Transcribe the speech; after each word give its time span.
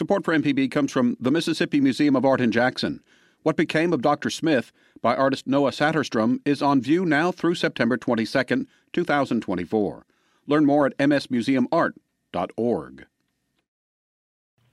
Support 0.00 0.24
for 0.24 0.34
MPB 0.34 0.70
comes 0.70 0.90
from 0.90 1.18
the 1.20 1.30
Mississippi 1.30 1.78
Museum 1.78 2.16
of 2.16 2.24
Art 2.24 2.40
in 2.40 2.50
Jackson. 2.50 3.02
What 3.42 3.54
Became 3.54 3.92
of 3.92 4.00
Dr. 4.00 4.30
Smith 4.30 4.72
by 5.02 5.14
artist 5.14 5.46
Noah 5.46 5.72
Saterstrom 5.72 6.38
is 6.46 6.62
on 6.62 6.80
view 6.80 7.04
now 7.04 7.30
through 7.30 7.56
September 7.56 7.98
22, 7.98 8.66
2024. 8.94 10.06
Learn 10.46 10.64
more 10.64 10.86
at 10.86 10.96
msmuseumart.org. 10.96 13.06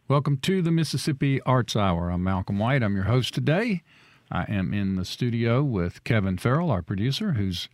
Welcome 0.08 0.38
to 0.38 0.62
the 0.62 0.72
Mississippi 0.72 1.42
Arts 1.42 1.76
Hour. 1.76 2.10
I'm 2.10 2.24
Malcolm 2.24 2.58
White. 2.58 2.82
I'm 2.82 2.96
your 2.96 3.04
host 3.04 3.34
today. 3.34 3.84
I 4.32 4.44
am 4.44 4.74
in 4.74 4.96
the 4.96 5.04
studio 5.04 5.62
with 5.62 6.06
Kevin 6.06 6.38
Farrell, 6.38 6.72
our 6.72 6.82
producer, 6.82 7.34
who's 7.34 7.68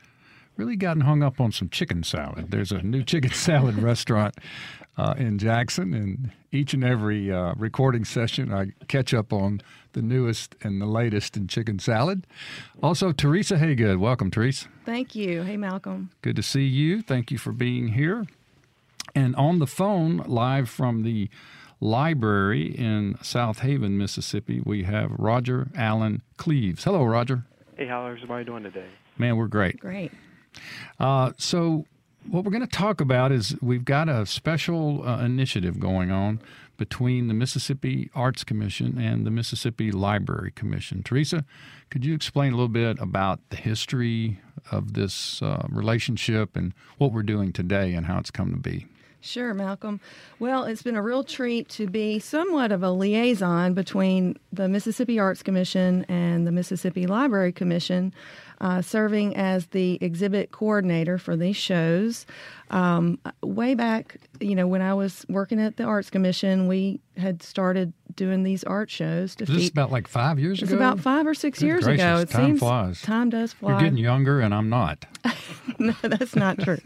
really 0.57 0.75
gotten 0.75 1.01
hung 1.01 1.21
up 1.21 1.39
on 1.39 1.51
some 1.51 1.69
chicken 1.69 2.01
salad. 2.01 2.49
There's 2.49 2.71
a 2.71 2.81
new 2.81 3.03
chicken 3.03 3.31
salad 3.31 3.77
restaurant 3.77 4.33
uh, 4.97 5.13
in 5.17 5.37
Jackson, 5.39 5.93
and 5.93 6.31
each 6.51 6.73
and 6.73 6.83
every 6.83 7.31
uh, 7.31 7.53
recording 7.57 8.05
session, 8.05 8.53
I 8.53 8.73
catch 8.87 9.13
up 9.13 9.33
on 9.33 9.61
the 9.93 10.01
newest 10.01 10.55
and 10.61 10.81
the 10.81 10.85
latest 10.85 11.35
in 11.35 11.47
chicken 11.47 11.79
salad. 11.79 12.27
Also, 12.81 13.11
Teresa 13.11 13.55
Haygood. 13.57 13.97
Welcome, 13.99 14.29
Teresa. 14.31 14.67
Thank 14.85 15.15
you. 15.15 15.43
Hey, 15.43 15.57
Malcolm. 15.57 16.11
Good 16.21 16.35
to 16.35 16.43
see 16.43 16.65
you. 16.65 17.01
Thank 17.01 17.31
you 17.31 17.37
for 17.37 17.51
being 17.51 17.89
here. 17.89 18.25
And 19.15 19.35
on 19.35 19.59
the 19.59 19.67
phone, 19.67 20.17
live 20.27 20.69
from 20.69 21.03
the 21.03 21.29
library 21.79 22.67
in 22.67 23.15
Southaven, 23.15 23.91
Mississippi, 23.91 24.61
we 24.65 24.83
have 24.83 25.11
Roger 25.11 25.67
Allen 25.75 26.21
Cleaves. 26.37 26.83
Hello, 26.83 27.03
Roger. 27.03 27.43
Hey, 27.75 27.87
how 27.87 28.05
are 28.05 28.11
everybody 28.11 28.45
doing 28.45 28.63
today? 28.63 28.87
Man, 29.17 29.37
we're 29.37 29.47
great. 29.47 29.79
Great. 29.79 30.11
Uh, 30.99 31.31
so, 31.37 31.85
what 32.29 32.43
we're 32.43 32.51
going 32.51 32.65
to 32.65 32.67
talk 32.67 33.01
about 33.01 33.31
is 33.31 33.55
we've 33.61 33.85
got 33.85 34.09
a 34.09 34.25
special 34.25 35.07
uh, 35.07 35.23
initiative 35.23 35.79
going 35.79 36.11
on 36.11 36.39
between 36.77 37.27
the 37.27 37.33
Mississippi 37.33 38.09
Arts 38.15 38.43
Commission 38.43 38.97
and 38.97 39.25
the 39.25 39.31
Mississippi 39.31 39.91
Library 39.91 40.51
Commission. 40.51 41.03
Teresa, 41.03 41.45
could 41.89 42.03
you 42.03 42.13
explain 42.13 42.53
a 42.53 42.55
little 42.55 42.67
bit 42.67 42.99
about 42.99 43.39
the 43.49 43.55
history 43.55 44.39
of 44.71 44.93
this 44.93 45.41
uh, 45.41 45.67
relationship 45.69 46.55
and 46.55 46.73
what 46.97 47.11
we're 47.11 47.23
doing 47.23 47.53
today 47.53 47.93
and 47.93 48.07
how 48.07 48.17
it's 48.17 48.31
come 48.31 48.51
to 48.51 48.57
be? 48.57 48.87
Sure, 49.21 49.53
Malcolm. 49.53 50.01
Well, 50.39 50.65
it's 50.65 50.81
been 50.81 50.97
a 50.97 51.01
real 51.01 51.23
treat 51.23 51.69
to 51.69 51.87
be 51.87 52.19
somewhat 52.19 52.73
of 52.73 52.83
a 52.83 52.91
liaison 52.91 53.73
between 53.73 54.37
the 54.51 54.67
Mississippi 54.67 55.17
Arts 55.17 55.41
Commission 55.41 56.05
and 56.09 56.45
the 56.45 56.51
Mississippi 56.51 57.07
Library 57.07 57.53
Commission, 57.53 58.13
uh, 58.61 58.81
serving 58.81 59.35
as 59.35 59.67
the 59.67 59.97
exhibit 60.01 60.51
coordinator 60.51 61.17
for 61.17 61.35
these 61.35 61.55
shows. 61.55 62.25
Um, 62.69 63.19
way 63.43 63.75
back, 63.75 64.17
you 64.39 64.55
know, 64.55 64.65
when 64.67 64.81
I 64.81 64.93
was 64.93 65.25
working 65.29 65.59
at 65.61 65.77
the 65.77 65.83
Arts 65.83 66.09
Commission, 66.09 66.67
we 66.67 66.99
had 67.17 67.43
started 67.43 67.93
doing 68.15 68.43
these 68.43 68.63
art 68.63 68.89
shows. 68.89 69.35
To 69.35 69.45
this 69.45 69.63
is 69.63 69.69
about 69.69 69.91
like 69.91 70.07
five 70.07 70.39
years 70.39 70.61
it's 70.61 70.71
ago. 70.71 70.77
about 70.79 70.99
five 70.99 71.27
or 71.27 71.33
six 71.33 71.59
Good 71.59 71.65
years 71.67 71.83
gracious, 71.83 72.03
ago. 72.03 72.17
It 72.21 72.29
time 72.29 72.45
seems 72.45 72.59
flies. 72.59 73.01
time 73.01 73.29
does 73.29 73.53
fly. 73.53 73.71
You're 73.71 73.79
getting 73.81 73.97
younger, 73.97 74.39
and 74.39 74.53
I'm 74.53 74.69
not. 74.69 75.05
no, 75.79 75.93
that's 76.01 76.35
not 76.35 76.59
true. 76.59 76.79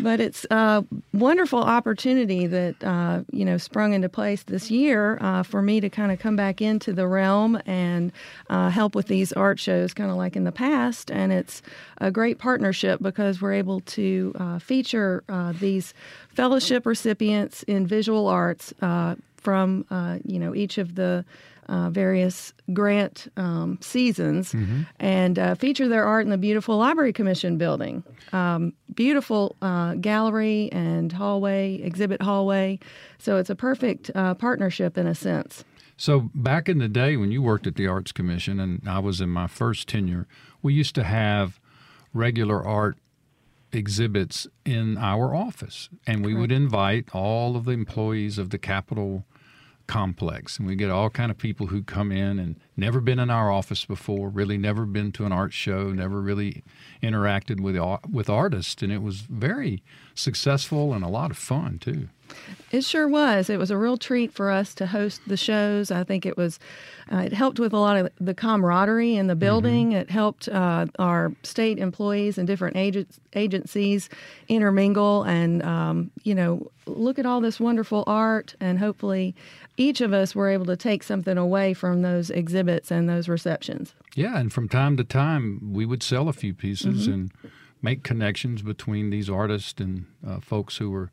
but 0.00 0.20
it's 0.20 0.46
a 0.50 0.84
wonderful 1.12 1.60
opportunity 1.62 2.46
that 2.46 2.82
uh, 2.82 3.22
you 3.30 3.44
know 3.44 3.58
sprung 3.58 3.92
into 3.92 4.08
place 4.08 4.42
this 4.44 4.70
year 4.70 5.18
uh, 5.20 5.42
for 5.42 5.62
me 5.62 5.80
to 5.80 5.90
kind 5.90 6.10
of 6.12 6.18
come 6.18 6.36
back 6.36 6.60
into 6.62 6.92
the 6.92 7.06
realm 7.06 7.60
and 7.66 8.12
uh, 8.50 8.70
help 8.70 8.94
with 8.94 9.06
these 9.08 9.32
art 9.32 9.60
shows, 9.60 9.92
kind 9.92 10.10
of 10.10 10.16
like 10.16 10.36
in 10.36 10.44
the 10.44 10.52
past. 10.52 10.81
And 11.10 11.32
it's 11.32 11.62
a 11.98 12.10
great 12.10 12.38
partnership 12.38 13.00
because 13.02 13.40
we're 13.40 13.52
able 13.54 13.80
to 13.80 14.32
uh, 14.38 14.58
feature 14.58 15.22
uh, 15.28 15.52
these 15.58 15.94
fellowship 16.28 16.86
recipients 16.86 17.62
in 17.64 17.86
visual 17.86 18.28
arts 18.28 18.74
uh, 18.82 19.14
from 19.36 19.84
you 20.24 20.38
know 20.38 20.54
each 20.54 20.78
of 20.78 20.94
the 20.94 21.24
uh, 21.68 21.90
various 21.90 22.52
grant 22.72 23.28
um, 23.36 23.78
seasons 23.80 24.52
Mm-hmm. 24.52 24.82
and 25.00 25.38
uh, 25.38 25.54
feature 25.54 25.88
their 25.88 26.04
art 26.04 26.24
in 26.24 26.30
the 26.30 26.38
beautiful 26.38 26.76
Library 26.76 27.12
Commission 27.12 27.56
building. 27.56 28.02
Um, 28.32 28.72
beautiful 28.94 29.56
uh, 29.62 29.94
gallery 29.94 30.68
and 30.72 31.10
hallway, 31.12 31.80
exhibit 31.82 32.20
hallway. 32.20 32.78
So 33.18 33.36
it's 33.36 33.50
a 33.50 33.54
perfect 33.54 34.10
uh, 34.14 34.34
partnership 34.34 34.98
in 34.98 35.06
a 35.06 35.14
sense. 35.14 35.64
So 35.96 36.30
back 36.34 36.68
in 36.68 36.78
the 36.78 36.88
day 36.88 37.16
when 37.16 37.30
you 37.30 37.42
worked 37.42 37.66
at 37.66 37.76
the 37.76 37.86
Arts 37.86 38.12
Commission 38.12 38.58
and 38.60 38.82
I 38.86 38.98
was 38.98 39.20
in 39.20 39.30
my 39.30 39.46
first 39.46 39.88
tenure, 39.88 40.26
we 40.62 40.74
used 40.74 40.94
to 40.94 41.04
have 41.04 41.60
regular 42.14 42.64
art 42.64 42.96
exhibits 43.72 44.46
in 44.64 44.98
our 44.98 45.34
office 45.34 45.88
and 46.06 46.24
we 46.24 46.34
would 46.34 46.52
invite 46.52 47.08
all 47.14 47.56
of 47.56 47.64
the 47.64 47.72
employees 47.72 48.36
of 48.36 48.50
the 48.50 48.58
Capitol 48.58 49.24
complex 49.86 50.58
and 50.58 50.66
we 50.66 50.76
get 50.76 50.90
all 50.90 51.10
kind 51.10 51.30
of 51.30 51.38
people 51.38 51.66
who 51.66 51.82
come 51.82 52.12
in 52.12 52.38
and 52.38 52.56
never 52.76 53.00
been 53.00 53.18
in 53.18 53.30
our 53.30 53.50
office 53.50 53.84
before 53.84 54.28
really 54.28 54.56
never 54.56 54.86
been 54.86 55.10
to 55.10 55.24
an 55.24 55.32
art 55.32 55.52
show 55.52 55.90
never 55.90 56.20
really 56.20 56.62
interacted 57.02 57.60
with 57.60 57.76
with 58.10 58.30
artists 58.30 58.82
and 58.82 58.92
it 58.92 59.02
was 59.02 59.22
very 59.22 59.82
successful 60.14 60.92
and 60.92 61.04
a 61.04 61.08
lot 61.08 61.30
of 61.30 61.36
fun 61.36 61.78
too 61.78 62.08
It 62.70 62.82
sure 62.84 63.06
was. 63.08 63.50
It 63.50 63.58
was 63.58 63.70
a 63.70 63.76
real 63.76 63.98
treat 63.98 64.32
for 64.32 64.50
us 64.50 64.74
to 64.76 64.86
host 64.86 65.20
the 65.26 65.36
shows. 65.36 65.90
I 65.90 66.02
think 66.04 66.24
it 66.24 66.36
was, 66.38 66.58
uh, 67.12 67.18
it 67.18 67.32
helped 67.34 67.60
with 67.60 67.74
a 67.74 67.78
lot 67.78 67.98
of 67.98 68.10
the 68.18 68.32
camaraderie 68.32 69.16
in 69.16 69.26
the 69.26 69.36
building. 69.36 69.92
It 69.92 70.10
helped 70.10 70.48
uh, 70.48 70.86
our 70.98 71.32
state 71.42 71.78
employees 71.78 72.38
and 72.38 72.46
different 72.46 72.76
agencies 73.34 74.08
intermingle 74.48 75.24
and, 75.24 75.62
um, 75.62 76.10
you 76.22 76.34
know, 76.34 76.70
look 76.86 77.18
at 77.18 77.26
all 77.26 77.42
this 77.42 77.60
wonderful 77.60 78.04
art. 78.06 78.54
And 78.60 78.78
hopefully 78.78 79.34
each 79.76 80.00
of 80.00 80.14
us 80.14 80.34
were 80.34 80.48
able 80.48 80.66
to 80.66 80.76
take 80.76 81.02
something 81.02 81.36
away 81.36 81.74
from 81.74 82.00
those 82.00 82.30
exhibits 82.30 82.90
and 82.90 83.08
those 83.08 83.28
receptions. 83.28 83.94
Yeah, 84.14 84.38
and 84.38 84.50
from 84.50 84.68
time 84.68 84.96
to 84.96 85.04
time, 85.04 85.72
we 85.72 85.84
would 85.84 86.02
sell 86.02 86.28
a 86.28 86.32
few 86.32 86.54
pieces 86.54 87.06
and 87.06 87.30
make 87.82 88.02
connections 88.02 88.62
between 88.62 89.10
these 89.10 89.28
artists 89.28 89.80
and 89.80 90.06
uh, 90.26 90.40
folks 90.40 90.76
who 90.78 90.90
were 90.90 91.10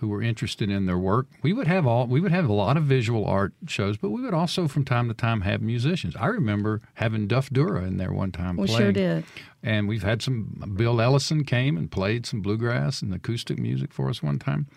who 0.00 0.06
were 0.06 0.22
interested 0.22 0.70
in 0.70 0.86
their 0.86 0.96
work. 0.96 1.26
We 1.42 1.52
would 1.52 1.66
have 1.66 1.84
all 1.84 2.06
we 2.06 2.20
would 2.20 2.30
have 2.30 2.48
a 2.48 2.52
lot 2.52 2.76
of 2.76 2.84
visual 2.84 3.24
art 3.24 3.52
shows, 3.66 3.96
but 3.96 4.10
we 4.10 4.22
would 4.22 4.32
also 4.34 4.68
from 4.68 4.84
time 4.84 5.08
to 5.08 5.14
time 5.14 5.40
have 5.40 5.60
musicians. 5.60 6.14
I 6.16 6.26
remember 6.26 6.80
having 6.94 7.26
Duff 7.26 7.50
Dorrough 7.50 7.86
in 7.86 7.96
there 7.96 8.12
one 8.12 8.30
time 8.30 8.56
We 8.56 8.68
playing. 8.68 8.80
sure 8.80 8.92
did. 8.92 9.24
And 9.62 9.88
we've 9.88 10.04
had 10.04 10.22
some. 10.22 10.72
Bill 10.76 11.00
Ellison 11.00 11.42
came 11.44 11.76
and 11.76 11.90
played 11.90 12.26
some 12.26 12.42
bluegrass 12.42 13.02
and 13.02 13.12
acoustic 13.12 13.58
music 13.58 13.92
for 13.92 14.08
us 14.08 14.22
one 14.22 14.38
time. 14.38 14.68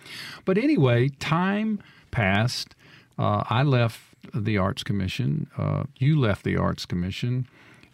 But 0.43 0.57
anyway, 0.57 1.09
time 1.19 1.79
passed. 2.09 2.73
Uh, 3.19 3.43
I 3.47 3.61
left 3.61 4.01
the 4.33 4.57
Arts 4.57 4.83
Commission. 4.83 5.47
Uh, 5.55 5.83
you 5.97 6.19
left 6.19 6.43
the 6.43 6.57
Arts 6.57 6.87
Commission, 6.87 7.45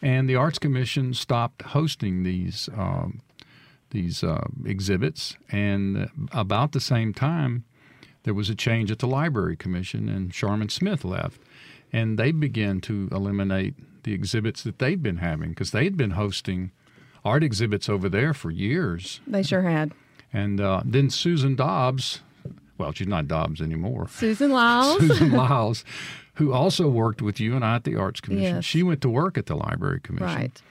and 0.02 0.30
the 0.30 0.36
Arts 0.36 0.60
Commission 0.60 1.14
stopped 1.14 1.62
hosting 1.64 2.24
these 2.24 2.70
um, 2.78 3.20
these 3.92 4.24
uh, 4.24 4.48
exhibits. 4.66 5.38
And 5.50 6.10
about 6.32 6.72
the 6.72 6.80
same 6.80 7.14
time, 7.14 7.66
there 8.24 8.34
was 8.34 8.50
a 8.50 8.56
change 8.56 8.92
at 8.92 9.00
the 9.00 9.08
Library 9.08 9.56
Commission, 9.56 10.10
and 10.10 10.34
Sharman 10.34 10.70
Smith 10.70 11.06
left, 11.06 11.42
and 11.94 12.20
they 12.20 12.32
began 12.32 12.82
to 12.82 13.08
eliminate 13.12 13.76
the 14.04 14.14
exhibits 14.14 14.64
that 14.64 14.80
they'd 14.80 15.02
been 15.02 15.18
having 15.18 15.50
because 15.50 15.72
they'd 15.72 15.98
been 15.98 16.12
hosting 16.12 16.72
art 17.24 17.44
exhibits 17.44 17.90
over 17.90 18.10
there 18.10 18.34
for 18.34 18.52
years. 18.52 19.22
They 19.28 19.44
sure 19.44 19.62
had. 19.64 19.94
And 20.34 20.60
uh, 20.60 20.82
then 20.86 21.10
Susan 21.10 21.56
Dobbs, 21.56 22.22
well, 22.78 22.92
she's 22.92 23.08
not 23.08 23.28
Dobbs 23.28 23.62
anymore. 23.62 24.08
Susan 24.10 24.52
Lyles. 24.52 25.00
Susan 25.08 25.32
Lyles, 25.32 25.84
who 26.36 26.54
also 26.54 26.88
worked 26.90 27.22
with 27.22 27.40
you 27.40 27.56
and 27.56 27.64
I 27.66 27.76
at 27.76 27.84
the 27.84 27.96
Arts 27.96 28.22
Commission. 28.22 28.56
Yes. 28.58 28.66
She 28.66 28.84
went 28.84 29.02
to 29.02 29.10
work 29.10 29.38
at 29.38 29.46
the 29.46 29.56
Library 29.56 30.00
Commission. 30.02 30.28
right. 30.28 30.62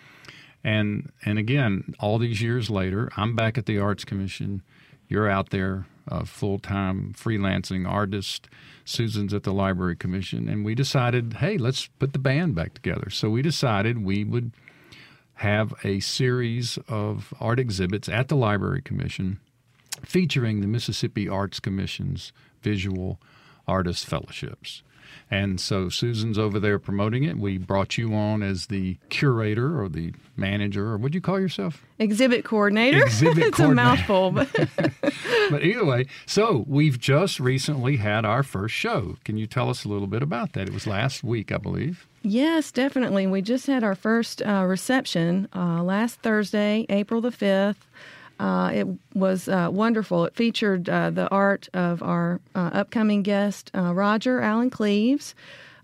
And 0.64 1.12
and 1.24 1.38
again, 1.38 1.94
all 2.00 2.18
these 2.18 2.42
years 2.42 2.70
later, 2.70 3.10
I'm 3.16 3.36
back 3.36 3.56
at 3.56 3.66
the 3.66 3.78
Arts 3.78 4.04
Commission. 4.04 4.62
You're 5.08 5.30
out 5.30 5.50
there, 5.50 5.86
uh, 6.08 6.24
full 6.24 6.58
time 6.58 7.14
freelancing 7.16 7.88
artist. 7.88 8.48
Susan's 8.84 9.34
at 9.34 9.42
the 9.42 9.52
Library 9.52 9.96
Commission, 9.96 10.48
and 10.48 10.64
we 10.64 10.74
decided, 10.74 11.34
hey, 11.34 11.58
let's 11.58 11.86
put 11.98 12.12
the 12.12 12.18
band 12.20 12.54
back 12.54 12.74
together. 12.74 13.10
So 13.10 13.28
we 13.30 13.42
decided 13.42 14.04
we 14.04 14.22
would 14.22 14.52
have 15.34 15.74
a 15.84 16.00
series 16.00 16.78
of 16.88 17.34
art 17.40 17.58
exhibits 17.58 18.08
at 18.08 18.28
the 18.28 18.36
Library 18.36 18.80
Commission 18.80 19.38
featuring 20.04 20.60
the 20.60 20.66
Mississippi 20.66 21.28
Arts 21.28 21.60
Commission's 21.60 22.32
visual 22.62 23.20
artist 23.66 24.06
fellowships. 24.06 24.82
And 25.30 25.60
so 25.60 25.88
Susan's 25.88 26.38
over 26.38 26.58
there 26.60 26.78
promoting 26.78 27.24
it. 27.24 27.36
We 27.38 27.58
brought 27.58 27.98
you 27.98 28.14
on 28.14 28.42
as 28.42 28.66
the 28.66 28.98
curator 29.08 29.80
or 29.80 29.88
the 29.88 30.12
manager, 30.36 30.92
or 30.92 30.96
what 30.98 31.12
do 31.12 31.16
you 31.16 31.22
call 31.22 31.40
yourself? 31.40 31.84
Exhibit 31.98 32.44
coordinator. 32.44 33.02
Exhibit 33.02 33.38
it's 33.48 33.56
coordinator. 33.56 33.72
a 33.72 33.96
mouthful, 33.96 34.30
but 34.30 34.48
But 35.50 35.62
either 35.64 35.84
way, 35.84 36.06
so 36.26 36.64
we've 36.68 36.98
just 36.98 37.38
recently 37.40 37.96
had 37.96 38.24
our 38.24 38.42
first 38.42 38.74
show. 38.74 39.16
Can 39.24 39.36
you 39.36 39.46
tell 39.46 39.70
us 39.70 39.84
a 39.84 39.88
little 39.88 40.06
bit 40.08 40.22
about 40.22 40.52
that? 40.54 40.68
It 40.68 40.74
was 40.74 40.86
last 40.86 41.22
week, 41.24 41.52
I 41.52 41.56
believe. 41.58 42.06
Yes, 42.22 42.72
definitely. 42.72 43.26
We 43.26 43.42
just 43.42 43.66
had 43.68 43.84
our 43.84 43.94
first 43.94 44.42
uh, 44.42 44.64
reception 44.66 45.48
uh, 45.54 45.82
last 45.82 46.20
Thursday, 46.20 46.84
April 46.88 47.20
the 47.20 47.30
5th. 47.30 47.76
Uh, 48.38 48.70
it 48.74 48.86
was 49.14 49.48
uh, 49.48 49.68
wonderful. 49.72 50.24
It 50.26 50.34
featured 50.34 50.88
uh, 50.88 51.10
the 51.10 51.28
art 51.30 51.68
of 51.72 52.02
our 52.02 52.40
uh, 52.54 52.70
upcoming 52.72 53.22
guest, 53.22 53.70
uh, 53.74 53.94
Roger 53.94 54.40
Allen 54.40 54.70
Cleaves. 54.70 55.34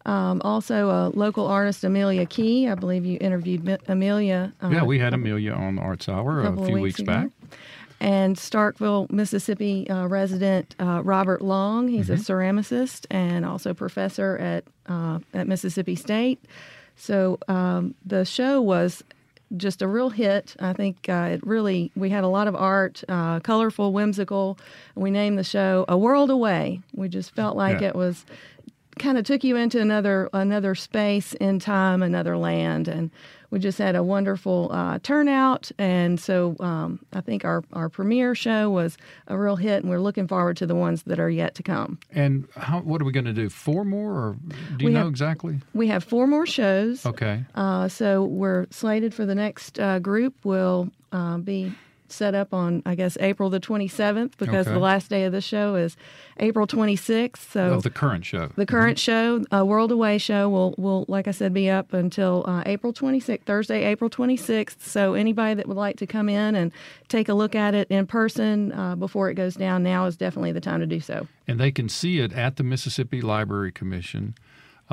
Um, 0.04 0.42
also, 0.44 0.90
a 0.90 1.00
local 1.16 1.46
artist, 1.46 1.84
Amelia 1.84 2.26
Key. 2.26 2.68
I 2.68 2.74
believe 2.74 3.04
you 3.06 3.18
interviewed 3.20 3.78
Amelia. 3.88 4.52
uh, 4.62 4.68
yeah, 4.68 4.82
we 4.82 4.98
had 4.98 5.14
Amelia 5.14 5.52
on 5.52 5.76
the 5.76 5.82
Arts 5.82 6.08
Hour 6.08 6.42
a, 6.42 6.52
of 6.52 6.66
few 6.66 6.74
weeks 6.80 6.98
weeks, 6.98 7.02
back. 7.02 7.28
and 8.00 8.36
Starkville, 8.36 9.10
Mississippi 9.12 9.88
uh, 9.88 10.06
resident 10.08 10.74
uh, 10.80 11.02
Robert 11.04 11.40
Long. 11.40 11.86
He's 11.86 12.10
a 12.10 12.14
ceramicist 12.14 13.06
and 13.10 13.46
also 13.46 13.74
professor 13.74 14.36
at 14.38 14.64
uh, 14.92 15.20
at 15.32 15.46
Mississippi 15.46 15.94
State. 15.94 16.44
So 16.96 17.38
um, 17.48 17.94
the 18.04 18.24
show 18.24 18.60
was 18.60 19.04
just 19.56 19.82
a 19.82 19.88
real 19.88 20.10
hit. 20.10 20.56
I 20.60 20.72
think 20.72 21.08
uh, 21.08 21.28
it 21.32 21.46
really 21.46 21.90
we 21.96 22.10
had 22.10 22.24
a 22.24 22.28
lot 22.28 22.48
of 22.48 22.54
art, 22.54 23.02
uh, 23.08 23.40
colorful, 23.40 23.92
whimsical. 23.92 24.58
We 24.94 25.10
named 25.10 25.38
the 25.38 25.44
show 25.44 25.84
"A 25.88 25.96
World 25.98 26.30
Away." 26.30 26.80
We 26.94 27.08
just 27.08 27.34
felt 27.34 27.56
like 27.56 27.80
Yeah. 27.80 27.88
it 27.88 27.94
was 27.96 28.24
kind 28.98 29.16
of 29.18 29.24
took 29.24 29.42
you 29.44 29.56
into 29.56 29.80
another 29.80 30.28
another 30.32 30.74
space 30.74 31.32
in 31.34 31.58
time, 31.58 32.02
another 32.02 32.36
land, 32.36 32.88
and 32.88 33.10
we 33.52 33.60
just 33.60 33.78
had 33.78 33.94
a 33.94 34.02
wonderful 34.02 34.70
uh, 34.72 34.98
turnout. 35.04 35.70
And 35.78 36.18
so 36.18 36.56
um, 36.58 36.98
I 37.12 37.20
think 37.20 37.44
our 37.44 37.62
our 37.72 37.88
premiere 37.88 38.34
show 38.34 38.68
was 38.70 38.96
a 39.28 39.38
real 39.38 39.54
hit, 39.56 39.82
and 39.84 39.90
we're 39.90 40.00
looking 40.00 40.26
forward 40.26 40.56
to 40.56 40.66
the 40.66 40.74
ones 40.74 41.04
that 41.04 41.20
are 41.20 41.30
yet 41.30 41.54
to 41.56 41.62
come. 41.62 41.98
And 42.10 42.48
how, 42.56 42.80
what 42.80 43.00
are 43.00 43.04
we 43.04 43.12
going 43.12 43.26
to 43.26 43.32
do? 43.32 43.48
Four 43.48 43.84
more, 43.84 44.12
or 44.12 44.36
do 44.48 44.56
you 44.80 44.86
We 44.88 44.92
know 44.94 45.00
have- 45.00 45.08
exactly? 45.08 45.60
We 45.74 45.86
have 45.88 46.02
four 46.02 46.26
more 46.26 46.46
shows. 46.46 47.06
Okay. 47.06 47.44
Uh, 47.54 47.86
so 47.88 48.24
we're 48.24 48.66
slated 48.70 49.14
for 49.14 49.24
the 49.26 49.34
next 49.36 49.78
uh, 49.78 49.98
group 50.00 50.34
will 50.44 50.90
uh, 51.12 51.36
be 51.38 51.72
set 52.12 52.34
up 52.34 52.52
on 52.54 52.82
I 52.86 52.94
guess 52.94 53.16
April 53.20 53.50
the 53.50 53.60
27th 53.60 54.36
because 54.38 54.66
Okay. 54.66 54.74
the 54.74 54.80
last 54.80 55.08
day 55.10 55.24
of 55.24 55.32
the 55.32 55.40
show 55.40 55.74
is 55.74 55.96
April 56.38 56.66
26th. 56.66 57.50
So 57.50 57.74
Of 57.74 57.82
the 57.82 57.90
current 57.90 58.24
show. 58.24 58.50
The 58.56 58.66
current 58.66 58.98
show, 58.98 59.42
uh, 59.52 59.64
World 59.64 59.90
Away 59.92 60.18
show, 60.18 60.48
will 60.48 60.74
will 60.78 61.04
like 61.08 61.28
I 61.28 61.30
said 61.32 61.52
be 61.54 61.68
up 61.70 61.92
until 61.92 62.44
uh, 62.46 62.62
April 62.66 62.92
26th, 62.92 63.42
Thursday, 63.44 63.84
April 63.84 64.08
26th. 64.10 64.80
So 64.80 65.14
anybody 65.14 65.54
that 65.54 65.66
would 65.66 65.76
like 65.76 65.96
to 65.98 66.06
come 66.06 66.28
in 66.28 66.54
and 66.54 66.72
take 67.08 67.28
a 67.28 67.34
look 67.34 67.54
at 67.54 67.74
it 67.74 67.88
in 67.90 68.06
person 68.06 68.72
uh, 68.72 68.96
before 68.96 69.30
it 69.30 69.34
goes 69.34 69.54
down, 69.56 69.82
now 69.82 70.06
is 70.06 70.16
definitely 70.16 70.52
the 70.52 70.60
time 70.60 70.80
to 70.80 70.86
do 70.86 71.00
so. 71.00 71.26
and 71.48 71.58
they 71.60 71.70
can 71.72 71.88
see 71.88 72.18
it 72.20 72.32
at 72.32 72.56
the 72.56 72.62
Mississippi 72.62 73.20
Library 73.20 73.72
Commission 73.72 74.34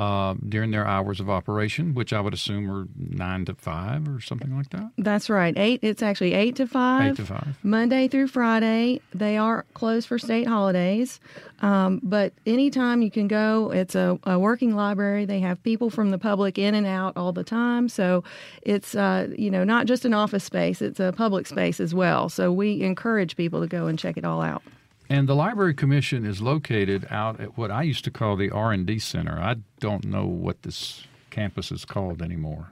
uh, 0.00 0.34
during 0.48 0.70
their 0.70 0.86
hours 0.86 1.20
of 1.20 1.28
operation, 1.28 1.92
which 1.92 2.14
I 2.14 2.22
would 2.22 2.32
assume 2.32 2.70
are 2.70 2.86
nine 2.96 3.44
to 3.44 3.54
five 3.54 4.08
or 4.08 4.18
something 4.18 4.56
like 4.56 4.70
that. 4.70 4.90
That's 4.96 5.28
right. 5.28 5.52
Eight. 5.58 5.80
It's 5.82 6.02
actually 6.02 6.32
eight 6.32 6.56
to 6.56 6.66
five. 6.66 7.10
Eight 7.12 7.16
to 7.16 7.26
five. 7.26 7.58
Monday 7.62 8.08
through 8.08 8.28
Friday. 8.28 9.02
They 9.12 9.36
are 9.36 9.66
closed 9.74 10.08
for 10.08 10.18
state 10.18 10.46
holidays, 10.46 11.20
um, 11.60 12.00
but 12.02 12.32
anytime 12.46 13.02
you 13.02 13.10
can 13.10 13.28
go. 13.28 13.70
It's 13.74 13.94
a, 13.94 14.18
a 14.24 14.38
working 14.38 14.74
library. 14.74 15.26
They 15.26 15.40
have 15.40 15.62
people 15.62 15.90
from 15.90 16.10
the 16.10 16.18
public 16.18 16.56
in 16.56 16.74
and 16.74 16.86
out 16.86 17.18
all 17.18 17.32
the 17.32 17.44
time. 17.44 17.90
So 17.90 18.24
it's 18.62 18.94
uh, 18.94 19.28
you 19.36 19.50
know 19.50 19.64
not 19.64 19.84
just 19.84 20.06
an 20.06 20.14
office 20.14 20.44
space; 20.44 20.80
it's 20.80 20.98
a 20.98 21.12
public 21.14 21.46
space 21.46 21.78
as 21.78 21.94
well. 21.94 22.30
So 22.30 22.50
we 22.50 22.80
encourage 22.80 23.36
people 23.36 23.60
to 23.60 23.66
go 23.66 23.86
and 23.86 23.98
check 23.98 24.16
it 24.16 24.24
all 24.24 24.40
out. 24.40 24.62
And 25.10 25.28
the 25.28 25.34
Library 25.34 25.74
Commission 25.74 26.24
is 26.24 26.40
located 26.40 27.04
out 27.10 27.40
at 27.40 27.58
what 27.58 27.72
I 27.72 27.82
used 27.82 28.04
to 28.04 28.12
call 28.12 28.36
the 28.36 28.48
R 28.48 28.70
and 28.70 28.86
D 28.86 29.00
Center. 29.00 29.40
I 29.40 29.56
don't 29.80 30.04
know 30.04 30.24
what 30.24 30.62
this 30.62 31.02
campus 31.30 31.72
is 31.72 31.84
called 31.84 32.22
anymore. 32.22 32.68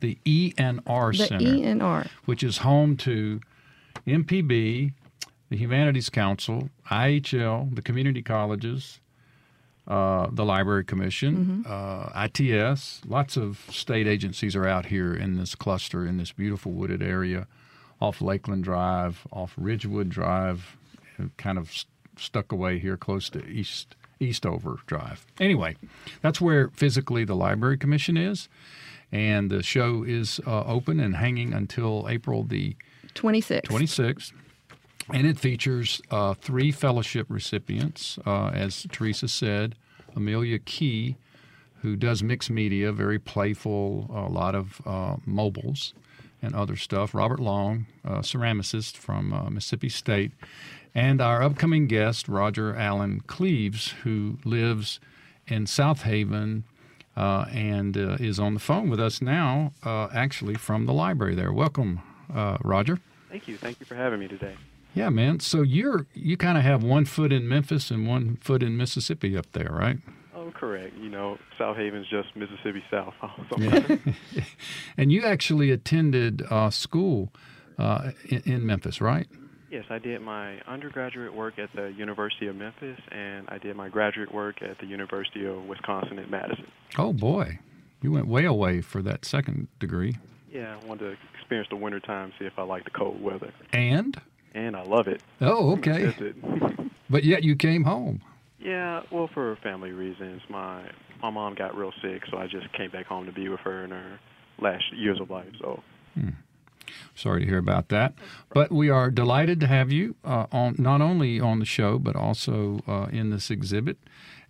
The 0.00 0.16
ENR 0.24 1.12
The 1.12 1.26
Center, 1.26 1.44
E 1.44 1.64
and 1.64 1.82
R. 1.82 2.06
which 2.24 2.42
is 2.42 2.58
home 2.58 2.96
to 2.98 3.42
MPB, 4.06 4.94
the 5.50 5.56
Humanities 5.58 6.08
Council, 6.08 6.70
IHL, 6.90 7.74
the 7.74 7.82
community 7.82 8.22
colleges, 8.22 9.00
uh, 9.86 10.28
the 10.32 10.46
Library 10.46 10.84
Commission, 10.84 11.66
uh, 11.68 12.28
ITS. 12.34 13.02
Lots 13.06 13.36
of 13.36 13.66
state 13.70 14.06
agencies 14.06 14.56
are 14.56 14.66
out 14.66 14.86
here 14.86 15.14
in 15.14 15.36
this 15.36 15.54
cluster 15.54 16.06
in 16.06 16.16
this 16.16 16.32
beautiful 16.32 16.72
wooded 16.72 17.02
area 17.02 17.46
off 18.00 18.22
Lakeland 18.22 18.64
Drive, 18.64 19.26
off 19.30 19.52
Ridgewood 19.58 20.08
Drive, 20.08 20.77
kind 21.36 21.58
of 21.58 21.70
st- 21.70 21.86
stuck 22.16 22.52
away 22.52 22.78
here 22.78 22.96
close 22.96 23.30
to 23.30 23.44
East 23.46 23.94
Eastover 24.20 24.78
Drive. 24.86 25.24
Anyway, 25.38 25.76
that's 26.22 26.40
where 26.40 26.68
physically 26.70 27.24
the 27.24 27.36
Library 27.36 27.78
Commission 27.78 28.16
is, 28.16 28.48
and 29.12 29.50
the 29.50 29.62
show 29.62 30.02
is 30.02 30.40
uh, 30.46 30.64
open 30.64 31.00
and 31.00 31.16
hanging 31.16 31.52
until 31.52 32.06
April 32.08 32.42
the 32.42 32.76
26. 33.14 33.68
26th. 33.68 34.32
And 35.10 35.26
it 35.26 35.38
features 35.38 36.02
uh, 36.10 36.34
three 36.34 36.70
fellowship 36.70 37.26
recipients, 37.30 38.18
uh, 38.26 38.48
as 38.48 38.86
Teresa 38.92 39.26
said, 39.26 39.74
Amelia 40.14 40.58
Key, 40.58 41.16
who 41.80 41.96
does 41.96 42.22
mixed 42.22 42.50
media, 42.50 42.92
very 42.92 43.18
playful, 43.18 44.10
a 44.12 44.30
lot 44.30 44.54
of 44.54 44.82
uh, 44.84 45.16
mobiles 45.24 45.94
and 46.42 46.54
other 46.54 46.76
stuff. 46.76 47.14
Robert 47.14 47.40
Long, 47.40 47.86
ceramicist 48.04 48.96
from 48.96 49.32
uh, 49.32 49.48
Mississippi 49.48 49.88
State, 49.88 50.32
and 50.94 51.20
our 51.20 51.42
upcoming 51.42 51.86
guest, 51.86 52.28
Roger 52.28 52.74
Allen 52.74 53.20
Cleaves, 53.26 53.88
who 54.04 54.38
lives 54.44 55.00
in 55.46 55.64
Southaven 55.64 56.62
uh, 57.16 57.46
and 57.52 57.96
uh, 57.96 58.16
is 58.20 58.38
on 58.38 58.54
the 58.54 58.60
phone 58.60 58.88
with 58.90 59.00
us 59.00 59.20
now, 59.22 59.72
uh, 59.84 60.08
actually 60.14 60.54
from 60.54 60.86
the 60.86 60.92
library 60.92 61.34
there. 61.34 61.52
Welcome, 61.52 62.00
uh, 62.34 62.58
Roger. 62.62 62.98
Thank 63.30 63.48
you. 63.48 63.56
Thank 63.56 63.80
you 63.80 63.86
for 63.86 63.94
having 63.94 64.20
me 64.20 64.28
today. 64.28 64.54
Yeah, 64.94 65.10
man. 65.10 65.40
So 65.40 65.62
you're 65.62 66.06
you 66.14 66.36
kind 66.36 66.56
of 66.58 66.64
have 66.64 66.82
one 66.82 67.04
foot 67.04 67.32
in 67.32 67.46
Memphis 67.48 67.90
and 67.90 68.06
one 68.06 68.36
foot 68.36 68.62
in 68.62 68.76
Mississippi 68.76 69.36
up 69.36 69.50
there, 69.52 69.70
right? 69.70 69.98
Oh, 70.34 70.50
correct. 70.52 70.96
You 70.96 71.10
know, 71.10 71.38
Southaven's 71.58 72.08
just 72.08 72.34
Mississippi 72.36 72.82
South. 72.90 73.14
So- 73.50 73.98
And 74.96 75.12
you 75.12 75.24
actually 75.24 75.70
attended 75.70 76.42
uh, 76.50 76.70
school 76.70 77.32
uh, 77.78 78.12
in, 78.24 78.42
in 78.44 78.66
Memphis, 78.66 79.00
right? 79.00 79.26
Yes, 79.70 79.84
I 79.90 79.98
did 79.98 80.20
my 80.22 80.60
undergraduate 80.66 81.34
work 81.34 81.58
at 81.58 81.70
the 81.74 81.88
University 81.96 82.46
of 82.48 82.56
Memphis, 82.56 82.98
and 83.10 83.48
I 83.48 83.58
did 83.58 83.76
my 83.76 83.88
graduate 83.88 84.32
work 84.32 84.62
at 84.62 84.78
the 84.78 84.86
University 84.86 85.46
of 85.46 85.64
Wisconsin 85.64 86.18
at 86.18 86.30
Madison. 86.30 86.66
Oh 86.96 87.12
boy, 87.12 87.58
you 88.02 88.12
went 88.12 88.26
way 88.26 88.44
away 88.44 88.80
for 88.80 89.02
that 89.02 89.24
second 89.24 89.68
degree. 89.78 90.16
Yeah, 90.50 90.78
I 90.80 90.86
wanted 90.86 91.10
to 91.10 91.16
experience 91.38 91.68
the 91.70 91.76
winter 91.76 92.00
time, 92.00 92.32
see 92.38 92.46
if 92.46 92.58
I 92.58 92.62
like 92.62 92.84
the 92.84 92.90
cold 92.90 93.22
weather, 93.22 93.52
And 93.72 94.20
and 94.54 94.74
I 94.76 94.82
love 94.82 95.06
it. 95.08 95.22
oh, 95.40 95.72
okay. 95.72 96.12
But 97.10 97.24
yet 97.24 97.42
you 97.42 97.56
came 97.56 97.84
home. 97.84 98.20
yeah, 98.58 99.00
well, 99.10 99.30
for 99.32 99.56
family 99.62 99.92
reasons, 99.92 100.42
my 100.50 100.90
my 101.22 101.30
mom 101.30 101.54
got 101.54 101.74
real 101.74 101.92
sick, 102.02 102.22
so 102.30 102.36
I 102.36 102.46
just 102.46 102.70
came 102.74 102.90
back 102.90 103.06
home 103.06 103.24
to 103.26 103.32
be 103.32 103.48
with 103.48 103.60
her 103.60 103.82
in 103.84 103.90
her 103.92 104.20
last 104.60 104.84
years 104.94 105.18
of 105.20 105.30
life. 105.30 105.48
So 105.58 105.82
hmm. 106.14 106.30
Sorry 107.14 107.40
to 107.40 107.46
hear 107.46 107.58
about 107.58 107.88
that. 107.88 108.14
But 108.52 108.70
we 108.70 108.90
are 108.90 109.10
delighted 109.10 109.60
to 109.60 109.66
have 109.66 109.92
you 109.92 110.16
uh, 110.24 110.46
on 110.52 110.76
not 110.78 111.00
only 111.00 111.40
on 111.40 111.58
the 111.58 111.64
show 111.64 111.98
but 111.98 112.16
also 112.16 112.80
uh, 112.86 113.06
in 113.10 113.30
this 113.30 113.50
exhibit. 113.50 113.98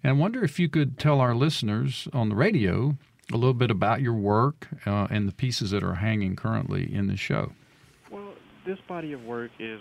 And 0.02 0.10
I 0.10 0.12
wonder 0.14 0.44
if 0.44 0.58
you 0.58 0.68
could 0.68 0.98
tell 0.98 1.20
our 1.20 1.34
listeners 1.34 2.08
on 2.12 2.28
the 2.28 2.36
radio 2.36 2.96
a 3.32 3.36
little 3.36 3.54
bit 3.54 3.70
about 3.70 4.00
your 4.00 4.14
work 4.14 4.68
uh, 4.86 5.06
and 5.10 5.28
the 5.28 5.32
pieces 5.32 5.70
that 5.72 5.82
are 5.82 5.96
hanging 5.96 6.36
currently 6.36 6.92
in 6.92 7.08
the 7.08 7.16
show. 7.16 7.52
Well, 8.10 8.32
this 8.64 8.78
body 8.88 9.12
of 9.12 9.22
work 9.24 9.50
is, 9.58 9.80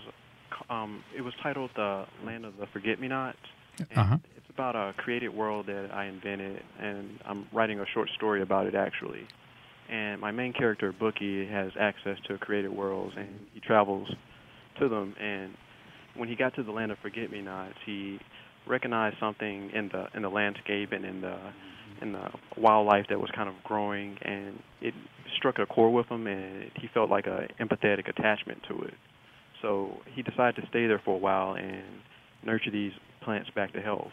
um, 0.70 1.04
it 1.16 1.22
was 1.22 1.34
titled 1.42 1.72
"The 1.76 2.06
Land 2.26 2.46
of 2.46 2.58
the 2.58 2.68
Forget-Me-Nots." 2.68 3.38
Uh-huh. 3.96 4.18
It's 4.36 4.50
about 4.50 4.76
a 4.76 4.94
created 4.98 5.30
world 5.30 5.68
that 5.68 5.94
I 5.94 6.06
invented, 6.06 6.64
and 6.80 7.20
I'm 7.26 7.48
writing 7.54 7.80
a 7.80 7.86
short 7.94 8.10
story 8.16 8.42
about 8.42 8.66
it 8.66 8.76
actually. 8.76 9.28
And 9.90 10.20
my 10.20 10.32
main 10.32 10.54
character, 10.54 10.94
Bookie, 10.98 11.48
has 11.48 11.72
access 11.80 12.18
to 12.28 12.38
created 12.38 12.72
worlds, 12.72 13.14
and 13.18 13.30
he 13.54 13.60
travels 13.60 14.10
to 14.80 14.90
them. 14.90 15.16
And 15.20 15.54
when 16.16 16.28
he 16.28 16.36
got 16.36 16.56
to 16.56 16.64
the 16.64 16.72
land 16.72 16.92
of 16.92 16.98
Forget-Me-Nots, 17.00 17.76
he 17.86 18.20
recognized 18.68 19.16
something 19.20 19.70
in 19.74 19.90
the 19.94 20.08
in 20.14 20.24
the 20.24 20.30
landscape 20.30 20.92
and 20.92 21.06
in 21.06 21.22
the 21.22 21.38
in 22.02 22.12
the 22.12 22.30
wildlife 22.58 23.06
that 23.10 23.20
was 23.20 23.30
kind 23.34 23.48
of 23.48 23.56
growing, 23.64 24.18
and 24.22 24.60
it 24.82 24.94
struck 25.38 25.58
a 25.60 25.66
chord 25.66 25.94
with 25.94 26.08
him, 26.08 26.28
and 26.28 26.70
he 26.76 26.88
felt 26.94 27.10
like 27.10 27.26
a 27.28 27.48
empathetic 27.60 28.10
attachment 28.10 28.60
to 28.68 28.82
it. 28.84 28.94
So 29.62 29.98
he 30.14 30.22
decided 30.22 30.62
to 30.62 30.68
stay 30.70 30.86
there 30.86 31.02
for 31.04 31.16
a 31.16 31.18
while 31.18 31.56
and 31.56 31.84
nurture 32.44 32.72
these 32.72 32.92
plants 33.24 33.50
back 33.56 33.74
to 33.74 33.82
health. 33.82 34.12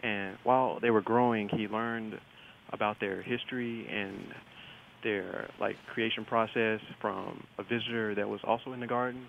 And 0.00 0.36
while 0.44 0.78
they 0.80 0.90
were 0.90 1.00
growing, 1.00 1.48
he 1.48 1.66
learned 1.66 2.14
about 2.72 3.00
their 3.00 3.22
history 3.22 3.86
and 3.90 4.34
their 5.02 5.48
like 5.60 5.76
creation 5.92 6.24
process 6.24 6.80
from 7.00 7.44
a 7.58 7.62
visitor 7.62 8.14
that 8.14 8.28
was 8.28 8.40
also 8.44 8.72
in 8.72 8.80
the 8.80 8.86
garden, 8.86 9.26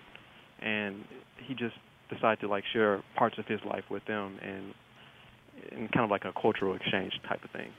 and 0.60 1.04
he 1.38 1.54
just 1.54 1.76
decided 2.08 2.40
to 2.40 2.48
like 2.48 2.64
share 2.72 3.02
parts 3.16 3.38
of 3.38 3.46
his 3.46 3.60
life 3.64 3.84
with 3.90 4.04
them 4.06 4.38
and 4.42 4.74
in 5.72 5.88
kind 5.88 6.04
of 6.04 6.10
like 6.10 6.24
a 6.24 6.32
cultural 6.40 6.74
exchange 6.74 7.12
type 7.28 7.42
of 7.44 7.50
thing. 7.50 7.70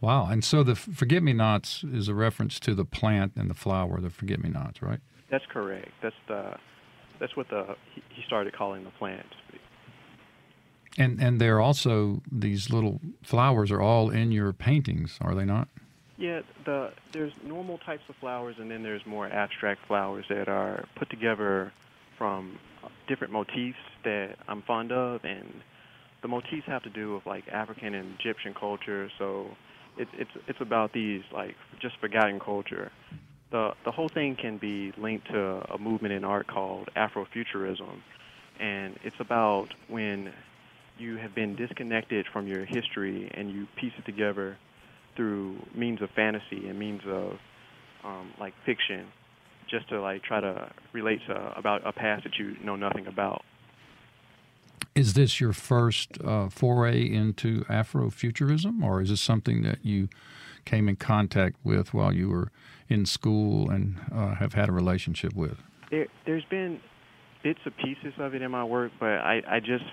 Wow. 0.00 0.26
And 0.26 0.44
so 0.44 0.62
the 0.62 0.74
forget 0.74 1.22
me 1.22 1.32
nots 1.32 1.84
is 1.84 2.08
a 2.08 2.14
reference 2.14 2.60
to 2.60 2.74
the 2.74 2.84
plant 2.84 3.32
and 3.36 3.48
the 3.48 3.54
flower, 3.54 4.00
the 4.00 4.10
forget 4.10 4.42
me 4.42 4.50
nots, 4.50 4.82
right? 4.82 5.00
That's 5.30 5.46
correct. 5.46 5.90
That's 6.02 6.16
the 6.28 6.56
that's 7.18 7.36
what 7.36 7.48
the 7.48 7.76
he, 7.94 8.02
he 8.10 8.22
started 8.26 8.54
calling 8.54 8.84
the 8.84 8.90
plant. 8.90 9.26
And 10.98 11.20
and 11.20 11.40
they're 11.40 11.60
also 11.60 12.22
these 12.30 12.70
little 12.70 13.00
flowers 13.22 13.70
are 13.70 13.80
all 13.80 14.10
in 14.10 14.30
your 14.30 14.52
paintings, 14.52 15.18
are 15.20 15.34
they 15.34 15.44
not? 15.44 15.68
Yeah, 16.16 16.42
the 16.64 16.90
there's 17.12 17.32
normal 17.44 17.78
types 17.78 18.02
of 18.08 18.14
flowers, 18.20 18.56
and 18.58 18.70
then 18.70 18.82
there's 18.82 19.04
more 19.04 19.26
abstract 19.26 19.80
flowers 19.88 20.24
that 20.28 20.48
are 20.48 20.84
put 20.96 21.10
together 21.10 21.72
from 22.18 22.58
uh, 22.84 22.88
different 23.08 23.32
motifs 23.32 23.78
that 24.04 24.36
I'm 24.46 24.62
fond 24.62 24.92
of, 24.92 25.24
and 25.24 25.62
the 26.22 26.28
motifs 26.28 26.66
have 26.66 26.82
to 26.84 26.90
do 26.90 27.14
with 27.14 27.26
like 27.26 27.48
African 27.48 27.94
and 27.94 28.14
Egyptian 28.20 28.54
culture. 28.54 29.10
So 29.18 29.48
it's 29.98 30.10
it's 30.14 30.30
it's 30.46 30.60
about 30.60 30.92
these 30.92 31.22
like 31.32 31.56
just 31.80 31.98
forgotten 32.00 32.38
culture. 32.38 32.92
The 33.50 33.72
the 33.84 33.90
whole 33.90 34.08
thing 34.08 34.36
can 34.40 34.58
be 34.58 34.92
linked 34.96 35.26
to 35.28 35.62
a 35.72 35.78
movement 35.78 36.14
in 36.14 36.24
art 36.24 36.46
called 36.46 36.90
Afrofuturism, 36.96 38.00
and 38.60 38.96
it's 39.02 39.16
about 39.18 39.66
when 39.88 40.32
you 40.96 41.16
have 41.16 41.34
been 41.34 41.56
disconnected 41.56 42.24
from 42.32 42.46
your 42.46 42.64
history 42.64 43.28
and 43.34 43.50
you 43.50 43.66
piece 43.80 43.92
it 43.98 44.04
together 44.06 44.56
through 45.16 45.58
means 45.74 46.02
of 46.02 46.10
fantasy 46.10 46.68
and 46.68 46.78
means 46.78 47.02
of 47.06 47.32
um, 48.04 48.32
like 48.38 48.54
fiction, 48.66 49.06
just 49.70 49.88
to 49.88 50.00
like 50.00 50.22
try 50.22 50.40
to 50.40 50.70
relate 50.92 51.20
to 51.28 51.52
about 51.56 51.86
a 51.86 51.92
past 51.92 52.24
that 52.24 52.38
you 52.38 52.56
know 52.62 52.76
nothing 52.76 53.06
about. 53.06 53.42
Is 54.94 55.14
this 55.14 55.40
your 55.40 55.52
first 55.52 56.18
uh, 56.22 56.48
foray 56.48 57.02
into 57.02 57.64
Afrofuturism, 57.64 58.82
or 58.82 59.00
is 59.00 59.10
this 59.10 59.20
something 59.20 59.62
that 59.62 59.84
you 59.84 60.08
came 60.64 60.88
in 60.88 60.96
contact 60.96 61.56
with 61.64 61.92
while 61.92 62.14
you 62.14 62.28
were 62.28 62.50
in 62.88 63.04
school 63.04 63.70
and 63.70 63.96
uh, 64.14 64.36
have 64.36 64.54
had 64.54 64.68
a 64.68 64.72
relationship 64.72 65.34
with? 65.34 65.58
There, 65.90 66.06
there's 66.26 66.44
been 66.44 66.80
bits 67.42 67.58
and 67.64 67.76
pieces 67.76 68.14
of 68.18 68.34
it 68.34 68.42
in 68.42 68.50
my 68.50 68.64
work, 68.64 68.92
but 69.00 69.18
I, 69.18 69.42
I 69.48 69.60
just 69.60 69.84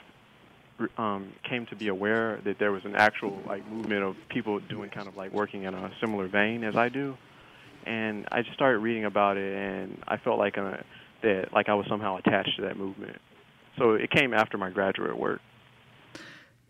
um, 0.98 1.34
came 1.50 1.66
to 1.68 1.76
be 1.76 1.88
aware 1.88 2.40
that 2.46 2.60
there 2.60 2.72
was 2.72 2.84
an 2.86 2.96
actual 2.96 3.40
like 3.46 3.68
movement 3.70 4.04
of 4.04 4.16
people 4.30 4.60
doing 4.60 4.90
kind 4.90 5.08
of 5.08 5.16
like 5.16 5.32
working 5.34 5.64
in 5.64 5.74
a 5.74 5.92
similar 6.00 6.28
vein 6.28 6.64
as 6.64 6.76
I 6.76 6.90
do, 6.90 7.18
and 7.86 8.28
I 8.32 8.42
just 8.42 8.54
started 8.54 8.80
reading 8.80 9.06
about 9.06 9.38
it, 9.38 9.56
and 9.56 9.98
I 10.08 10.18
felt 10.18 10.40
like 10.40 10.58
a, 10.58 10.66
uh, 10.66 10.78
that 11.24 11.54
like 11.54 11.70
I 11.70 11.74
was 11.74 11.86
somehow 11.88 12.18
attached 12.18 12.56
to 12.58 12.64
that 12.64 12.78
movement. 12.78 13.18
So 13.78 13.92
it 13.92 14.10
came 14.12 14.34
after 14.34 14.58
my 14.58 14.70
graduate 14.70 15.18
work. 15.18 15.42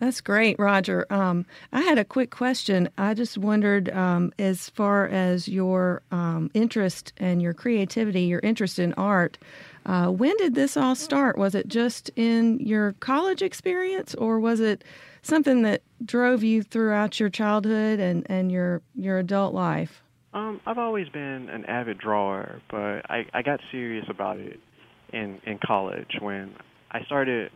That's 0.01 0.19
great, 0.19 0.57
Roger. 0.57 1.05
Um, 1.11 1.45
I 1.71 1.81
had 1.81 1.99
a 1.99 2.03
quick 2.03 2.31
question. 2.31 2.89
I 2.97 3.13
just 3.13 3.37
wondered, 3.37 3.87
um, 3.91 4.33
as 4.39 4.67
far 4.67 5.07
as 5.07 5.47
your 5.47 6.01
um, 6.09 6.49
interest 6.55 7.13
and 7.17 7.39
your 7.39 7.53
creativity, 7.53 8.21
your 8.21 8.39
interest 8.39 8.79
in 8.79 8.93
art, 8.95 9.37
uh, 9.85 10.07
when 10.07 10.35
did 10.37 10.55
this 10.55 10.77
all 10.77 10.95
start? 10.95 11.37
Was 11.37 11.55
it 11.55 11.67
just 11.67 12.09
in 12.15 12.59
your 12.59 12.93
college 12.93 13.41
experience, 13.41 14.13
or 14.15 14.39
was 14.39 14.59
it 14.59 14.83
something 15.21 15.61
that 15.63 15.81
drove 16.03 16.43
you 16.43 16.63
throughout 16.63 17.19
your 17.19 17.29
childhood 17.29 17.99
and, 17.99 18.25
and 18.29 18.51
your 18.51 18.81
your 18.95 19.19
adult 19.19 19.53
life? 19.53 20.03
Um, 20.33 20.61
I've 20.65 20.77
always 20.77 21.09
been 21.09 21.49
an 21.49 21.65
avid 21.65 21.97
drawer, 21.97 22.61
but 22.69 23.09
I, 23.09 23.25
I 23.33 23.41
got 23.41 23.59
serious 23.71 24.05
about 24.09 24.37
it 24.37 24.59
in 25.13 25.39
in 25.45 25.59
college 25.65 26.17
when 26.21 26.55
I 26.91 27.03
started 27.03 27.51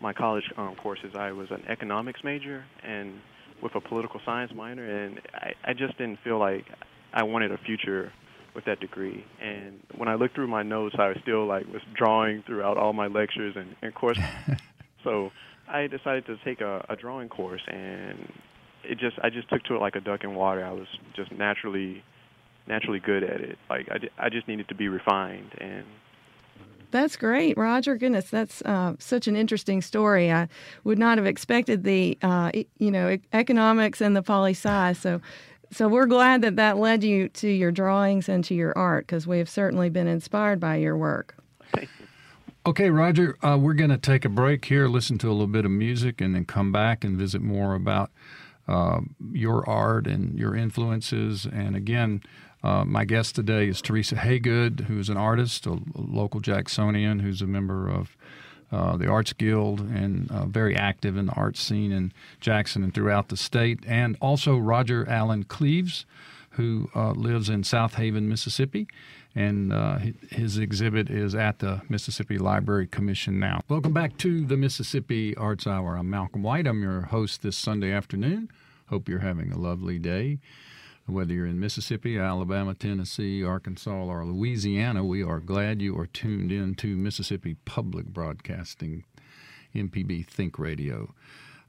my 0.00 0.12
college 0.12 0.44
um, 0.56 0.76
courses, 0.76 1.12
I 1.16 1.32
was 1.32 1.50
an 1.50 1.64
economics 1.68 2.20
major 2.22 2.64
and 2.84 3.14
with 3.62 3.74
a 3.74 3.80
political 3.80 4.20
science 4.24 4.52
minor, 4.54 4.84
and 4.84 5.20
I, 5.34 5.52
I 5.64 5.72
just 5.72 5.98
didn't 5.98 6.20
feel 6.22 6.38
like 6.38 6.64
I 7.12 7.24
wanted 7.24 7.50
a 7.50 7.58
future 7.58 8.12
with 8.54 8.64
that 8.64 8.80
degree. 8.80 9.24
And 9.40 9.80
when 9.96 10.08
I 10.08 10.14
looked 10.14 10.34
through 10.34 10.48
my 10.48 10.62
notes, 10.62 10.96
I 10.98 11.08
was 11.08 11.18
still 11.22 11.46
like 11.46 11.66
was 11.72 11.82
drawing 11.94 12.42
throughout 12.46 12.76
all 12.76 12.92
my 12.92 13.06
lectures 13.06 13.54
and, 13.56 13.76
and 13.82 13.94
course. 13.94 14.18
so 15.04 15.30
I 15.68 15.86
decided 15.86 16.26
to 16.26 16.36
take 16.44 16.60
a, 16.60 16.84
a 16.88 16.96
drawing 16.96 17.28
course, 17.28 17.62
and 17.66 18.32
it 18.84 18.98
just 18.98 19.18
I 19.22 19.30
just 19.30 19.48
took 19.48 19.62
to 19.64 19.76
it 19.76 19.80
like 19.80 19.96
a 19.96 20.00
duck 20.00 20.24
in 20.24 20.34
water. 20.34 20.64
I 20.64 20.72
was 20.72 20.88
just 21.14 21.32
naturally 21.32 22.02
naturally 22.66 23.00
good 23.00 23.22
at 23.22 23.40
it. 23.40 23.58
Like 23.68 23.88
I, 23.90 24.26
I 24.26 24.28
just 24.28 24.46
needed 24.48 24.68
to 24.68 24.74
be 24.74 24.88
refined 24.88 25.52
and 25.58 25.84
that's 26.90 27.16
great, 27.16 27.58
Roger. 27.58 27.96
Goodness, 27.96 28.30
that's 28.30 28.62
uh, 28.62 28.94
such 28.98 29.28
an 29.28 29.36
interesting 29.36 29.82
story. 29.82 30.32
I 30.32 30.48
would 30.84 30.98
not 30.98 31.18
have 31.18 31.26
expected 31.26 31.84
the, 31.84 32.16
uh, 32.22 32.50
you 32.78 32.90
know, 32.90 33.18
economics 33.32 34.00
and 34.00 34.16
the 34.16 34.22
poli 34.22 34.52
sci. 34.52 34.94
So, 34.94 35.20
so 35.70 35.88
we're 35.88 36.06
glad 36.06 36.42
that 36.42 36.56
that 36.56 36.78
led 36.78 37.04
you 37.04 37.28
to 37.30 37.48
your 37.48 37.70
drawings 37.70 38.28
and 38.28 38.44
to 38.44 38.54
your 38.54 38.76
art 38.76 39.06
because 39.06 39.26
we 39.26 39.38
have 39.38 39.48
certainly 39.48 39.90
been 39.90 40.06
inspired 40.06 40.60
by 40.60 40.76
your 40.76 40.96
work. 40.96 41.34
Okay, 42.66 42.90
Roger, 42.90 43.36
uh, 43.42 43.56
we're 43.56 43.74
going 43.74 43.90
to 43.90 43.98
take 43.98 44.24
a 44.24 44.28
break 44.28 44.66
here, 44.66 44.88
listen 44.88 45.16
to 45.18 45.28
a 45.28 45.32
little 45.32 45.46
bit 45.46 45.64
of 45.64 45.70
music, 45.70 46.20
and 46.20 46.34
then 46.34 46.44
come 46.44 46.70
back 46.70 47.02
and 47.02 47.16
visit 47.16 47.40
more 47.40 47.74
about 47.74 48.10
uh, 48.66 49.00
your 49.32 49.68
art 49.68 50.06
and 50.06 50.38
your 50.38 50.54
influences. 50.54 51.46
And 51.46 51.74
again, 51.74 52.22
uh, 52.62 52.84
my 52.84 53.04
guest 53.04 53.34
today 53.36 53.68
is 53.68 53.80
Teresa 53.80 54.16
Haygood, 54.16 54.80
who's 54.80 55.08
an 55.08 55.16
artist, 55.16 55.66
a, 55.66 55.78
local 55.94 56.40
Jacksonian, 56.40 57.20
who's 57.20 57.40
a 57.40 57.46
member 57.46 57.88
of 57.88 58.16
uh, 58.70 58.96
the 58.96 59.06
Arts 59.06 59.32
Guild 59.32 59.80
and 59.80 60.30
uh, 60.30 60.44
very 60.46 60.76
active 60.76 61.16
in 61.16 61.26
the 61.26 61.32
arts 61.32 61.60
scene 61.60 61.92
in 61.92 62.12
Jackson 62.40 62.82
and 62.84 62.94
throughout 62.94 63.28
the 63.28 63.36
state, 63.36 63.80
and 63.86 64.16
also 64.20 64.56
Roger 64.56 65.08
Allen 65.08 65.44
Cleaves, 65.44 66.04
who 66.50 66.90
uh, 66.94 67.12
lives 67.12 67.48
in 67.48 67.62
Southaven, 67.62 68.22
Mississippi. 68.22 68.88
And 69.34 69.72
uh, 69.72 69.98
his 70.30 70.58
exhibit 70.58 71.10
is 71.10 71.34
at 71.34 71.60
the 71.60 71.82
Mississippi 71.88 72.38
Library 72.38 72.88
Commission 72.88 73.38
now. 73.38 73.60
Welcome 73.68 73.92
back 73.92 74.16
to 74.18 74.44
the 74.44 74.56
Mississippi 74.56 75.36
Arts 75.36 75.66
Hour. 75.66 75.96
I'm 75.96 76.10
Malcolm 76.10 76.42
White. 76.42 76.66
I'm 76.66 76.82
your 76.82 77.02
host 77.02 77.42
this 77.42 77.56
Sunday 77.56 77.92
afternoon. 77.92 78.50
Hope 78.86 79.08
you're 79.08 79.20
having 79.20 79.52
a 79.52 79.58
lovely 79.58 79.98
day. 79.98 80.38
Whether 81.08 81.32
you're 81.32 81.46
in 81.46 81.58
Mississippi, 81.58 82.18
Alabama, 82.18 82.74
Tennessee, 82.74 83.42
Arkansas, 83.42 83.90
or 83.90 84.26
Louisiana, 84.26 85.02
we 85.02 85.22
are 85.22 85.40
glad 85.40 85.80
you 85.80 85.98
are 85.98 86.06
tuned 86.06 86.52
in 86.52 86.74
to 86.74 86.98
Mississippi 86.98 87.56
Public 87.64 88.08
Broadcasting, 88.08 89.04
MPB 89.74 90.26
Think 90.26 90.58
Radio. 90.58 91.14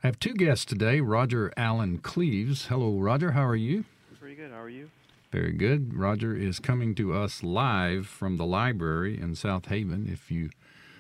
I 0.04 0.08
have 0.08 0.20
two 0.20 0.34
guests 0.34 0.66
today 0.66 1.00
Roger 1.00 1.54
Allen 1.56 2.00
Cleaves. 2.00 2.66
Hello, 2.66 3.00
Roger. 3.00 3.32
How 3.32 3.46
are 3.46 3.56
you? 3.56 3.86
Pretty 4.20 4.36
good. 4.36 4.52
How 4.52 4.60
are 4.60 4.70
you? 4.70 4.90
Very 5.32 5.54
good. 5.54 5.94
Roger 5.94 6.36
is 6.36 6.60
coming 6.60 6.94
to 6.96 7.14
us 7.14 7.42
live 7.42 8.08
from 8.08 8.36
the 8.36 8.46
library 8.46 9.18
in 9.18 9.36
Southaven. 9.36 10.12
If 10.12 10.30
you 10.30 10.50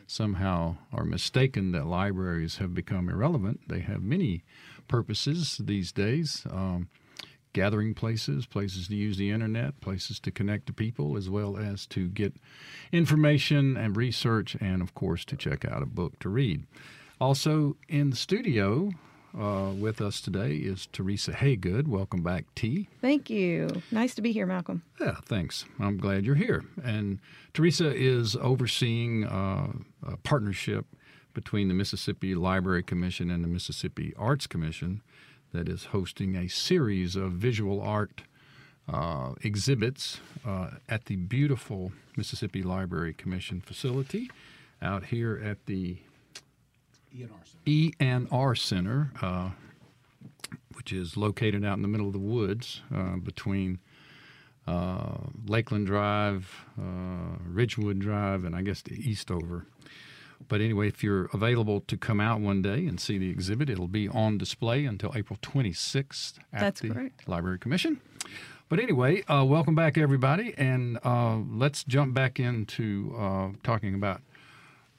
somehow 0.07 0.77
are 0.93 1.03
mistaken 1.03 1.73
that 1.73 1.87
libraries 1.87 2.59
have 2.59 2.73
become 2.73 3.09
irrelevant, 3.09 3.67
they 3.67 3.81
have 3.81 4.01
many 4.01 4.45
purposes 4.87 5.59
these 5.61 5.91
days. 5.91 6.47
Um, 6.49 6.87
gathering 7.53 7.93
places, 7.93 8.45
places 8.45 8.87
to 8.87 8.95
use 8.95 9.17
the 9.17 9.31
internet, 9.31 9.79
places 9.81 10.19
to 10.21 10.31
connect 10.31 10.67
to 10.67 10.73
people, 10.73 11.17
as 11.17 11.29
well 11.29 11.57
as 11.57 11.85
to 11.87 12.07
get 12.09 12.33
information 12.91 13.75
and 13.75 13.97
research, 13.97 14.55
and 14.59 14.81
of 14.81 14.93
course 14.93 15.25
to 15.25 15.35
check 15.35 15.65
out 15.65 15.81
a 15.81 15.87
book 15.87 16.19
to 16.19 16.29
read. 16.29 16.65
Also 17.19 17.75
in 17.87 18.11
the 18.11 18.15
studio 18.15 18.91
uh, 19.37 19.71
with 19.77 20.01
us 20.01 20.21
today 20.21 20.55
is 20.55 20.87
Teresa 20.91 21.31
Haygood. 21.31 21.87
Welcome 21.87 22.23
back, 22.23 22.45
T. 22.55 22.87
Thank 23.01 23.29
you. 23.29 23.81
Nice 23.91 24.15
to 24.15 24.21
be 24.21 24.31
here, 24.31 24.45
Malcolm. 24.45 24.83
Yeah, 24.99 25.17
thanks. 25.25 25.65
I'm 25.79 25.97
glad 25.97 26.25
you're 26.25 26.35
here. 26.35 26.63
And 26.83 27.19
Teresa 27.53 27.93
is 27.93 28.35
overseeing 28.35 29.25
uh, 29.25 29.71
a 30.07 30.17
partnership 30.17 30.85
between 31.33 31.67
the 31.67 31.73
Mississippi 31.73 32.35
Library 32.35 32.83
Commission 32.83 33.29
and 33.29 33.43
the 33.43 33.47
Mississippi 33.47 34.13
Arts 34.17 34.47
Commission 34.47 35.01
that 35.53 35.67
is 35.67 35.85
hosting 35.85 36.35
a 36.35 36.47
series 36.47 37.15
of 37.15 37.33
visual 37.33 37.81
art 37.81 38.21
uh, 38.87 39.33
exhibits 39.41 40.19
uh, 40.45 40.71
at 40.87 41.05
the 41.05 41.15
beautiful 41.15 41.91
Mississippi 42.17 42.63
Library 42.63 43.13
Commission 43.13 43.61
facility 43.61 44.29
out 44.81 45.05
here 45.05 45.39
at 45.43 45.65
the 45.65 45.97
ENR 47.65 48.57
Center, 48.57 49.11
uh, 49.21 49.49
which 50.73 50.93
is 50.93 51.17
located 51.17 51.65
out 51.65 51.75
in 51.75 51.81
the 51.81 51.87
middle 51.87 52.07
of 52.07 52.13
the 52.13 52.19
woods 52.19 52.81
uh, 52.93 53.17
between 53.17 53.79
uh, 54.67 55.17
Lakeland 55.47 55.87
Drive, 55.87 56.65
uh, 56.79 57.37
Ridgewood 57.43 57.99
Drive, 57.99 58.45
and 58.45 58.55
I 58.55 58.61
guess 58.61 58.81
the 58.81 58.93
Eastover 58.93 59.65
but 60.47 60.61
anyway, 60.61 60.87
if 60.87 61.03
you're 61.03 61.29
available 61.33 61.81
to 61.81 61.97
come 61.97 62.19
out 62.19 62.39
one 62.39 62.61
day 62.61 62.85
and 62.87 62.99
see 62.99 63.17
the 63.17 63.29
exhibit, 63.29 63.69
it'll 63.69 63.87
be 63.87 64.07
on 64.07 64.37
display 64.37 64.85
until 64.85 65.11
April 65.15 65.37
26th 65.41 66.39
at 66.53 66.59
That's 66.61 66.81
the 66.81 66.89
correct. 66.89 67.27
Library 67.27 67.59
Commission. 67.59 68.01
But 68.69 68.79
anyway, 68.79 69.23
uh, 69.23 69.43
welcome 69.45 69.75
back, 69.75 69.97
everybody, 69.97 70.53
and 70.57 70.99
uh, 71.03 71.37
let's 71.37 71.83
jump 71.83 72.13
back 72.13 72.39
into 72.39 73.15
uh, 73.17 73.49
talking 73.63 73.95
about 73.95 74.21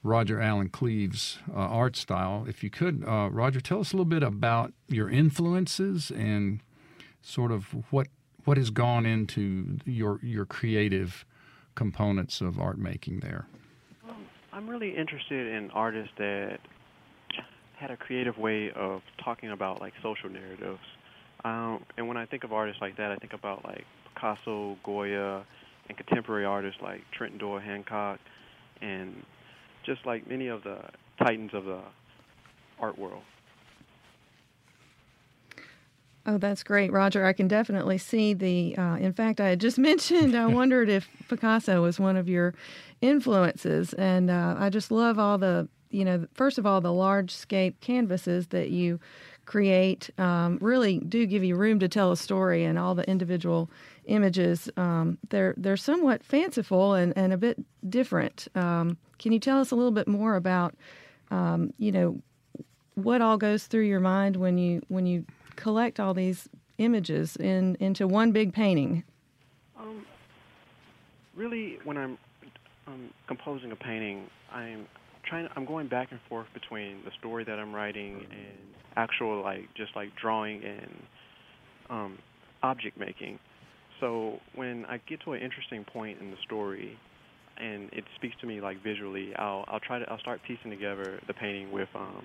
Roger 0.02 0.40
Allen 0.40 0.70
Cleaves' 0.70 1.38
uh, 1.48 1.58
art 1.58 1.96
style. 1.96 2.44
If 2.48 2.64
you 2.64 2.70
could, 2.70 3.04
uh, 3.06 3.28
Roger, 3.30 3.60
tell 3.60 3.80
us 3.80 3.92
a 3.92 3.96
little 3.96 4.06
bit 4.06 4.22
about 4.22 4.72
your 4.88 5.08
influences 5.08 6.10
and 6.10 6.60
sort 7.22 7.52
of 7.52 7.74
what 7.92 8.08
what 8.44 8.56
has 8.56 8.70
gone 8.70 9.06
into 9.06 9.78
your 9.84 10.18
your 10.22 10.46
creative 10.46 11.24
components 11.74 12.40
of 12.40 12.58
art 12.58 12.78
making 12.78 13.20
there 13.20 13.46
I'm 14.52 14.68
really 14.68 14.96
interested 14.96 15.54
in 15.54 15.70
artists 15.70 16.10
that 16.18 16.58
had 17.78 17.90
a 17.90 17.96
creative 17.96 18.36
way 18.36 18.70
of 18.74 19.00
talking 19.24 19.50
about 19.50 19.80
like 19.80 19.92
social 20.02 20.28
narratives. 20.28 20.80
Um, 21.44 21.84
and 21.96 22.08
when 22.08 22.16
I 22.16 22.26
think 22.26 22.44
of 22.44 22.52
artists 22.52 22.80
like 22.82 22.96
that, 22.96 23.10
I 23.10 23.16
think 23.16 23.32
about 23.32 23.64
like 23.64 23.84
Picasso, 24.12 24.76
Goya, 24.84 25.44
and 25.88 25.96
contemporary 25.96 26.44
artists 26.44 26.80
like 26.82 27.00
Trenton 27.16 27.38
Doyle 27.38 27.60
Hancock, 27.60 28.18
and 28.82 29.14
just 29.86 30.04
like 30.04 30.28
many 30.28 30.48
of 30.48 30.62
the 30.62 30.78
titans 31.18 31.52
of 31.54 31.64
the 31.64 31.80
art 32.78 32.98
world. 32.98 33.22
Oh, 36.30 36.38
that's 36.38 36.62
great, 36.62 36.92
Roger. 36.92 37.24
I 37.26 37.32
can 37.32 37.48
definitely 37.48 37.98
see 37.98 38.34
the. 38.34 38.76
Uh, 38.78 38.96
in 38.96 39.12
fact, 39.12 39.40
I 39.40 39.48
had 39.48 39.60
just 39.60 39.78
mentioned 39.90 40.36
I 40.36 40.46
wondered 40.46 40.88
if 40.88 41.08
Picasso 41.28 41.82
was 41.82 41.98
one 41.98 42.16
of 42.16 42.28
your 42.28 42.54
influences, 43.00 43.92
and 43.94 44.30
uh, 44.30 44.54
I 44.56 44.70
just 44.70 44.90
love 44.92 45.18
all 45.18 45.38
the. 45.38 45.68
You 45.92 46.04
know, 46.04 46.28
first 46.34 46.56
of 46.56 46.66
all, 46.66 46.80
the 46.80 46.92
large 46.92 47.32
scape 47.32 47.80
canvases 47.80 48.46
that 48.48 48.70
you 48.70 49.00
create 49.44 50.08
um, 50.20 50.56
really 50.60 51.00
do 51.00 51.26
give 51.26 51.42
you 51.42 51.56
room 51.56 51.80
to 51.80 51.88
tell 51.88 52.12
a 52.12 52.16
story, 52.16 52.64
and 52.64 52.78
all 52.78 52.94
the 52.94 53.08
individual 53.10 53.68
images 54.04 54.70
um, 54.76 55.18
they're 55.30 55.54
they're 55.56 55.76
somewhat 55.76 56.22
fanciful 56.22 56.94
and, 56.94 57.12
and 57.16 57.32
a 57.32 57.36
bit 57.36 57.58
different. 57.90 58.46
Um, 58.54 58.98
can 59.18 59.32
you 59.32 59.40
tell 59.40 59.60
us 59.60 59.72
a 59.72 59.74
little 59.74 59.90
bit 59.90 60.06
more 60.06 60.36
about, 60.36 60.76
um, 61.32 61.74
you 61.76 61.90
know, 61.90 62.22
what 62.94 63.20
all 63.20 63.36
goes 63.36 63.66
through 63.66 63.82
your 63.82 64.00
mind 64.00 64.36
when 64.36 64.58
you 64.58 64.80
when 64.86 65.06
you 65.06 65.24
collect 65.60 66.00
all 66.00 66.14
these 66.14 66.48
images 66.78 67.36
in 67.36 67.76
into 67.78 68.08
one 68.08 68.32
big 68.32 68.52
painting? 68.52 69.04
Um, 69.78 70.04
really, 71.36 71.78
when 71.84 71.96
I'm 71.96 72.18
um, 72.86 73.10
composing 73.28 73.70
a 73.70 73.76
painting, 73.76 74.26
I'm 74.52 74.86
trying. 75.24 75.48
I'm 75.54 75.66
going 75.66 75.88
back 75.88 76.08
and 76.10 76.20
forth 76.28 76.46
between 76.54 77.04
the 77.04 77.10
story 77.18 77.44
that 77.44 77.58
I'm 77.58 77.74
writing 77.74 78.26
and 78.30 78.58
actual, 78.96 79.42
like, 79.42 79.72
just 79.76 79.94
like 79.94 80.08
drawing 80.16 80.64
and 80.64 81.02
um, 81.90 82.18
object 82.62 82.98
making. 82.98 83.38
So 84.00 84.40
when 84.54 84.86
I 84.86 84.98
get 85.08 85.20
to 85.24 85.32
an 85.34 85.42
interesting 85.42 85.84
point 85.84 86.20
in 86.20 86.30
the 86.30 86.36
story, 86.44 86.98
and 87.58 87.90
it 87.92 88.04
speaks 88.16 88.34
to 88.40 88.46
me 88.46 88.60
like 88.60 88.82
visually, 88.82 89.34
I'll 89.36 89.64
I'll 89.68 89.80
try 89.80 89.98
to 89.98 90.10
I'll 90.10 90.18
start 90.18 90.40
piecing 90.46 90.70
together 90.70 91.20
the 91.26 91.34
painting 91.34 91.70
with 91.70 91.88
um, 91.94 92.24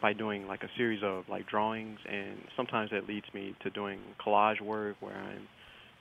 by 0.00 0.12
doing 0.12 0.46
like 0.46 0.62
a 0.62 0.68
series 0.76 1.02
of 1.02 1.28
like 1.28 1.46
drawings, 1.46 1.98
and 2.08 2.38
sometimes 2.56 2.90
that 2.90 3.06
leads 3.08 3.26
me 3.34 3.54
to 3.62 3.70
doing 3.70 4.00
collage 4.24 4.60
work 4.60 4.96
where 5.00 5.16
I'm 5.16 5.48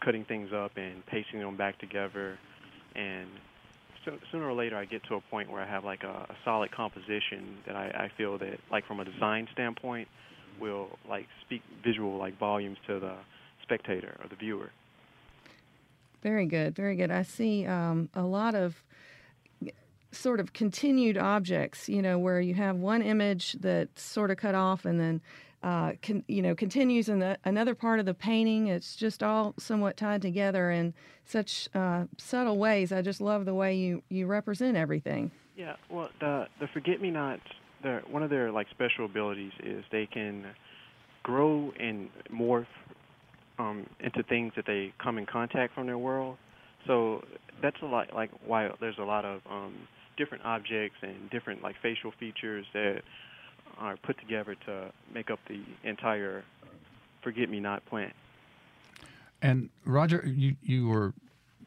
cutting 0.03 0.25
things 0.25 0.51
up 0.53 0.71
and 0.77 1.05
pasting 1.05 1.39
them 1.39 1.57
back 1.57 1.79
together. 1.79 2.37
And 2.95 3.27
so, 4.05 4.13
sooner 4.31 4.47
or 4.47 4.53
later, 4.53 4.77
I 4.77 4.85
get 4.85 5.03
to 5.05 5.15
a 5.15 5.21
point 5.21 5.51
where 5.51 5.61
I 5.61 5.67
have 5.67 5.83
like 5.83 6.03
a, 6.03 6.25
a 6.29 6.35
solid 6.45 6.71
composition 6.71 7.57
that 7.67 7.75
I, 7.75 7.87
I 7.87 8.11
feel 8.17 8.37
that, 8.37 8.59
like 8.71 8.85
from 8.87 8.99
a 8.99 9.05
design 9.05 9.47
standpoint, 9.53 10.07
will 10.59 10.97
like 11.07 11.27
speak 11.45 11.61
visual 11.83 12.17
like 12.17 12.37
volumes 12.39 12.77
to 12.87 12.99
the 12.99 13.15
spectator 13.63 14.15
or 14.21 14.27
the 14.29 14.35
viewer. 14.35 14.71
Very 16.21 16.45
good, 16.45 16.75
very 16.75 16.95
good. 16.95 17.11
I 17.11 17.23
see 17.23 17.65
um, 17.65 18.09
a 18.13 18.23
lot 18.23 18.55
of 18.55 18.83
sort 20.11 20.39
of 20.39 20.53
continued 20.53 21.17
objects, 21.17 21.89
you 21.89 22.01
know, 22.01 22.17
where 22.17 22.41
you 22.41 22.53
have 22.55 22.75
one 22.77 23.01
image 23.01 23.53
that's 23.59 24.01
sort 24.01 24.31
of 24.31 24.37
cut 24.37 24.55
off 24.55 24.85
and 24.85 24.99
then, 24.99 25.21
uh, 25.61 25.91
con, 26.01 26.23
you 26.27 26.41
know, 26.41 26.55
continues 26.55 27.09
in 27.09 27.19
the, 27.19 27.37
another 27.45 27.75
part 27.75 27.99
of 27.99 28.05
the 28.05 28.13
painting. 28.13 28.67
It's 28.67 28.95
just 28.95 29.21
all 29.21 29.53
somewhat 29.59 29.97
tied 29.97 30.21
together 30.21 30.71
in 30.71 30.93
such 31.25 31.69
uh, 31.75 32.05
subtle 32.17 32.57
ways. 32.57 32.91
I 32.91 33.01
just 33.01 33.21
love 33.21 33.45
the 33.45 33.53
way 33.53 33.75
you, 33.75 34.01
you 34.09 34.25
represent 34.25 34.77
everything. 34.77 35.31
Yeah, 35.55 35.75
well, 35.89 36.09
the 36.21 36.47
the 36.61 36.67
forget 36.67 37.01
me 37.01 37.11
nots, 37.11 37.41
one 38.09 38.23
of 38.23 38.29
their 38.29 38.49
like 38.49 38.67
special 38.69 39.03
abilities 39.03 39.51
is 39.61 39.83
they 39.91 40.05
can 40.05 40.45
grow 41.23 41.73
and 41.77 42.07
morph 42.33 42.65
um, 43.57 43.85
into 43.99 44.23
things 44.23 44.53
that 44.55 44.65
they 44.65 44.93
come 45.03 45.17
in 45.17 45.25
contact 45.25 45.75
from 45.75 45.85
their 45.85 45.97
world. 45.97 46.37
So 46.87 47.23
that's 47.61 47.75
a 47.81 47.85
lot 47.85 48.13
like 48.13 48.31
why 48.45 48.69
there's 48.79 48.97
a 48.99 49.03
lot 49.03 49.25
of 49.25 49.41
um, 49.51 49.75
different 50.19 50.45
objects 50.45 50.97
and 51.01 51.29
different 51.31 51.63
like 51.63 51.75
facial 51.81 52.11
features 52.19 52.65
that 52.73 53.01
are 53.79 53.97
put 53.97 54.19
together 54.19 54.55
to 54.65 54.91
make 55.13 55.31
up 55.31 55.39
the 55.47 55.61
entire 55.83 56.43
forget 57.23 57.49
me 57.49 57.59
not 57.59 57.85
plant. 57.85 58.13
And 59.41 59.69
Roger, 59.85 60.23
you 60.27 60.57
you 60.61 60.87
were 60.87 61.13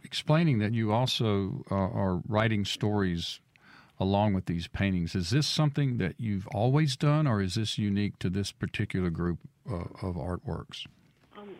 explaining 0.04 0.58
that 0.58 0.72
you 0.72 0.92
also 0.92 1.64
uh, 1.70 1.74
are 1.74 2.22
writing 2.28 2.64
stories 2.64 3.40
along 3.98 4.34
with 4.34 4.46
these 4.46 4.66
paintings. 4.68 5.14
Is 5.14 5.30
this 5.30 5.46
something 5.46 5.98
that 5.98 6.16
you've 6.18 6.46
always 6.48 6.96
done, 6.96 7.26
or 7.26 7.40
is 7.40 7.54
this 7.54 7.78
unique 7.78 8.18
to 8.18 8.28
this 8.28 8.52
particular 8.52 9.10
group 9.10 9.38
uh, 9.70 9.84
of 10.02 10.16
artworks? 10.16 10.86
Um, 11.38 11.50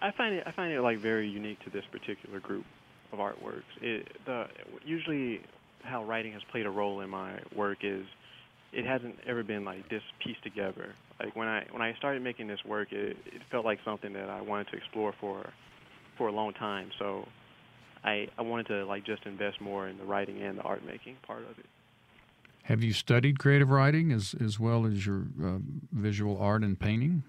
I 0.00 0.12
find 0.12 0.34
it 0.36 0.44
I 0.46 0.52
find 0.52 0.72
it 0.72 0.80
like 0.80 0.98
very 0.98 1.28
unique 1.28 1.58
to 1.64 1.70
this 1.70 1.84
particular 1.90 2.38
group 2.38 2.64
of 3.12 3.18
artworks. 3.18 3.62
It, 3.80 4.16
the 4.26 4.46
usually 4.84 5.40
how 5.82 6.04
writing 6.04 6.32
has 6.32 6.42
played 6.50 6.66
a 6.66 6.70
role 6.70 7.00
in 7.00 7.10
my 7.10 7.38
work 7.54 7.78
is 7.82 8.04
it 8.72 8.84
hasn't 8.84 9.16
ever 9.26 9.42
been 9.42 9.64
like 9.64 9.88
this 9.88 10.02
pieced 10.22 10.42
together. 10.42 10.94
Like 11.20 11.34
when 11.34 11.48
I 11.48 11.66
when 11.70 11.82
I 11.82 11.94
started 11.94 12.22
making 12.22 12.48
this 12.48 12.64
work, 12.64 12.92
it, 12.92 13.16
it 13.26 13.42
felt 13.50 13.64
like 13.64 13.78
something 13.84 14.12
that 14.12 14.28
I 14.28 14.40
wanted 14.40 14.68
to 14.68 14.76
explore 14.76 15.14
for 15.20 15.50
for 16.16 16.28
a 16.28 16.32
long 16.32 16.52
time. 16.54 16.90
So 16.98 17.26
I 18.04 18.28
I 18.38 18.42
wanted 18.42 18.66
to 18.68 18.84
like 18.84 19.04
just 19.04 19.24
invest 19.26 19.60
more 19.60 19.88
in 19.88 19.98
the 19.98 20.04
writing 20.04 20.42
and 20.42 20.58
the 20.58 20.62
art 20.62 20.84
making 20.84 21.16
part 21.26 21.42
of 21.42 21.58
it. 21.58 21.66
Have 22.64 22.82
you 22.82 22.92
studied 22.92 23.38
creative 23.38 23.70
writing 23.70 24.12
as 24.12 24.34
as 24.40 24.60
well 24.60 24.86
as 24.86 25.06
your 25.06 25.24
uh, 25.42 25.58
visual 25.92 26.38
art 26.38 26.62
and 26.62 26.78
painting? 26.78 27.22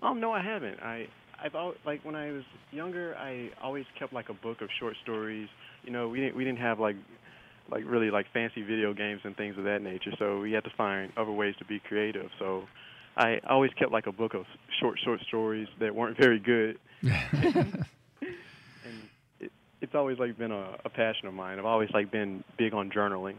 Um, 0.00 0.20
no, 0.20 0.32
I 0.32 0.42
haven't. 0.42 0.80
I 0.80 1.08
I've 1.42 1.54
always, 1.54 1.78
like 1.84 2.04
when 2.04 2.14
I 2.14 2.32
was 2.32 2.44
younger, 2.72 3.16
I 3.16 3.50
always 3.62 3.84
kept 3.98 4.12
like 4.12 4.28
a 4.28 4.34
book 4.34 4.60
of 4.60 4.68
short 4.78 4.96
stories. 5.02 5.48
You 5.84 5.92
know, 5.92 6.08
we 6.08 6.20
didn't 6.20 6.36
we 6.36 6.44
didn't 6.44 6.60
have 6.60 6.80
like 6.80 6.96
like 7.70 7.84
really 7.86 8.10
like 8.10 8.26
fancy 8.32 8.62
video 8.62 8.94
games 8.94 9.20
and 9.24 9.36
things 9.36 9.58
of 9.58 9.64
that 9.64 9.82
nature. 9.82 10.12
So 10.18 10.40
we 10.40 10.52
had 10.52 10.64
to 10.64 10.70
find 10.76 11.12
other 11.16 11.32
ways 11.32 11.54
to 11.58 11.64
be 11.64 11.80
creative. 11.80 12.30
So 12.38 12.64
I 13.16 13.40
always 13.48 13.72
kept 13.78 13.92
like 13.92 14.06
a 14.06 14.12
book 14.12 14.34
of 14.34 14.46
short 14.80 14.98
short 15.04 15.20
stories 15.26 15.68
that 15.80 15.94
weren't 15.94 16.16
very 16.20 16.38
good. 16.38 16.78
and 17.02 17.84
it, 19.40 19.52
it's 19.80 19.94
always 19.94 20.18
like 20.18 20.38
been 20.38 20.52
a, 20.52 20.76
a 20.84 20.88
passion 20.88 21.28
of 21.28 21.34
mine. 21.34 21.58
I've 21.58 21.66
always 21.66 21.90
like 21.92 22.10
been 22.10 22.44
big 22.56 22.74
on 22.74 22.90
journaling. 22.90 23.34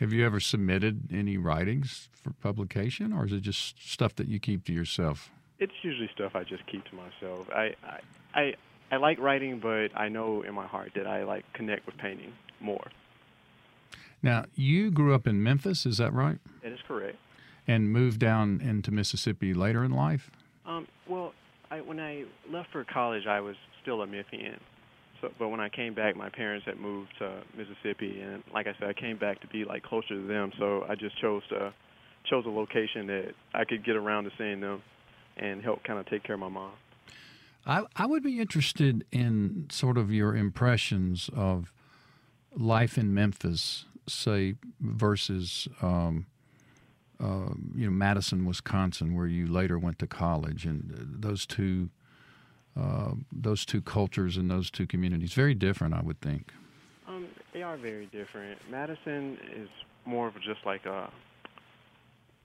Have 0.00 0.12
you 0.12 0.24
ever 0.24 0.38
submitted 0.38 1.12
any 1.12 1.36
writings 1.36 2.08
for 2.12 2.30
publication, 2.30 3.12
or 3.12 3.26
is 3.26 3.32
it 3.32 3.40
just 3.40 3.90
stuff 3.90 4.14
that 4.14 4.28
you 4.28 4.38
keep 4.38 4.64
to 4.66 4.72
yourself? 4.72 5.28
It's 5.58 5.72
usually 5.82 6.08
stuff 6.14 6.36
I 6.36 6.44
just 6.44 6.64
keep 6.66 6.84
to 6.84 6.94
myself. 6.94 7.48
I 7.50 7.74
I 7.82 8.00
I, 8.34 8.54
I 8.92 8.96
like 8.96 9.18
writing, 9.18 9.58
but 9.58 9.88
I 9.96 10.08
know 10.08 10.42
in 10.42 10.54
my 10.54 10.66
heart 10.66 10.92
that 10.94 11.08
I 11.08 11.24
like 11.24 11.44
connect 11.52 11.84
with 11.86 11.96
painting 11.98 12.32
more. 12.60 12.86
Now, 14.22 14.46
you 14.54 14.90
grew 14.90 15.14
up 15.14 15.26
in 15.26 15.42
Memphis, 15.42 15.86
is 15.86 15.98
that 15.98 16.12
right? 16.12 16.38
That 16.62 16.72
is 16.72 16.80
correct. 16.86 17.16
And 17.66 17.90
moved 17.90 18.18
down 18.18 18.60
into 18.60 18.90
Mississippi 18.90 19.54
later 19.54 19.84
in 19.84 19.92
life? 19.92 20.30
Um, 20.66 20.88
well, 21.08 21.34
I, 21.70 21.80
when 21.80 22.00
I 22.00 22.24
left 22.50 22.70
for 22.72 22.84
college, 22.84 23.26
I 23.26 23.40
was 23.40 23.56
still 23.82 24.02
a 24.02 24.06
Memphian. 24.06 24.58
So, 25.20 25.30
but 25.38 25.48
when 25.48 25.60
I 25.60 25.68
came 25.68 25.94
back, 25.94 26.16
my 26.16 26.28
parents 26.28 26.64
had 26.66 26.78
moved 26.78 27.10
to 27.18 27.42
Mississippi, 27.56 28.20
and 28.20 28.42
like 28.52 28.66
I 28.66 28.74
said, 28.78 28.88
I 28.88 28.92
came 28.92 29.18
back 29.18 29.40
to 29.40 29.46
be 29.48 29.64
like 29.64 29.82
closer 29.82 30.14
to 30.14 30.26
them. 30.26 30.52
So 30.58 30.84
I 30.88 30.94
just 30.94 31.20
chose 31.20 31.42
to 31.48 31.72
chose 32.28 32.44
a 32.46 32.50
location 32.50 33.06
that 33.06 33.32
I 33.54 33.64
could 33.64 33.84
get 33.84 33.96
around 33.96 34.24
to 34.24 34.30
seeing 34.38 34.60
them 34.60 34.82
and 35.36 35.62
help 35.62 35.82
kind 35.84 35.98
of 35.98 36.06
take 36.06 36.22
care 36.24 36.34
of 36.34 36.40
my 36.40 36.48
mom. 36.48 36.72
I, 37.66 37.84
I 37.96 38.06
would 38.06 38.22
be 38.22 38.40
interested 38.40 39.04
in 39.10 39.66
sort 39.70 39.98
of 39.98 40.12
your 40.12 40.36
impressions 40.36 41.30
of 41.34 41.72
life 42.56 42.96
in 42.96 43.14
Memphis 43.14 43.84
say, 44.10 44.54
versus 44.80 45.68
um, 45.82 46.26
uh, 47.20 47.52
you 47.74 47.86
know 47.86 47.90
Madison, 47.90 48.44
Wisconsin, 48.44 49.14
where 49.14 49.26
you 49.26 49.46
later 49.46 49.78
went 49.78 49.98
to 50.00 50.06
college, 50.06 50.64
and 50.64 50.92
uh, 50.92 51.28
those 51.28 51.46
two 51.46 51.90
uh, 52.78 53.12
those 53.32 53.64
two 53.64 53.80
cultures 53.80 54.36
and 54.36 54.50
those 54.50 54.70
two 54.70 54.86
communities 54.86 55.32
very 55.32 55.54
different, 55.54 55.94
I 55.94 56.00
would 56.00 56.20
think. 56.20 56.52
Um, 57.08 57.26
they 57.52 57.62
are 57.62 57.76
very 57.76 58.06
different. 58.06 58.58
Madison 58.70 59.38
is 59.56 59.68
more 60.04 60.28
of 60.28 60.34
just 60.34 60.64
like 60.64 60.86
a 60.86 61.10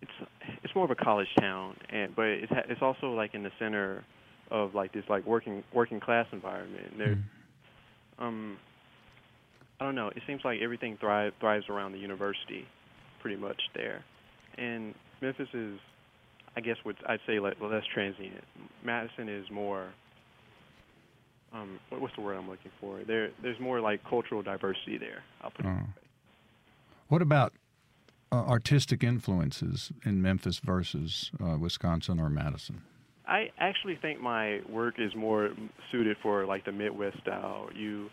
it's 0.02 0.30
it's 0.64 0.76
more 0.76 0.86
of 0.86 0.92
a 0.92 0.96
college 0.96 1.28
town, 1.40 1.76
and 1.90 2.16
but 2.16 2.26
it's 2.26 2.52
it's 2.70 2.82
also 2.82 3.14
like 3.14 3.34
in 3.34 3.44
the 3.44 3.52
center 3.60 4.04
of 4.52 4.76
like 4.76 4.92
this 4.92 5.04
like 5.10 5.26
working 5.26 5.64
working 5.74 6.00
class 6.00 6.28
environment. 6.32 6.98
There, 6.98 7.16
mm-hmm. 7.16 8.24
um, 8.24 8.58
I 9.80 9.86
don't 9.86 9.96
know. 9.96 10.10
It 10.10 10.24
seems 10.28 10.42
like 10.46 10.62
everything 10.62 10.98
thrive, 10.98 11.34
thrives 11.40 11.66
around 11.70 11.92
the 11.92 11.98
university, 11.98 12.66
pretty 13.22 13.38
much 13.38 13.62
there. 13.76 14.04
And 14.58 14.94
Memphis 15.22 15.50
is, 15.54 15.80
I 16.56 16.62
guess, 16.62 16.78
what 16.84 16.96
I'd 17.08 17.20
say 17.28 17.40
like 17.40 17.60
less 17.62 17.84
transient. 17.94 18.44
Madison 18.84 19.30
is 19.30 19.50
more. 19.52 19.88
Um, 21.54 21.80
what's 21.90 22.16
the 22.16 22.22
word 22.22 22.36
I'm 22.38 22.50
looking 22.50 22.72
for? 22.82 23.02
There, 23.06 23.30
there's 23.42 23.60
more 23.60 23.80
like 23.80 24.04
cultural 24.10 24.42
diversity 24.42 24.98
there. 24.98 25.24
I'll 25.42 25.52
put 25.52 25.66
it. 25.66 25.72
What 27.10 27.22
about 27.22 27.54
uh, 28.32 28.38
artistic 28.38 29.04
influences 29.04 29.92
in 30.04 30.20
Memphis 30.20 30.58
versus 30.58 31.30
uh, 31.44 31.58
Wisconsin 31.60 32.20
or 32.20 32.30
Madison? 32.30 32.82
I 33.28 33.52
actually 33.60 33.96
think 34.02 34.20
my 34.20 34.62
work 34.68 34.96
is 34.98 35.16
more 35.16 35.52
suited 35.92 36.18
for 36.24 36.46
like 36.46 36.66
the 36.66 36.72
Midwest 36.72 37.20
style. 37.20 37.70
You, 37.76 38.10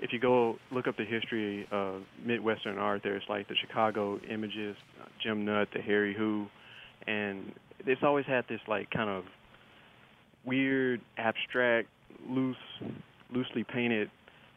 if 0.00 0.12
you 0.12 0.18
go 0.18 0.56
look 0.70 0.86
up 0.86 0.96
the 0.96 1.04
history 1.04 1.66
of 1.70 2.02
Midwestern 2.24 2.78
art, 2.78 3.02
there's 3.02 3.22
like 3.28 3.48
the 3.48 3.54
Chicago 3.56 4.20
Imagists, 4.28 4.82
uh, 5.00 5.06
Jim 5.22 5.44
Nutt, 5.44 5.68
the 5.72 5.80
Hairy 5.80 6.14
Who, 6.14 6.46
and 7.06 7.52
it's 7.86 8.02
always 8.02 8.26
had 8.26 8.44
this 8.48 8.60
like 8.68 8.90
kind 8.90 9.10
of 9.10 9.24
weird, 10.44 11.00
abstract, 11.16 11.88
loose, 12.28 12.56
loosely 13.32 13.64
painted 13.64 14.10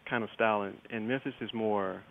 kind 0.10 0.23
of 0.23 0.30
style. 0.34 0.63
And, 0.63 0.78
and 0.89 1.08
Memphis 1.08 1.34
is 1.41 1.54
more 1.54 2.02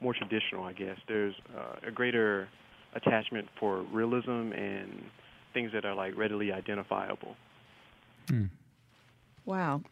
more 0.00 0.14
traditional, 0.14 0.64
I 0.64 0.72
guess. 0.72 0.96
There's 1.06 1.34
uh, 1.56 1.88
a 1.88 1.90
greater 1.90 2.48
attachment 2.94 3.48
for 3.58 3.82
realism 3.92 4.52
and 4.52 5.04
things 5.52 5.72
that 5.74 5.84
are 5.84 5.94
like 5.94 6.16
readily 6.16 6.52
identifiable. 6.52 7.36
Hmm. 8.28 8.44
Wow. 9.44 9.82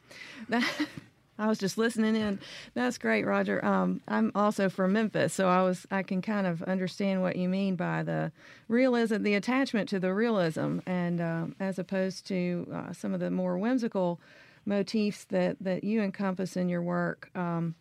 I 1.39 1.47
was 1.47 1.59
just 1.59 1.79
listening 1.79 2.17
in. 2.17 2.41
That's 2.75 2.99
great, 2.99 3.25
Roger. 3.25 3.65
Um, 3.65 4.01
I'm 4.09 4.33
also 4.35 4.69
from 4.69 4.93
Memphis, 4.93 5.33
so 5.33 5.49
I 5.49 5.63
was 5.63 5.87
I 5.91 6.03
can 6.03 6.21
kind 6.21 6.47
of 6.47 6.63
understand 6.65 7.23
what 7.23 7.37
you 7.37 7.49
mean 7.49 7.77
by 7.77 8.03
the 8.03 8.33
realism, 8.67 9.23
the 9.23 9.35
attachment 9.35 9.89
to 9.91 10.01
the 10.01 10.13
realism, 10.13 10.79
and 10.87 11.21
um, 11.21 11.57
as 11.61 11.79
opposed 11.79 12.27
to 12.29 12.67
uh, 12.75 12.93
some 12.93 13.15
of 13.15 13.21
the 13.21 13.31
more 13.31 13.57
whimsical 13.59 14.21
motifs 14.67 15.25
that 15.27 15.57
that 15.61 15.85
you 15.85 16.03
encompass 16.03 16.57
in 16.57 16.69
your 16.69 16.83
work. 16.83 17.31
Um, 17.35 17.75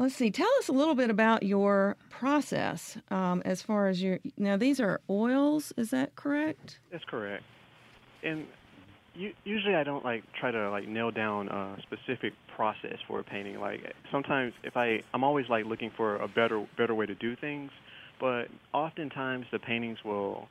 Let's 0.00 0.14
see. 0.14 0.30
Tell 0.30 0.48
us 0.60 0.68
a 0.68 0.72
little 0.72 0.94
bit 0.94 1.10
about 1.10 1.42
your 1.42 1.94
process 2.08 2.96
um, 3.10 3.42
as 3.44 3.60
far 3.60 3.88
as 3.88 4.02
your. 4.02 4.18
Now, 4.38 4.56
these 4.56 4.80
are 4.80 5.02
oils. 5.10 5.74
Is 5.76 5.90
that 5.90 6.16
correct? 6.16 6.78
That's 6.90 7.04
correct. 7.04 7.44
And 8.22 8.46
usually, 9.44 9.74
I 9.74 9.84
don't 9.84 10.04
like 10.04 10.24
try 10.38 10.50
to 10.50 10.70
like 10.70 10.88
nail 10.88 11.10
down 11.10 11.48
a 11.48 11.76
specific 11.82 12.32
process 12.54 12.98
for 13.06 13.20
a 13.20 13.24
painting. 13.24 13.60
Like 13.60 13.80
sometimes, 14.10 14.52
if 14.62 14.76
I, 14.76 15.02
I'm 15.14 15.24
always 15.24 15.48
like 15.48 15.64
looking 15.64 15.90
for 15.96 16.16
a 16.16 16.28
better 16.28 16.66
better 16.76 16.94
way 16.94 17.06
to 17.06 17.14
do 17.14 17.36
things. 17.36 17.70
But 18.20 18.48
oftentimes, 18.74 19.46
the 19.50 19.58
paintings 19.58 19.98
will, 20.04 20.48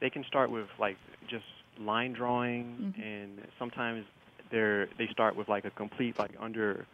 they 0.00 0.10
can 0.10 0.24
start 0.24 0.50
with 0.50 0.68
like 0.78 0.96
just 1.28 1.44
line 1.80 2.12
drawing, 2.12 2.64
mm-hmm. 2.64 3.02
and 3.02 3.38
sometimes 3.58 4.04
they're 4.50 4.88
they 4.98 5.08
start 5.10 5.36
with 5.36 5.48
like 5.48 5.64
a 5.64 5.70
complete 5.70 6.18
like 6.18 6.32
under 6.40 6.86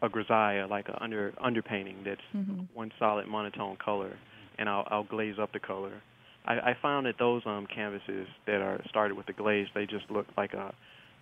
a 0.00 0.08
grisaille, 0.08 0.68
like 0.68 0.88
a 0.88 1.02
under 1.02 1.32
underpainting 1.32 2.04
that's 2.04 2.20
mm-hmm. 2.34 2.62
one 2.74 2.92
solid 2.98 3.26
monotone 3.26 3.76
color, 3.76 4.16
and 4.58 4.68
I'll, 4.68 4.86
I'll 4.90 5.04
glaze 5.04 5.38
up 5.38 5.52
the 5.52 5.60
color. 5.60 6.02
I, 6.44 6.54
I 6.54 6.76
found 6.80 7.06
that 7.06 7.18
those 7.18 7.42
um, 7.46 7.66
canvases 7.66 8.26
that 8.46 8.60
are 8.60 8.80
started 8.88 9.16
with 9.16 9.26
the 9.26 9.32
glaze, 9.32 9.68
they 9.74 9.86
just 9.86 10.10
look 10.10 10.26
like 10.36 10.54
a, 10.54 10.74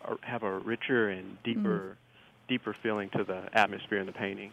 a 0.04 0.16
have 0.26 0.42
a 0.42 0.58
richer 0.58 1.10
and 1.10 1.42
deeper, 1.42 1.60
mm-hmm. 1.60 2.48
deeper 2.48 2.76
feeling 2.82 3.10
to 3.10 3.24
the 3.24 3.42
atmosphere 3.52 3.98
in 3.98 4.06
the 4.06 4.12
painting. 4.12 4.52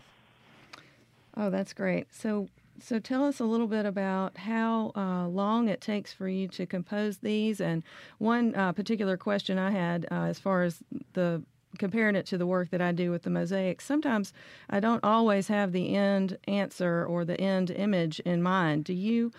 Oh, 1.36 1.50
that's 1.50 1.74
great. 1.74 2.08
So, 2.14 2.50
so 2.80 3.00
tell 3.00 3.24
us 3.24 3.40
a 3.40 3.46
little 3.46 3.68
bit 3.68 3.86
about 3.86 4.38
how 4.38 4.92
uh, 4.96 5.28
long 5.28 5.70
it 5.70 5.82
takes 5.82 6.12
for 6.12 6.28
you 6.28 6.48
to 6.50 6.66
compose 6.66 7.20
these. 7.20 7.62
And 7.62 7.84
one 8.18 8.56
uh, 8.56 8.74
particular 8.74 9.18
question 9.18 9.58
I 9.58 9.72
had 9.72 10.08
uh, 10.12 10.24
as 10.24 10.40
far 10.40 10.64
as 10.64 10.84
the 11.14 11.44
comparing 11.78 12.16
it 12.16 12.26
to 12.26 12.38
the 12.38 12.48
work 12.48 12.72
that 12.72 12.82
I 12.82 12.92
do 12.92 13.12
with 13.12 13.22
the 13.22 13.30
mosaics, 13.30 13.86
sometimes 13.86 14.34
I 14.70 14.80
don't 14.80 15.04
always 15.04 15.48
have 15.48 15.72
the 15.72 15.96
end 15.96 16.38
answer 16.48 17.06
or 17.06 17.24
the 17.24 17.40
end 17.40 17.70
image 17.70 18.20
in 18.22 18.42
mind. 18.42 18.86
Do 18.86 18.94
you 18.94 19.32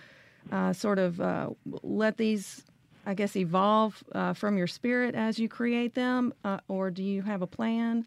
uh, 0.50 0.72
sort 0.72 0.98
of 0.98 1.20
uh, 1.20 1.50
let 1.82 2.16
these, 2.16 2.64
I 3.06 3.14
guess, 3.14 3.37
evolve 3.37 4.02
uh, 4.12 4.32
from 4.34 4.56
your 4.56 4.66
spirit 4.66 5.14
as 5.14 5.38
you 5.38 5.48
create 5.48 5.94
them, 5.94 6.32
uh, 6.44 6.58
or 6.68 6.90
do 6.90 7.02
you 7.02 7.22
have 7.22 7.42
a 7.42 7.46
plan? 7.46 8.06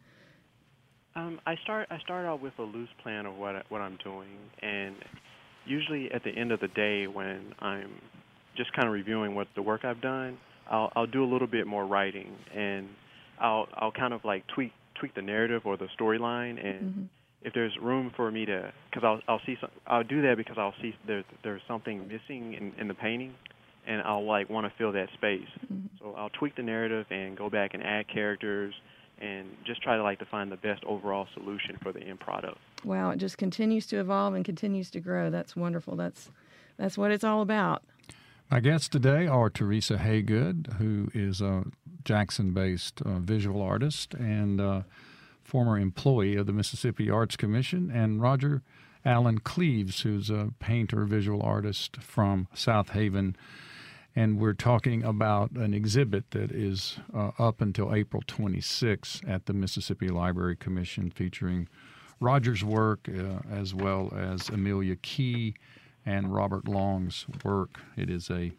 Um, 1.15 1.39
I 1.45 1.56
start. 1.63 1.88
I 1.91 1.99
start 1.99 2.25
out 2.25 2.41
with 2.41 2.54
a 2.58 2.63
loose 2.63 2.89
plan 3.04 3.25
of 3.25 3.36
what 3.36 3.65
what 3.69 3.82
I'm 3.82 3.97
doing, 4.04 4.30
and 4.62 4.95
usually 5.65 6.10
at 6.12 6.23
the 6.23 6.30
end 6.30 6.51
of 6.51 6.62
the 6.62 6.69
day, 6.69 7.08
when 7.08 7.54
I'm 7.60 7.91
just 8.56 8.71
kind 8.73 8.88
of 8.88 8.93
reviewing 8.93 9.36
what 9.36 9.47
the 9.56 9.62
work 9.62 9.84
I've 9.84 10.01
done, 10.01 10.38
I'll 10.69 10.91
I'll 10.95 11.08
do 11.08 11.23
a 11.23 11.30
little 11.30 11.47
bit 11.47 11.67
more 11.67 11.86
writing 11.86 12.36
and 12.56 12.88
I'll 13.39 13.67
I'll 13.73 13.91
kind 13.91 14.13
of 14.13 14.23
like 14.23 14.45
tweak 14.47 14.71
tweak 14.95 15.15
the 15.15 15.21
narrative 15.21 15.63
or 15.65 15.77
the 15.77 15.88
storyline, 15.99 16.63
and 16.63 16.82
mm-hmm. 16.82 17.04
If 17.43 17.54
there's 17.54 17.75
room 17.82 18.12
for 18.15 18.32
me 18.32 18.45
to, 18.45 18.71
because 18.89 19.04
I'll 19.04 19.21
I'll 19.27 19.41
see 19.45 19.58
some, 19.60 19.69
I'll 19.88 20.04
do 20.04 20.21
that 20.23 20.38
because 20.38 20.58
I'll 20.58 20.75
see 20.82 20.95
there 21.08 21.23
there's 21.43 21.62
something 21.67 22.08
missing 22.08 22.54
in, 22.54 22.73
in 22.80 22.88
the 22.88 22.93
painting, 22.93 23.34
and 23.88 24.01
I'll 24.01 24.25
like 24.25 24.49
want 24.49 24.67
to 24.67 24.73
fill 24.77 24.91
that 24.93 25.10
space. 25.13 25.47
Mm-hmm. 25.65 25.88
So 25.99 26.13
I'll 26.17 26.30
tweak 26.30 26.56
the 26.56 26.63
narrative 26.63 27.06
and 27.10 27.38
go 27.38 27.49
back 27.49 27.73
and 27.73 27.84
add 27.84 28.08
characters, 28.08 28.73
and 29.19 29.47
just 29.65 29.82
try 29.82 29.97
to 29.97 30.04
like 30.04 30.19
to 30.19 30.25
find 30.25 30.51
the 30.51 30.58
best 30.58 30.84
overall 30.86 31.27
solution 31.34 31.77
for 31.82 31.91
the 31.91 32.01
end 32.01 32.19
product. 32.19 32.58
Wow, 32.84 33.12
it 33.12 33.17
just 33.17 33.38
continues 33.38 33.86
to 33.88 33.99
evolve 33.99 34.34
and 34.34 34.45
continues 34.45 34.89
to 34.91 34.99
grow. 34.99 35.30
That's 35.30 35.56
wonderful. 35.56 35.95
That's 35.95 36.30
that's 36.77 36.97
what 36.97 37.12
it's 37.12 37.23
all 37.23 37.41
about. 37.41 37.84
My 38.49 38.60
guests 38.60 38.89
today 38.89 39.27
are 39.27 39.49
Teresa 39.49 39.95
Haygood, 39.97 40.73
who 40.73 41.10
is 41.13 41.41
a 41.41 41.63
Jackson 42.04 42.51
based 42.51 43.01
uh, 43.01 43.19
visual 43.19 43.62
artist 43.62 44.13
and 44.13 44.60
uh, 44.60 44.82
former 45.43 45.77
employee 45.77 46.36
of 46.36 46.45
the 46.45 46.54
Mississippi 46.54 47.10
Arts 47.10 47.36
Commission, 47.36 47.91
and 47.91 48.21
Roger 48.21 48.62
Allen 49.04 49.39
Cleaves, 49.39 50.01
who's 50.01 50.30
a 50.30 50.49
painter, 50.60 51.06
visual 51.06 51.41
artist 51.41 51.97
from 51.97 52.47
Southaven. 52.56 53.36
And 54.15 54.39
we're 54.39 54.54
talking 54.54 55.04
about 55.04 55.51
an 55.51 55.73
exhibit 55.73 56.32
that 56.32 56.51
is 56.51 56.99
uh, 57.15 57.32
up 57.39 57.62
until 57.62 57.95
April 57.95 58.21
26 58.27 59.21
at 59.27 59.45
the 59.45 59.54
Mississippi 59.54 60.10
Library 60.10 60.58
Commission 60.58 61.10
featuring 61.10 61.67
Roger's 62.19 62.63
work 62.63 63.10
uh, 63.10 63.39
as 63.49 63.73
well 63.73 64.13
as 64.15 64.49
Amelia 64.49 64.95
Key 64.97 65.56
and 66.06 66.34
Robert 66.34 66.67
Long's 66.67 67.25
work. 67.43 67.80
It 67.95 68.10
is 68.10 68.30
a 68.30 68.51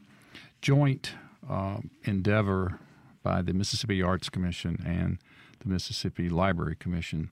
joint 0.61 1.13
uh, 1.49 1.79
endeavor 2.05 2.79
by 3.23 3.43
the 3.43 3.53
Mississippi 3.53 4.03
Arts 4.03 4.29
Commission 4.29 4.83
and 4.87 5.19
the 5.63 5.69
Mississippi 5.69 6.29
Library 6.29 6.77
Commission. 6.77 7.31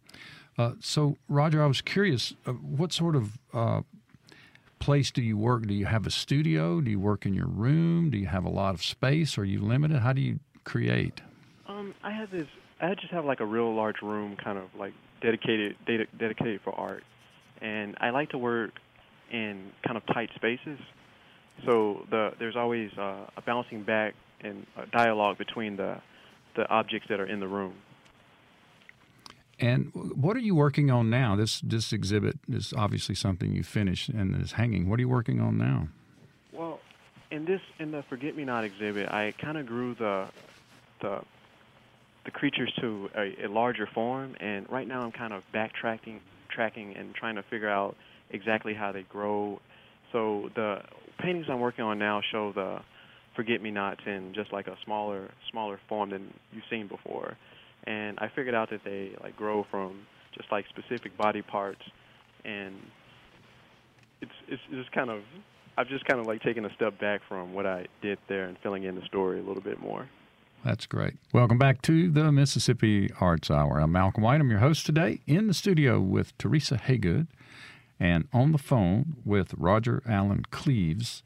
Uh, 0.59 0.73
so, 0.81 1.17
Roger, 1.29 1.63
I 1.63 1.67
was 1.67 1.81
curious, 1.81 2.35
uh, 2.47 2.53
what 2.53 2.93
sort 2.93 3.17
of 3.17 3.39
uh, 3.53 3.81
place 4.79 5.11
do 5.11 5.23
you 5.23 5.37
work? 5.37 5.67
Do 5.67 5.75
you 5.75 5.87
have 5.87 6.07
a 6.07 6.11
studio? 6.11 6.81
Do 6.81 6.91
you 6.91 7.01
work 7.01 7.27
in 7.27 7.35
your 7.35 7.47
room? 7.47 8.11
Do 8.11 8.19
you 8.19 8.27
have 8.27 8.45
a 8.45 8.51
lot 8.51 8.75
of 8.75 8.83
space? 8.83 9.39
Are 9.39 9.45
you 9.45 9.61
limited? 9.61 9.99
How 9.99 10.13
do 10.13 10.21
you 10.21 10.41
create? 10.65 11.21
Um, 11.69 11.95
I 12.03 12.11
have 12.13 12.31
this. 12.31 12.47
I 12.81 12.95
just 12.95 13.13
have 13.13 13.25
like 13.25 13.41
a 13.41 13.47
real 13.47 13.75
large 13.75 14.03
room, 14.03 14.37
kind 14.43 14.59
of 14.59 14.65
like 14.79 14.95
dedicated, 15.21 15.77
dedicated 16.19 16.61
for 16.65 16.75
art, 16.75 17.05
and 17.61 17.95
I 18.01 18.11
like 18.11 18.31
to 18.31 18.39
work 18.39 18.73
in 19.31 19.71
kind 19.87 19.97
of 19.97 20.07
tight 20.07 20.31
spaces. 20.35 20.79
So 21.67 22.07
the, 22.11 22.31
there's 22.39 22.57
always 22.57 22.91
uh, 22.99 23.27
a 23.37 23.43
bouncing 23.45 23.83
back 23.83 24.15
and 24.41 24.67
a 24.77 24.87
dialogue 24.87 25.37
between 25.37 25.77
the, 25.77 26.01
the 26.57 26.67
objects 26.69 27.09
that 27.11 27.21
are 27.21 27.27
in 27.27 27.39
the 27.39 27.49
room. 27.49 27.75
And 29.61 29.93
what 29.95 30.37
are 30.37 30.41
you 30.41 30.55
working 30.55 30.91
on 30.91 31.11
now? 31.11 31.37
This 31.37 31.61
this 31.61 31.93
exhibit 31.93 32.39
is 32.49 32.73
obviously 32.77 33.15
something 33.15 33.53
you 33.53 33.63
finished 33.63 34.09
and 34.09 34.41
is 34.41 34.53
hanging. 34.53 34.89
What 34.89 34.99
are 34.99 35.03
you 35.03 35.09
working 35.09 35.41
on 35.41 35.59
now? 35.59 35.89
Well, 36.53 36.81
in 37.31 37.45
this 37.45 37.61
in 37.79 37.91
the 37.91 38.03
Forget 38.09 38.35
Me 38.35 38.45
Not 38.45 38.65
exhibit, 38.65 39.11
I 39.11 39.35
kind 39.39 39.59
of 39.59 39.67
grew 39.67 39.95
the 39.95 40.29
the 41.03 41.21
the 42.25 42.31
creatures 42.31 42.73
to 42.81 43.11
a, 43.15 43.45
a 43.45 43.49
larger 43.49 43.87
form, 43.87 44.35
and 44.41 44.71
right 44.71 44.89
now 44.89 45.03
I'm 45.03 45.13
kind 45.13 45.33
of 45.33 45.43
backtracking, 45.53 46.21
tracking, 46.49 46.97
and 46.97 47.15
trying 47.15 47.37
to 47.37 47.43
figure 47.43 47.69
out 47.69 47.97
exactly 48.31 48.75
how 48.75 48.93
they 48.93 49.03
grow. 49.03 49.61
So 50.13 50.51
the 50.55 50.83
paintings 51.19 51.47
I'm 51.51 51.61
working 51.61 51.85
on 51.85 51.99
now 51.99 52.23
show 52.33 52.53
the 52.53 52.81
forget-me-nots 53.37 54.01
in 54.07 54.33
just 54.35 54.53
like 54.53 54.67
a 54.67 54.77
smaller 54.85 55.31
smaller 55.51 55.79
form 55.89 56.11
than 56.11 56.33
you've 56.53 56.65
seen 56.71 56.89
before. 56.89 57.37
And 57.85 58.19
I 58.19 58.29
figured 58.29 58.55
out 58.55 58.71
that 58.71 58.85
they 58.85 59.13
like 59.23 59.37
grow 59.37 59.67
from 59.71 60.07
just 60.37 60.51
like 60.53 60.67
specific 60.69 61.17
body 61.17 61.43
parts 61.43 61.83
and 62.45 62.75
it's 64.21 64.33
it's 64.49 64.63
just 64.71 64.93
kind 64.93 65.11
of 65.11 65.23
I've 65.77 65.89
just 65.89 66.05
kind 66.05 66.21
of 66.21 66.27
like 66.27 66.43
taken 66.43 66.65
a 66.65 66.75
step 66.75 66.99
back 67.01 67.23
from 67.29 67.55
what 67.55 67.67
I 67.67 67.87
did 68.03 68.19
there 68.29 68.45
and 68.45 68.59
filling 68.59 68.85
in 68.85 68.95
the 68.97 69.05
story 69.07 69.39
a 69.39 69.43
little 69.43 69.63
bit 69.63 69.81
more. 69.81 70.09
That's 70.65 70.85
great. 70.85 71.15
Welcome 71.33 71.57
back 71.57 71.81
to 71.83 72.11
the 72.11 72.31
Mississippi 72.31 73.11
Arts 73.19 73.51
Hour. 73.51 73.81
I'm 73.81 73.93
Malcolm 73.93 74.25
White. 74.25 74.41
I'm 74.41 74.51
your 74.51 74.59
host 74.59 74.85
today 74.85 75.21
in 75.27 75.47
the 75.47 75.55
studio 75.55 76.01
with 76.01 76.37
Teresa 76.37 76.77
Haygood 76.77 77.29
and 77.99 78.29
on 78.33 78.53
the 78.53 78.59
phone 78.59 79.17
with 79.25 79.55
Roger 79.57 80.03
Allen 80.07 80.45
Cleaves, 80.51 81.23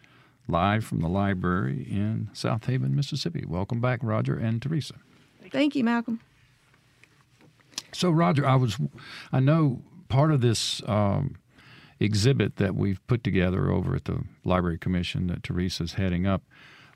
live 0.47 0.85
from 0.85 1.01
the 1.01 1.09
library 1.09 1.87
in 1.91 2.31
Southaven, 2.33 2.91
Mississippi. 2.91 3.45
Welcome 3.45 3.81
back, 3.81 3.99
Roger 4.03 4.37
and 4.37 4.63
Teresa. 4.63 4.95
Thank 5.51 5.75
you, 5.75 5.83
Malcolm. 5.83 6.21
So, 7.95 8.11
Roger, 8.11 8.47
I 8.47 8.57
was, 8.57 8.79
I 9.33 9.41
know 9.41 9.83
part 10.09 10.33
of 10.33 10.41
this 10.41 10.83
um, 10.87 11.37
exhibit 12.01 12.57
that 12.57 12.75
we've 12.75 13.05
put 13.07 13.25
together 13.25 13.71
over 13.71 13.95
at 13.95 14.05
the 14.05 14.25
Library 14.45 14.79
Commission 14.79 15.29
that 15.29 15.43
Teresa's 15.43 15.95
heading 15.95 16.27
up 16.27 16.43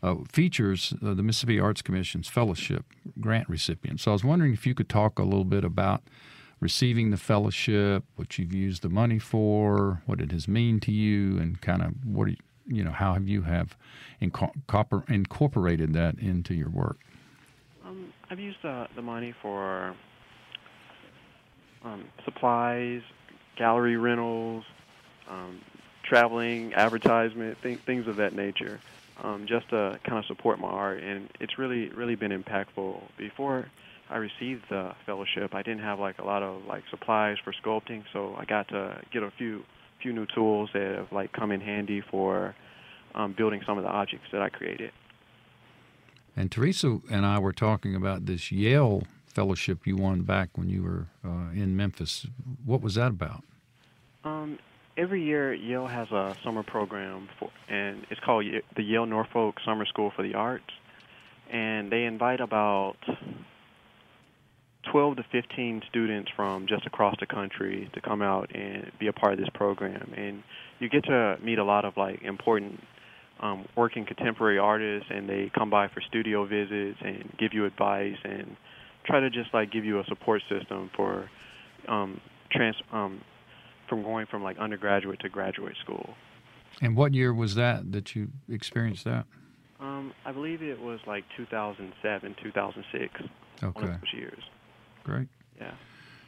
uh, 0.03 0.17
features 0.31 0.95
uh, 1.05 1.15
the 1.15 1.23
Mississippi 1.23 1.59
Arts 1.59 1.83
Commission's 1.83 2.29
fellowship 2.29 2.85
grant 3.21 3.49
recipients. 3.49 4.05
So 4.05 4.13
I 4.13 4.15
was 4.15 4.25
wondering 4.25 4.53
if 4.53 4.67
you 4.67 4.75
could 4.75 4.89
talk 4.89 5.19
a 5.19 5.25
little 5.25 5.45
bit 5.45 5.65
about 5.65 6.03
receiving 6.61 7.11
the 7.11 7.17
fellowship, 7.17 8.05
what 8.17 8.39
you've 8.39 8.55
used 8.55 8.83
the 8.83 8.89
money 8.89 9.19
for, 9.19 10.03
what 10.07 10.21
it 10.21 10.33
has 10.33 10.49
mean 10.49 10.81
to 10.81 10.93
you, 10.93 11.39
and 11.39 11.61
kind 11.61 11.83
of 11.83 11.93
what 12.05 12.29
you, 12.29 12.37
you 12.67 12.85
know 12.85 12.91
how 12.91 13.15
have 13.15 13.29
you 13.29 13.43
have 13.43 13.77
incorporated 14.21 15.93
that 15.95 16.19
into 16.19 16.55
your 16.55 16.69
work. 16.69 16.99
Um, 17.85 18.13
I've 18.31 18.41
used 18.41 18.65
uh, 18.65 18.87
the 18.95 19.03
money 19.03 19.35
for 19.41 19.95
um, 21.85 22.05
supplies, 22.25 23.03
gallery 23.57 23.97
rentals, 23.97 24.65
um, 25.29 25.61
traveling, 26.03 26.75
advertisement, 26.75 27.59
th- 27.63 27.79
things 27.81 28.07
of 28.07 28.17
that 28.17 28.35
nature, 28.35 28.81
um, 29.23 29.47
just 29.47 29.69
to 29.71 29.99
kind 30.05 30.19
of 30.19 30.25
support 30.27 30.59
my 30.59 30.69
art. 30.69 31.03
And 31.03 31.29
it's 31.41 31.59
really, 31.59 31.89
really 31.91 32.15
been 32.15 32.33
impactful. 32.33 33.01
Before 33.17 33.69
I 34.11 34.17
received 34.17 34.65
the 34.71 34.95
fellowship, 35.05 35.55
I 35.55 35.63
didn't 35.63 35.83
have 35.83 36.01
like 36.01 36.19
a 36.19 36.25
lot 36.25 36.43
of 36.43 36.65
like 36.67 36.85
supplies 36.91 37.37
for 37.45 37.53
sculpting, 37.53 38.05
so 38.13 38.35
I 38.39 38.45
got 38.45 38.69
to 38.69 39.01
get 39.13 39.23
a 39.23 39.31
few, 39.33 39.65
few 40.03 40.13
new 40.13 40.27
tools 40.27 40.71
that 40.73 40.97
have 40.97 41.13
like 41.13 41.33
come 41.33 41.53
in 41.53 41.61
handy 41.61 42.01
for 42.01 42.55
um, 43.15 43.33
building 43.33 43.63
some 43.67 43.79
of 43.79 43.85
the 43.85 43.91
objects 43.91 44.29
that 44.33 44.41
I 44.41 44.49
created. 44.49 44.93
And 46.37 46.53
Teresa 46.53 47.01
and 47.11 47.27
I 47.27 47.41
were 47.41 47.53
talking 47.53 47.97
about 47.97 48.27
this 48.27 48.53
Yale 48.53 49.03
fellowship 49.39 49.87
you 49.87 49.95
won 49.95 50.23
back 50.23 50.49
when 50.57 50.69
you 50.69 50.83
were 50.83 51.07
uh, 51.25 51.53
in 51.53 51.77
Memphis. 51.77 52.27
What 52.65 52.81
was 52.81 52.97
that 52.97 53.13
about? 53.13 53.45
Um, 54.25 54.59
every 54.97 55.23
year, 55.23 55.55
Yale 55.55 55.87
has 55.87 56.11
a 56.11 56.37
summer 56.43 56.65
program, 56.65 57.29
for, 57.39 57.49
and 57.69 58.05
it's 58.11 58.21
called 58.27 58.45
the 58.75 58.83
Yale 58.83 59.07
Norfolk 59.07 59.55
Summer 59.65 59.87
School 59.87 60.11
for 60.17 60.25
the 60.25 60.35
Arts. 60.35 60.73
And 61.53 61.93
they 61.93 62.03
invite 62.03 62.41
about 62.41 62.97
12 64.91 65.19
to 65.19 65.25
15 65.31 65.83
students 65.89 66.33
from 66.35 66.67
just 66.67 66.85
across 66.85 67.15
the 67.21 67.27
country 67.27 67.89
to 67.95 68.01
come 68.01 68.23
out 68.23 68.51
and 68.57 68.91
be 68.99 69.07
a 69.07 69.13
part 69.13 69.35
of 69.35 69.39
this 69.39 69.49
program. 69.55 70.15
And 70.17 70.43
you 70.81 70.89
get 70.89 71.05
to 71.05 71.39
meet 71.41 71.61
a 71.61 71.65
lot 71.65 71.85
of 71.85 71.97
like 71.97 72.23
important 72.23 72.83
um, 73.39 73.67
working 73.77 74.05
contemporary 74.05 74.59
artists, 74.59 75.09
and 75.15 75.29
they 75.29 75.49
come 75.57 75.71
by 75.71 75.87
for 75.87 76.01
studio 76.01 76.45
visits 76.45 76.99
and 77.01 77.33
give 77.39 77.55
you 77.55 77.67
advice 77.67 78.17
and 78.25 78.57
try 79.09 79.21
to 79.21 79.31
just 79.31 79.53
like 79.53 79.73
give 79.73 79.85
you 79.85 79.99
a 79.99 80.05
support 80.05 80.43
system 80.49 80.91
for 80.95 81.29
um, 81.89 82.21
trans 82.53 82.77
um, 82.93 83.21
from 83.89 84.03
going 84.03 84.27
from 84.27 84.43
like 84.43 84.59
undergraduate 84.59 85.19
to 85.21 85.29
graduate 85.29 85.75
school. 85.83 86.15
And 86.81 86.95
what 86.95 87.15
year 87.15 87.35
was 87.35 87.55
that 87.57 87.91
that 87.93 88.15
you 88.15 88.29
experienced 88.49 89.05
that? 89.05 89.25
Um, 89.81 90.13
I 90.25 90.33
believe 90.33 90.63
it 90.63 90.81
was 90.81 91.01
like 91.07 91.25
2007, 91.37 92.37
2006. 92.43 93.15
Okay. 93.63 93.73
One 93.73 93.85
of 93.85 94.01
those 94.01 94.13
years. 94.13 94.43
Great. 95.05 95.29
Yeah. 95.57 95.73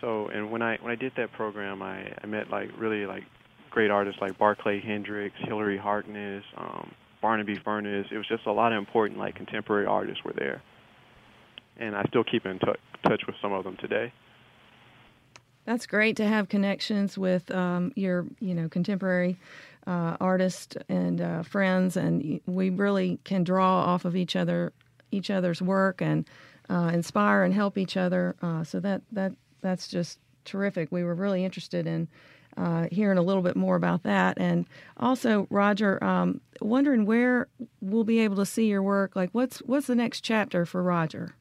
So, 0.01 0.29
and 0.29 0.51
when 0.51 0.63
I 0.63 0.79
when 0.81 0.91
I 0.91 0.97
did 0.97 1.13
that 1.17 1.33
program, 1.33 1.83
I, 1.83 2.13
I 2.23 2.27
met 2.27 2.51
like 2.51 2.71
really 2.79 3.07
like 3.07 3.25
great 3.71 3.91
artists 3.91 4.21
like 4.21 4.39
Barkley 4.39 4.81
Hendricks, 4.81 5.37
Hilary 5.41 5.77
Harkness, 5.77 6.45
um, 6.57 6.93
Barnaby 7.21 7.57
Furnas. 7.57 8.11
It 8.11 8.17
was 8.17 8.27
just 8.27 8.47
a 8.47 8.53
lot 8.53 8.73
of 8.73 8.79
important 8.79 9.19
like 9.19 9.35
contemporary 9.35 9.87
artists 9.87 10.25
were 10.25 10.33
there 10.33 10.63
and 11.77 11.97
I 11.97 12.05
still 12.09 12.25
keep 12.25 12.47
in 12.47 12.59
t- 12.59 12.67
touch 13.07 13.23
with 13.27 13.37
some 13.41 13.53
of 13.53 13.65
them 13.65 13.77
today. 13.77 14.13
That's 15.65 15.87
great 15.87 16.17
to 16.17 16.27
have 16.27 16.49
connections 16.49 17.19
with 17.19 17.51
um, 17.51 17.93
your, 17.95 18.27
you 18.41 18.55
know, 18.55 18.69
contemporary 18.69 19.39
uh, 19.87 20.17
artists 20.21 20.77
and 20.89 21.21
uh, 21.21 21.43
friends, 21.43 21.97
and 21.97 22.41
we 22.47 22.71
really 22.71 23.19
can 23.25 23.45
draw 23.45 23.83
off 23.85 24.05
of 24.05 24.17
each 24.17 24.37
other, 24.37 24.73
each 25.11 25.31
other's 25.31 25.61
work, 25.61 26.01
and 26.03 26.29
uh, 26.69 26.91
inspire 26.93 27.45
and 27.45 27.55
help 27.55 27.77
each 27.77 27.97
other. 27.97 28.37
Uh, 28.43 28.65
so 28.65 28.81
that 28.81 29.03
that 29.13 29.33
that's 29.61 29.89
just 29.89 30.19
terrific. 30.45 30.91
We 30.91 31.05
were 31.05 31.15
really 31.15 31.45
interested 31.45 31.87
in 31.87 32.09
uh, 32.57 32.89
hearing 32.91 33.19
a 33.19 33.23
little 33.23 33.43
bit 33.43 33.57
more 33.57 33.77
about 33.77 34.03
that, 34.05 34.39
and 34.39 34.67
also 34.97 35.47
Roger, 35.51 36.03
um, 36.03 36.41
wondering 36.61 37.07
where 37.07 37.49
we'll 37.81 38.05
be 38.05 38.21
able 38.21 38.37
to 38.37 38.47
see 38.47 38.67
your 38.67 38.83
work. 38.83 39.17
Like, 39.17 39.31
what's 39.33 39.59
what's 39.61 39.87
the 39.87 39.95
next 39.95 40.23
chapter 40.23 40.65
for 40.65 40.83
Roger? 40.83 41.35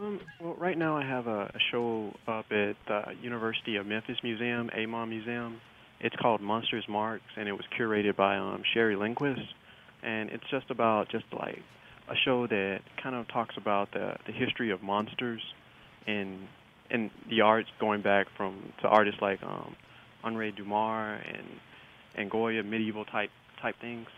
Um, 0.00 0.20
well, 0.40 0.54
right 0.54 0.78
now 0.78 0.96
I 0.96 1.04
have 1.04 1.26
a, 1.26 1.50
a 1.54 1.58
show 1.70 2.14
up 2.26 2.46
at 2.50 2.76
the 2.86 3.02
University 3.22 3.76
of 3.76 3.86
Memphis 3.86 4.16
Museum, 4.22 4.70
Amon 4.74 5.10
Museum. 5.10 5.60
It's 6.00 6.16
called 6.16 6.40
Monsters 6.40 6.86
Marks, 6.88 7.24
and 7.36 7.48
it 7.48 7.52
was 7.52 7.64
curated 7.78 8.16
by 8.16 8.38
um, 8.38 8.62
Sherry 8.72 8.96
Lindquist. 8.96 9.42
And 10.02 10.30
it's 10.30 10.44
just 10.50 10.70
about 10.70 11.10
just 11.10 11.26
like 11.38 11.62
a 12.08 12.14
show 12.16 12.46
that 12.46 12.80
kind 13.02 13.14
of 13.14 13.28
talks 13.28 13.56
about 13.58 13.92
the 13.92 14.16
the 14.26 14.32
history 14.32 14.70
of 14.70 14.82
monsters 14.82 15.42
and 16.06 16.48
and 16.90 17.10
the 17.28 17.42
arts 17.42 17.68
going 17.78 18.00
back 18.00 18.28
from 18.34 18.72
to 18.80 18.88
artists 18.88 19.20
like 19.20 19.42
um, 19.42 19.76
Henri 20.24 20.52
Dumas 20.52 21.20
and 21.26 21.46
and 22.14 22.30
Goya, 22.30 22.62
medieval 22.62 23.04
type 23.04 23.30
type 23.60 23.76
things. 23.82 24.08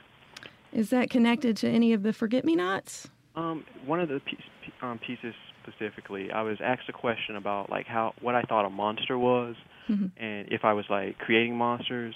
Is 0.73 0.91
that 0.91 1.11
connected 1.11 1.57
to 1.59 1.69
any 1.69 1.93
of 1.93 2.05
the 2.05 2.13
Forget 2.13 2.45
Me 2.45 2.55
Nots? 2.55 3.11
Um, 3.35 3.65
one 3.85 3.99
of 3.99 4.09
the 4.09 4.21
piece, 4.21 4.41
um, 4.81 4.99
pieces 4.99 5.35
specifically, 5.63 6.31
I 6.31 6.43
was 6.43 6.59
asked 6.63 6.89
a 6.89 6.93
question 6.93 7.37
about 7.37 7.71
like 7.71 7.87
how 7.87 8.15
what 8.21 8.35
I 8.35 8.43
thought 8.43 8.65
a 8.65 8.71
monster 8.71 9.19
was, 9.19 9.57
mm-hmm. 9.89 10.07
and 10.23 10.49
if 10.51 10.65
I 10.65 10.73
was 10.73 10.85
like 10.91 11.19
creating 11.19 11.57
monsters. 11.57 12.15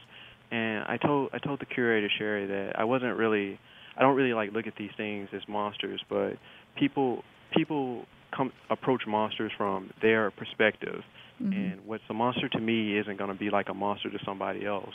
And 0.50 0.84
I 0.84 0.96
told 0.96 1.30
I 1.32 1.38
told 1.38 1.60
the 1.60 1.66
curator 1.66 2.08
Sherry 2.18 2.46
that 2.46 2.78
I 2.78 2.84
wasn't 2.84 3.16
really 3.16 3.58
I 3.96 4.02
don't 4.02 4.16
really 4.16 4.34
like 4.34 4.52
look 4.52 4.66
at 4.66 4.74
these 4.78 4.90
things 4.96 5.28
as 5.32 5.42
monsters, 5.48 6.00
but 6.08 6.34
people 6.78 7.24
people 7.56 8.04
come 8.36 8.52
approach 8.70 9.02
monsters 9.06 9.52
from 9.56 9.90
their 10.02 10.30
perspective, 10.30 11.02
mm-hmm. 11.42 11.52
and 11.52 11.86
what's 11.86 12.04
a 12.10 12.14
monster 12.14 12.48
to 12.48 12.60
me 12.60 12.98
isn't 12.98 13.16
going 13.18 13.30
to 13.30 13.38
be 13.38 13.50
like 13.50 13.68
a 13.68 13.74
monster 13.74 14.10
to 14.10 14.18
somebody 14.24 14.66
else. 14.66 14.92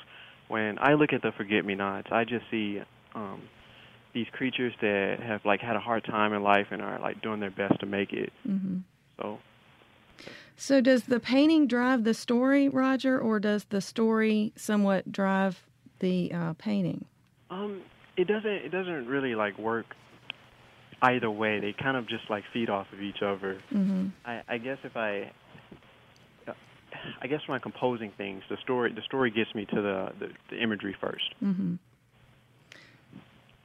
When 0.47 0.77
I 0.79 0.93
look 0.93 1.13
at 1.13 1.21
the 1.21 1.31
forget 1.35 1.65
me 1.65 1.75
nots, 1.75 2.07
I 2.11 2.23
just 2.23 2.45
see 2.51 2.81
um, 3.15 3.41
these 4.13 4.27
creatures 4.31 4.73
that 4.81 5.19
have 5.21 5.45
like 5.45 5.61
had 5.61 5.75
a 5.75 5.79
hard 5.79 6.03
time 6.03 6.33
in 6.33 6.43
life 6.43 6.67
and 6.71 6.81
are 6.81 6.99
like 6.99 7.21
doing 7.21 7.39
their 7.39 7.51
best 7.51 7.79
to 7.79 7.85
make 7.85 8.13
it. 8.13 8.31
Mm-hmm. 8.47 8.79
So. 9.17 9.39
So 10.55 10.81
does 10.81 11.03
the 11.03 11.19
painting 11.19 11.67
drive 11.67 12.03
the 12.03 12.13
story, 12.13 12.69
Roger, 12.69 13.19
or 13.19 13.39
does 13.39 13.65
the 13.65 13.81
story 13.81 14.53
somewhat 14.55 15.11
drive 15.11 15.63
the 15.99 16.31
uh, 16.31 16.53
painting? 16.53 17.05
Um, 17.49 17.81
it 18.17 18.27
doesn't. 18.27 18.51
It 18.51 18.69
doesn't 18.69 19.07
really 19.07 19.33
like 19.33 19.57
work 19.57 19.87
either 21.01 21.31
way. 21.31 21.59
They 21.59 21.73
kind 21.73 21.97
of 21.97 22.07
just 22.07 22.29
like 22.29 22.43
feed 22.53 22.69
off 22.69 22.87
of 22.93 23.01
each 23.01 23.21
other. 23.23 23.59
Mm-hmm. 23.73 24.09
I, 24.23 24.41
I 24.47 24.57
guess 24.59 24.77
if 24.83 24.95
I 24.95 25.31
I 27.21 27.27
guess 27.27 27.39
when 27.47 27.55
I'm 27.55 27.61
composing 27.61 28.11
things, 28.17 28.43
the 28.49 28.57
story 28.57 28.93
the 28.93 29.01
story 29.01 29.31
gets 29.31 29.53
me 29.55 29.65
to 29.65 29.75
the 29.75 30.09
the, 30.19 30.27
the 30.49 30.61
imagery 30.61 30.95
1st 31.01 31.43
mm-hmm. 31.43 31.75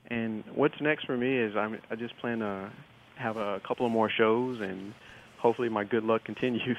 And 0.09 0.45
what's 0.55 0.81
next 0.81 1.07
for 1.07 1.17
me 1.17 1.37
is 1.37 1.57
I'm, 1.57 1.79
I 1.91 1.97
just 1.97 2.17
plan 2.19 2.39
to 2.41 2.71
have 3.17 3.37
a 3.37 3.61
couple 3.67 3.87
of 3.87 3.93
more 3.93 4.11
shows, 4.11 4.61
and 4.61 4.95
hopefully 5.39 5.69
my 5.69 5.85
good 5.85 6.05
luck 6.05 6.25
continues. 6.25 6.79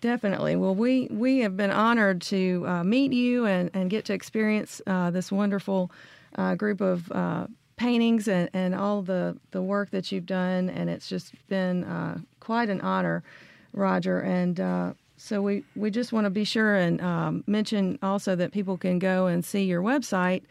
Definitely. 0.00 0.56
Well, 0.56 0.74
we, 0.74 1.08
we 1.10 1.38
have 1.40 1.56
been 1.56 1.70
honored 1.70 2.20
to 2.22 2.64
uh, 2.66 2.84
meet 2.84 3.12
you 3.12 3.46
and, 3.46 3.70
and 3.72 3.88
get 3.88 4.04
to 4.06 4.12
experience 4.12 4.82
uh, 4.86 5.10
this 5.10 5.32
wonderful 5.32 5.90
uh, 6.36 6.54
group 6.56 6.82
of 6.82 7.10
uh, 7.10 7.46
paintings 7.76 8.28
and, 8.28 8.50
and 8.52 8.74
all 8.74 9.00
the, 9.00 9.36
the 9.52 9.62
work 9.62 9.90
that 9.92 10.12
you've 10.12 10.26
done. 10.26 10.68
And 10.68 10.90
it's 10.90 11.08
just 11.08 11.32
been 11.48 11.84
uh, 11.84 12.18
quite 12.38 12.68
an 12.68 12.82
honor, 12.82 13.24
Roger. 13.72 14.20
And 14.20 14.60
uh, 14.60 14.92
so 15.16 15.40
we, 15.40 15.64
we 15.74 15.90
just 15.90 16.12
want 16.12 16.26
to 16.26 16.30
be 16.30 16.44
sure 16.44 16.74
and 16.76 17.00
um, 17.00 17.42
mention 17.46 17.98
also 18.02 18.36
that 18.36 18.52
people 18.52 18.76
can 18.76 18.98
go 18.98 19.26
and 19.26 19.42
see 19.42 19.64
your 19.64 19.80
website 19.80 20.42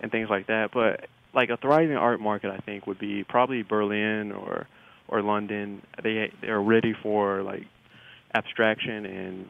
and 0.01 0.11
things 0.11 0.29
like 0.29 0.49
that. 0.49 0.71
But 0.73 1.09
like 1.35 1.51
a 1.51 1.57
thriving 1.57 1.97
art 1.97 2.21
market, 2.21 2.51
I 2.51 2.59
think 2.59 2.87
would 2.87 2.99
be 2.99 3.25
probably 3.25 3.63
Berlin 3.63 4.33
or 4.33 4.67
or 5.09 5.23
London. 5.23 5.83
They 6.03 6.33
they're 6.41 6.61
ready 6.61 6.95
for 7.03 7.43
like 7.43 7.65
abstraction 8.35 9.07
and 9.07 9.49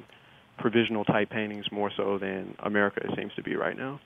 provisional 0.58 1.04
type 1.04 1.30
paintings 1.30 1.66
more 1.70 1.90
so 1.96 2.18
than 2.18 2.54
America 2.60 3.06
seems 3.16 3.32
to 3.34 3.42
be 3.42 3.56
right 3.56 3.76
now. 3.76 4.00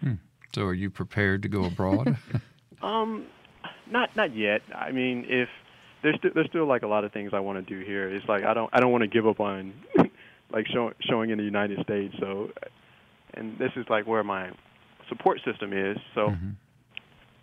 Hmm. 0.00 0.14
So, 0.54 0.62
are 0.62 0.74
you 0.74 0.90
prepared 0.90 1.42
to 1.42 1.48
go 1.48 1.64
abroad? 1.64 2.16
um, 2.82 3.26
not 3.90 4.14
not 4.16 4.34
yet. 4.34 4.62
I 4.74 4.92
mean, 4.92 5.26
if 5.28 5.48
there's 6.02 6.16
st- 6.16 6.34
there's 6.34 6.48
still 6.48 6.66
like 6.66 6.82
a 6.82 6.86
lot 6.86 7.04
of 7.04 7.12
things 7.12 7.30
I 7.32 7.40
want 7.40 7.66
to 7.66 7.74
do 7.74 7.84
here. 7.84 8.08
It's 8.08 8.26
like 8.28 8.44
I 8.44 8.54
don't 8.54 8.70
I 8.72 8.80
don't 8.80 8.92
want 8.92 9.02
to 9.02 9.08
give 9.08 9.26
up 9.26 9.40
on 9.40 9.74
like 10.50 10.66
show, 10.68 10.92
showing 11.00 11.30
in 11.30 11.38
the 11.38 11.44
United 11.44 11.80
States. 11.82 12.14
So, 12.20 12.50
and 13.34 13.58
this 13.58 13.72
is 13.76 13.86
like 13.88 14.06
where 14.06 14.24
my 14.24 14.50
support 15.08 15.40
system 15.44 15.72
is. 15.72 15.96
So. 16.14 16.28
Mm-hmm. 16.28 16.50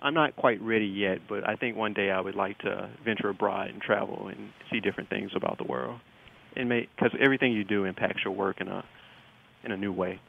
I'm 0.04 0.14
not 0.14 0.36
quite 0.36 0.62
ready 0.62 0.86
yet, 0.86 1.20
but 1.30 1.48
I 1.48 1.56
think 1.56 1.78
one 1.78 1.94
day 1.94 2.12
I 2.12 2.20
would 2.20 2.36
like 2.36 2.60
to 2.60 2.90
venture 3.06 3.30
abroad 3.30 3.70
and 3.70 3.82
travel 3.82 4.28
and 4.28 4.52
see 4.70 4.82
different 4.82 5.10
things 5.10 5.32
about 5.34 5.58
the 5.58 5.64
world, 5.64 6.02
and 6.58 6.70
because 6.70 7.18
everything 7.20 7.54
you 7.54 7.64
do 7.64 7.86
impacts 7.86 8.24
your 8.26 8.34
work 8.34 8.60
in 8.60 8.68
a 8.68 8.84
in 9.64 9.72
a 9.72 9.78
new 9.78 9.94
way. 9.94 10.20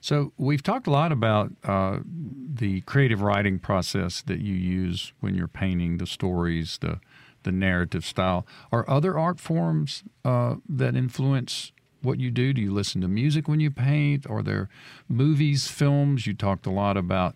So 0.00 0.32
we've 0.38 0.62
talked 0.62 0.86
a 0.86 0.90
lot 0.90 1.10
about 1.12 1.52
uh, 1.64 1.98
the 2.06 2.82
creative 2.82 3.20
writing 3.20 3.58
process 3.58 4.22
that 4.22 4.38
you 4.38 4.54
use 4.54 5.12
when 5.20 5.34
you're 5.34 5.48
painting 5.48 5.98
the 5.98 6.06
stories, 6.06 6.78
the 6.80 7.00
the 7.42 7.52
narrative 7.52 8.04
style. 8.04 8.46
Are 8.70 8.88
other 8.88 9.18
art 9.18 9.40
forms 9.40 10.04
uh, 10.24 10.56
that 10.68 10.94
influence 10.94 11.72
what 12.02 12.20
you 12.20 12.30
do? 12.30 12.52
Do 12.52 12.60
you 12.60 12.72
listen 12.72 13.00
to 13.00 13.08
music 13.08 13.48
when 13.48 13.60
you 13.60 13.70
paint? 13.70 14.26
Are 14.28 14.42
there 14.42 14.68
movies, 15.08 15.66
films? 15.66 16.26
You 16.26 16.34
talked 16.34 16.66
a 16.66 16.70
lot 16.70 16.96
about 16.96 17.34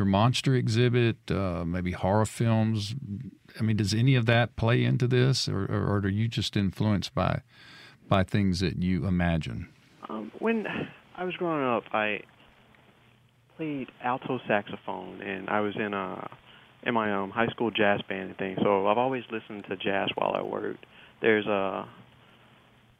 your 0.00 0.06
monster 0.06 0.54
exhibit, 0.54 1.18
uh, 1.30 1.62
maybe 1.66 1.92
horror 1.92 2.24
films. 2.24 2.94
I 3.58 3.62
mean, 3.62 3.76
does 3.76 3.92
any 3.92 4.14
of 4.14 4.24
that 4.24 4.56
play 4.56 4.82
into 4.82 5.06
this, 5.06 5.46
or, 5.46 5.64
or, 5.64 5.82
or 5.88 5.96
are 5.98 6.08
you 6.08 6.26
just 6.26 6.56
influenced 6.56 7.14
by 7.14 7.42
by 8.08 8.24
things 8.24 8.60
that 8.60 8.82
you 8.82 9.06
imagine? 9.06 9.68
Um, 10.08 10.32
when 10.38 10.66
I 11.18 11.24
was 11.24 11.34
growing 11.36 11.66
up, 11.66 11.84
I 11.92 12.22
played 13.58 13.88
alto 14.02 14.40
saxophone, 14.48 15.20
and 15.20 15.50
I 15.50 15.60
was 15.60 15.74
in 15.76 15.92
a 15.92 16.30
in 16.82 16.94
my 16.94 17.12
um, 17.12 17.30
high 17.30 17.48
school 17.48 17.70
jazz 17.70 18.00
band 18.08 18.30
and 18.30 18.38
things. 18.38 18.58
So 18.62 18.86
I've 18.86 18.96
always 18.96 19.24
listened 19.30 19.66
to 19.68 19.76
jazz 19.76 20.08
while 20.14 20.32
I 20.34 20.40
worked. 20.40 20.86
There's 21.20 21.46
a 21.46 21.86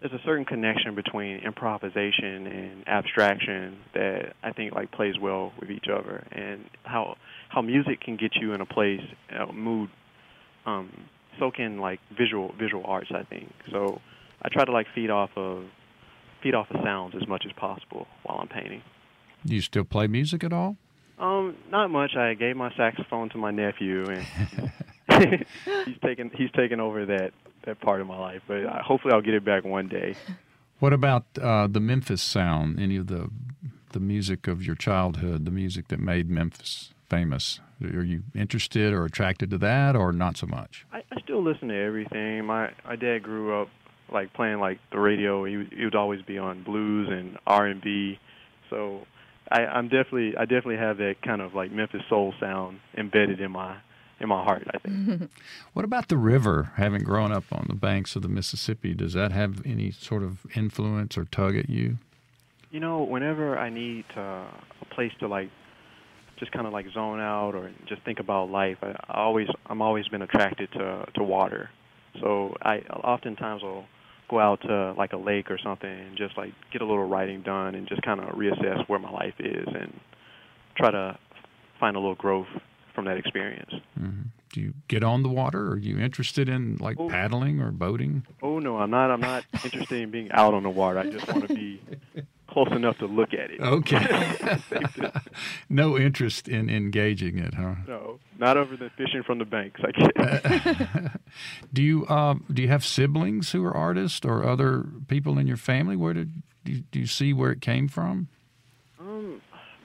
there's 0.00 0.12
a 0.12 0.24
certain 0.24 0.44
connection 0.44 0.94
between 0.94 1.38
improvisation 1.38 2.46
and 2.46 2.88
abstraction 2.88 3.78
that 3.92 4.34
I 4.42 4.52
think 4.52 4.74
like 4.74 4.90
plays 4.92 5.14
well 5.20 5.52
with 5.60 5.70
each 5.70 5.86
other, 5.92 6.26
and 6.32 6.64
how 6.84 7.16
how 7.48 7.60
music 7.60 8.00
can 8.00 8.16
get 8.16 8.34
you 8.36 8.54
in 8.54 8.60
a 8.60 8.66
place, 8.66 9.02
a 9.30 9.52
mood. 9.52 9.90
Um, 10.64 10.90
so 11.38 11.50
can 11.50 11.78
like 11.78 12.00
visual 12.16 12.54
visual 12.58 12.84
arts. 12.86 13.10
I 13.14 13.24
think 13.24 13.52
so. 13.70 14.00
I 14.42 14.48
try 14.48 14.64
to 14.64 14.72
like 14.72 14.86
feed 14.94 15.10
off 15.10 15.30
of 15.36 15.64
feed 16.42 16.54
off 16.54 16.70
of 16.70 16.80
sounds 16.82 17.14
as 17.20 17.28
much 17.28 17.44
as 17.46 17.52
possible 17.52 18.06
while 18.22 18.38
I'm 18.38 18.48
painting. 18.48 18.82
Do 19.44 19.54
you 19.54 19.60
still 19.60 19.84
play 19.84 20.06
music 20.06 20.44
at 20.44 20.52
all? 20.52 20.76
Um, 21.18 21.56
not 21.70 21.90
much. 21.90 22.16
I 22.16 22.32
gave 22.32 22.56
my 22.56 22.74
saxophone 22.74 23.28
to 23.30 23.38
my 23.38 23.50
nephew, 23.50 24.06
and 24.08 24.26
he's 25.84 25.98
taken 26.02 26.30
he's 26.34 26.50
taken 26.52 26.80
over 26.80 27.04
that 27.04 27.32
that 27.70 27.80
part 27.80 28.00
of 28.00 28.06
my 28.06 28.18
life. 28.18 28.42
But 28.46 28.64
hopefully, 28.83 29.14
I'll 29.14 29.22
get 29.22 29.35
it 29.35 29.44
back 29.44 29.64
one 29.64 29.88
day. 29.88 30.14
What 30.80 30.94
about 30.94 31.26
uh, 31.38 31.66
the 31.66 31.78
Memphis 31.78 32.22
sound? 32.22 32.80
Any 32.80 32.96
of 32.96 33.09
the 33.09 33.28
the 33.92 34.00
music 34.00 34.48
of 34.48 34.64
your 34.64 34.74
childhood, 34.74 35.44
the 35.44 35.50
music 35.50 35.88
that 35.88 36.00
made 36.00 36.30
Memphis 36.30 36.94
famous? 37.11 37.61
Are 37.85 38.02
you 38.02 38.22
interested 38.35 38.94
or 38.94 39.04
attracted 39.04 39.50
to 39.50 39.59
that, 39.59 39.94
or 39.94 40.11
not 40.11 40.38
so 40.38 40.46
much? 40.46 40.87
I, 40.90 41.02
I 41.12 41.20
still 41.22 41.44
listen 41.44 41.68
to 41.68 41.76
everything. 41.76 42.46
My 42.46 42.70
my 42.87 42.96
dad 42.96 43.22
grew 43.22 43.61
up 43.61 43.68
like 44.11 44.33
playing 44.33 44.59
like 44.59 44.78
the 44.90 44.98
radio. 44.98 45.44
He 45.44 45.68
he 45.70 45.85
would 45.85 45.94
always 45.94 46.22
be 46.22 46.38
on 46.38 46.62
blues 46.62 47.11
and 47.11 47.37
R 47.46 47.66
and 47.66 47.83
B. 47.83 48.18
So 48.70 49.06
I, 49.50 49.66
I'm 49.66 49.88
definitely 49.88 50.35
I 50.35 50.46
definitely 50.46 50.78
have 50.78 50.96
that 50.96 51.16
kind 51.22 51.42
of 51.42 51.54
like 51.54 51.72
Memphis 51.72 52.00
soul 52.09 52.33
sound 52.40 52.80
embedded 52.96 53.38
in 53.38 53.50
my 53.50 53.76
in 54.20 54.28
my 54.28 54.42
heart. 54.44 54.66
I 54.72 54.78
think. 54.78 55.30
what 55.72 55.85
about 55.85 56.09
the 56.09 56.16
river? 56.16 56.72
Having 56.76 57.04
grown 57.04 57.33
up 57.33 57.44
on 57.50 57.66
the 57.68 57.74
banks 57.74 58.14
of 58.14 58.22
the 58.22 58.28
Mississippi, 58.28 58.94
does 58.94 59.14
that 59.14 59.33
have 59.33 59.64
any 59.66 59.90
sort 59.90 60.22
of 60.22 60.46
influence 60.54 61.16
or 61.16 61.24
tug 61.24 61.56
at 61.56 61.68
you? 61.68 61.98
You 62.70 62.80
know, 62.80 63.02
whenever 63.02 63.59
I 63.59 63.70
need 63.70 64.04
uh, 64.16 64.44
a 64.80 64.94
place 64.94 65.12
to 65.20 65.26
like 65.26 65.50
just 66.38 66.52
kind 66.52 66.66
of 66.66 66.72
like 66.72 66.87
zone 66.92 67.20
out 67.20 67.54
or 67.54 67.70
just 67.87 68.02
think 68.02 68.20
about 68.20 68.50
life, 68.50 68.78
I, 68.83 68.94
I 69.09 69.20
always 69.22 69.48
I'm 69.66 69.83
always 69.83 70.06
been 70.09 70.22
attracted 70.22 70.70
to 70.72 71.06
to 71.14 71.24
water. 71.24 71.70
So 72.20 72.54
I 72.62 72.78
oftentimes 72.78 73.62
will 73.62 73.87
go 74.28 74.38
out 74.38 74.61
to 74.62 74.92
like 74.96 75.12
a 75.12 75.16
lake 75.16 75.50
or 75.50 75.59
something 75.59 75.90
and 75.90 76.16
just 76.16 76.37
like 76.37 76.52
get 76.72 76.83
a 76.83 76.85
little 76.85 77.06
writing 77.06 77.42
done 77.42 77.74
and 77.74 77.88
just 77.88 78.02
kind 78.02 78.20
of 78.20 78.28
reassess 78.37 78.88
where 78.88 78.98
my 78.98 79.11
life 79.11 79.35
is 79.40 79.66
and 79.66 79.98
try 80.76 80.90
to 80.90 81.18
find 81.80 81.96
a 81.96 81.98
little 81.98 82.14
growth 82.14 82.46
from 82.94 83.07
that 83.07 83.16
experience. 83.16 83.72
Mm-hmm. 83.98 84.22
Do 84.53 84.61
you 84.61 84.74
get 84.88 85.05
on 85.05 85.22
the 85.22 85.29
water? 85.29 85.72
Are 85.72 85.79
you 85.79 85.98
interested 85.98 86.48
in 86.48 86.76
like 86.79 86.96
oh. 86.98 87.09
paddling 87.09 87.61
or 87.61 87.70
boating? 87.70 88.26
Oh 88.42 88.59
no, 88.59 88.79
I'm 88.79 88.90
not. 88.90 89.11
I'm 89.11 89.20
not 89.20 89.44
interested 89.64 90.03
in 90.03 90.11
being 90.11 90.31
out 90.33 90.55
on 90.55 90.62
the 90.62 90.70
water. 90.70 90.98
I 90.98 91.11
just 91.11 91.26
want 91.29 91.48
to 91.48 91.55
be 91.55 91.81
close 92.48 92.72
enough 92.72 92.98
to 92.98 93.07
look 93.07 93.33
at 93.33 93.50
it. 93.50 93.61
Okay. 93.61 95.11
no 95.68 95.96
interest 95.96 96.48
in 96.48 96.68
engaging 96.68 97.38
it, 97.38 97.55
huh? 97.55 97.76
No, 97.87 98.18
not 98.38 98.57
over 98.57 98.76
the 98.76 98.90
fishing 98.96 99.22
from 99.22 99.38
the 99.38 99.44
banks. 99.44 99.81
I 99.85 99.90
guess. 99.92 101.12
do 101.72 101.83
you 101.83 102.07
uh, 102.07 102.35
do 102.53 102.62
you 102.62 102.68
have 102.68 102.85
siblings 102.85 103.53
who 103.53 103.64
are 103.64 103.76
artists 103.76 104.24
or 104.26 104.46
other 104.46 104.85
people 105.09 105.38
in 105.38 105.46
your 105.46 105.57
family? 105.57 105.96
Where 105.96 106.14
did 106.14 106.42
do 106.64 106.72
you, 106.72 106.81
do 106.90 106.98
you 107.00 107.07
see 107.07 107.33
where 107.33 107.53
it 107.53 107.61
came 107.61 107.88
from? 107.88 108.29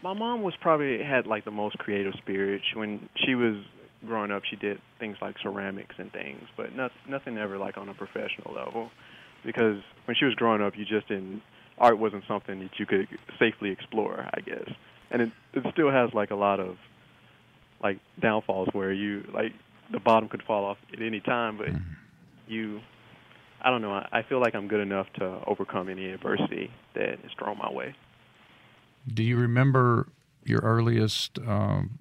My 0.06 0.14
mom 0.14 0.44
was 0.44 0.54
probably 0.62 1.02
had 1.02 1.26
like 1.26 1.46
the 1.46 1.52
most 1.52 1.80
creative 1.80 2.14
spirit. 2.20 2.62
She, 2.72 2.78
when 2.78 3.10
she 3.26 3.34
was 3.34 3.56
growing 4.06 4.30
up, 4.30 4.44
she 4.48 4.56
did 4.56 4.80
things 5.00 5.18
like 5.20 5.36
ceramics 5.42 5.96
and 5.98 6.12
things, 6.12 6.44
but 6.56 6.76
not, 6.76 6.92
nothing 7.10 7.40
ever 7.40 7.58
like 7.58 7.76
on 7.76 7.90
a 7.90 7.94
professional 7.96 8.54
level. 8.54 8.92
Because 9.44 9.82
when 10.06 10.16
she 10.16 10.26
was 10.26 10.36
growing 10.36 10.62
up, 10.62 10.74
you 10.78 10.86
just 10.86 11.08
didn't 11.08 11.42
art 11.80 11.98
wasn't 11.98 12.24
something 12.28 12.60
that 12.60 12.70
you 12.78 12.86
could 12.86 13.08
safely 13.40 13.72
explore, 13.72 14.30
I 14.32 14.42
guess. 14.42 14.70
And 15.10 15.24
it 15.24 15.32
it 15.56 15.64
still 15.74 15.90
has 15.90 16.12
like 16.14 16.30
a 16.30 16.36
lot 16.36 16.60
of 16.60 16.78
like 17.82 17.98
downfalls 18.22 18.70
where 18.74 18.94
you 18.94 19.24
like 19.34 19.54
the 19.92 20.00
bottom 20.00 20.30
could 20.30 20.44
fall 20.44 20.66
off 20.66 20.78
at 20.94 21.02
any 21.02 21.20
time, 21.20 21.58
but 21.58 21.70
mm-hmm. 21.70 21.94
you 22.46 22.80
I 23.60 23.72
don't 23.72 23.82
know, 23.82 23.92
I, 23.92 24.20
I 24.20 24.24
feel 24.30 24.40
like 24.40 24.54
I'm 24.54 24.68
good 24.68 24.82
enough 24.82 25.08
to 25.16 25.42
overcome 25.48 25.90
any 25.90 26.12
adversity 26.12 26.70
that 26.94 27.14
is 27.14 27.32
thrown 27.40 27.58
my 27.58 27.72
way. 27.74 27.96
Do 29.12 29.24
you 29.24 29.38
remember 29.38 30.08
your 30.44 30.62
earliest 30.62 31.40
um, 31.40 32.00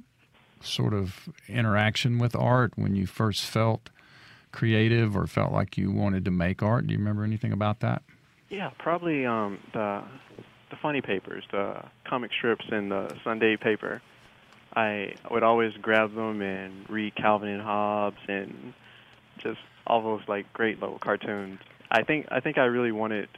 sort 0.61 0.95
of 0.95 1.29
interaction 1.49 2.19
with 2.19 2.35
art 2.35 2.73
when 2.77 2.95
you 2.95 3.07
first 3.07 3.45
felt 3.45 3.91
creative 4.53 5.17
or 5.17 5.27
felt 5.27 5.53
like 5.53 5.77
you 5.77 5.91
wanted 5.91 6.25
to 6.25 6.31
make 6.31 6.63
art? 6.63 6.87
Do 6.87 6.93
you 6.93 6.99
remember 6.99 7.25
anything 7.25 7.53
about 7.53 7.81
that? 7.81 8.03
Yeah, 8.49 8.71
probably 8.79 9.27
um, 9.27 9.59
the 9.73 10.03
the 10.71 10.77
funny 10.77 11.01
papers, 11.01 11.45
the 11.51 11.85
comic 12.05 12.31
strips 12.33 12.65
in 12.71 12.89
the 12.89 13.15
Sunday 13.23 13.57
paper. 13.57 14.01
I 14.75 15.15
would 15.31 15.43
always 15.43 15.73
grab 15.81 16.15
them 16.15 16.43
and 16.43 16.89
read 16.89 17.15
Calvin 17.15 17.49
and 17.49 17.63
Hobbes 17.63 18.19
and 18.29 18.75
just 19.39 19.61
all 19.87 20.03
those 20.03 20.23
like 20.27 20.53
great 20.53 20.81
little 20.81 20.99
cartoons. 20.99 21.61
I 21.91 22.03
think 22.03 22.27
I 22.31 22.41
think 22.41 22.59
I 22.59 22.65
really 22.65 22.93
wanted 22.93 23.29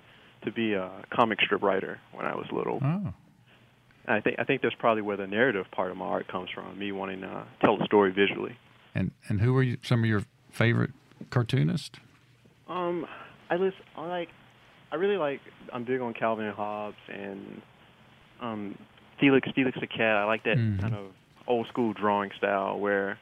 to 0.45 0.53
be 0.53 0.75
a 0.75 0.91
comic 1.11 1.41
strip 1.41 1.63
writer 1.63 1.99
when 2.13 2.27
I 2.27 2.35
was 2.35 2.47
little. 2.53 2.81
Oh. 2.83 3.13
I 4.09 4.21
think 4.21 4.37
I 4.39 4.45
think 4.45 4.63
that's 4.63 4.75
probably 4.79 5.03
where 5.03 5.17
the 5.17 5.27
narrative 5.27 5.67
part 5.73 5.91
of 5.91 5.97
my 5.97 6.05
art 6.07 6.29
comes 6.29 6.49
from. 6.55 6.79
Me 6.79 6.93
wanting 6.93 7.21
to 7.23 7.45
tell 7.61 7.81
a 7.81 7.85
story 7.87 8.13
visually. 8.13 8.57
And 8.95 9.11
and 9.29 9.41
who 9.41 9.57
are 9.57 9.63
you, 9.63 9.79
some 9.83 10.01
of 10.01 10.07
your 10.07 10.23
favorite 10.53 10.91
cartoonists? 11.31 11.99
Um, 12.69 13.07
I 13.51 13.57
listen. 13.57 13.81
I 13.97 14.07
like. 14.07 14.29
I 14.93 14.97
really 14.97 15.17
like. 15.17 15.41
I'm 15.73 15.85
big 15.85 16.01
on 16.01 16.15
Calvin 16.15 16.45
and 16.47 16.55
Hobbes 16.55 16.97
and 17.13 17.61
um, 18.41 18.79
Felix 19.19 19.49
Felix 19.55 19.77
the 19.81 19.87
Cat. 19.87 20.17
I 20.17 20.25
like 20.25 20.45
that 20.45 20.57
Mhm. 20.57 20.81
kind 20.81 20.95
of 20.95 21.07
old 21.47 21.67
school 21.69 21.93
drawing 21.93 22.31
style 22.39 22.79
where 22.79 23.19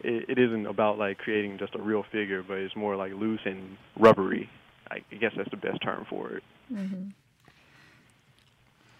it, 0.00 0.24
it 0.28 0.38
isn't 0.38 0.66
about 0.66 0.98
like 0.98 1.18
creating 1.18 1.58
just 1.58 1.74
a 1.74 1.80
real 1.82 2.02
figure, 2.12 2.42
but 2.42 2.58
it's 2.58 2.76
more 2.76 2.96
like 2.96 3.12
loose 3.14 3.40
and 3.44 3.76
rubbery. 3.98 4.48
I 4.90 4.96
I 5.10 5.14
guess 5.16 5.32
that's 5.36 5.50
the 5.50 5.56
best 5.56 5.80
term 5.82 6.04
for 6.08 6.30
it. 6.32 6.42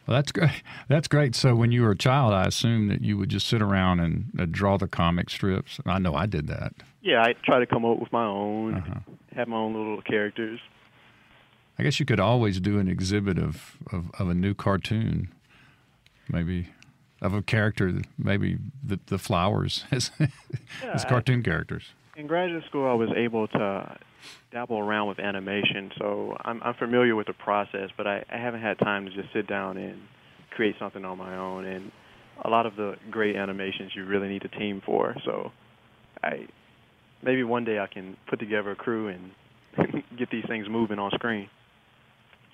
Well, 0.07 0.16
that's 0.16 0.32
great. 0.32 0.50
That's 0.88 1.07
great. 1.09 1.34
So 1.36 1.55
when 1.55 1.70
you 1.70 1.82
were 1.82 1.92
a 1.92 1.96
child, 1.96 2.34
I 2.34 2.44
assume 2.46 2.88
that 2.88 3.03
you 3.03 3.16
would 3.18 3.28
just 3.28 3.46
sit 3.46 3.62
around 3.62 4.00
and 4.00 4.30
uh, 4.38 4.46
draw 4.50 4.76
the 4.76 4.88
comic 4.88 5.30
strips. 5.30 5.78
I 5.86 5.98
know 6.00 6.14
I 6.14 6.26
did 6.26 6.48
that. 6.48 6.72
Yeah, 7.03 7.22
I 7.22 7.34
try 7.44 7.61
to 7.61 7.66
come 7.66 7.84
up 7.84 7.98
with 8.00 8.12
my 8.12 8.24
own, 8.24 8.74
Uh-huh. 8.74 9.00
have 9.36 9.46
my 9.48 9.57
own 9.57 9.74
little 9.74 10.03
characters. 10.03 10.59
I 11.78 11.84
guess 11.84 12.00
you 12.00 12.07
could 12.07 12.20
always 12.20 12.61
do 12.61 12.78
an 12.80 12.88
exhibit 12.88 13.38
of, 13.38 13.76
of, 13.92 14.11
of 14.18 14.28
a 14.28 14.34
new 14.34 14.55
cartoon, 14.55 15.28
maybe 16.28 16.68
of 17.20 17.32
a 17.34 17.40
character, 17.42 17.92
maybe 18.18 18.59
the, 18.84 18.98
the 19.07 19.18
flowers 19.18 19.84
as, 19.92 20.11
as 20.18 20.28
Yeah, 20.82 21.05
cartoon 21.09 21.42
characters. 21.44 21.90
In 22.16 22.26
graduate 22.26 22.64
school, 22.66 22.88
I 22.90 22.94
was 22.94 23.09
able 23.16 23.46
to 23.48 23.98
dabble 24.51 24.79
around 24.79 25.09
with 25.09 25.18
animation, 25.18 25.91
so 25.99 26.37
I'm, 26.45 26.62
I'm 26.62 26.75
familiar 26.75 27.16
with 27.16 27.27
the 27.27 27.33
process, 27.33 27.91
but 27.97 28.07
I, 28.07 28.25
I 28.31 28.39
haven't 28.39 28.62
had 28.62 28.79
time 28.79 29.07
to 29.07 29.11
just 29.12 29.33
sit 29.33 29.47
down 29.47 29.77
and 29.77 30.01
create 30.51 30.77
something 30.79 31.05
on 31.05 31.18
my 31.18 31.37
own. 31.37 31.64
And 31.64 31.91
a 32.45 32.51
lot 32.51 32.66
of 32.66 32.77
the 32.77 32.97
great 33.11 33.37
animations 33.37 33.93
you 33.95 34.05
really 34.05 34.29
need 34.29 34.45
a 34.45 34.49
team 34.49 34.83
for. 34.85 35.14
So 35.25 35.53
I 36.23 36.47
maybe 37.23 37.45
one 37.45 37.64
day 37.64 37.79
I 37.79 37.87
can 37.87 38.16
put 38.29 38.39
together 38.39 38.73
a 38.73 38.77
crew 38.77 39.09
and 39.09 39.31
get 40.18 40.31
these 40.31 40.45
things 40.49 40.66
moving 40.68 40.99
on 40.99 41.11
screen. 41.12 41.49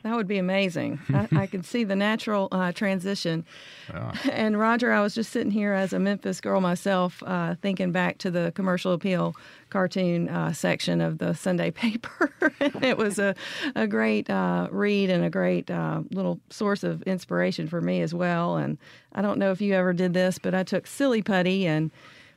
That 0.03 0.15
would 0.15 0.29
be 0.29 0.39
amazing. 0.39 1.01
I, 1.15 1.29
I 1.33 1.47
can 1.47 1.63
see 1.63 1.85
the 1.85 1.97
natural 1.97 2.49
uh, 2.53 2.73
transition. 2.73 3.45
Yeah. 3.91 4.13
And 4.39 4.59
Roger, 4.59 4.93
I 4.93 5.01
was 5.01 5.15
just 5.15 5.33
sitting 5.33 5.51
here 5.51 5.73
as 5.73 5.93
a 5.93 5.99
Memphis 5.99 6.41
girl 6.41 6.61
myself, 6.61 7.23
uh, 7.27 7.57
thinking 7.61 7.91
back 7.91 8.19
to 8.19 8.31
the 8.31 8.53
commercial 8.55 8.93
appeal 8.93 9.35
cartoon 9.71 10.29
uh, 10.29 10.53
section 10.53 11.01
of 11.01 11.19
the 11.19 11.35
Sunday 11.35 11.71
paper. 11.73 12.33
it 12.61 12.97
was 12.97 13.19
a, 13.19 13.35
a 13.75 13.87
great 13.87 14.31
uh, 14.31 14.69
read 14.71 15.11
and 15.11 15.25
a 15.25 15.31
great 15.31 15.71
uh, 15.71 16.03
little 16.11 16.39
source 16.51 16.85
of 16.85 17.03
inspiration 17.03 17.67
for 17.67 17.81
me 17.81 18.01
as 18.01 18.15
well. 18.15 18.57
And 18.57 18.79
I 19.13 19.23
don't 19.23 19.39
know 19.39 19.51
if 19.51 19.61
you 19.61 19.75
ever 19.75 19.93
did 19.93 20.15
this, 20.15 20.39
but 20.39 20.55
I 20.55 20.63
took 20.63 20.87
silly 20.87 21.23
putty 21.23 21.67
and 21.67 21.91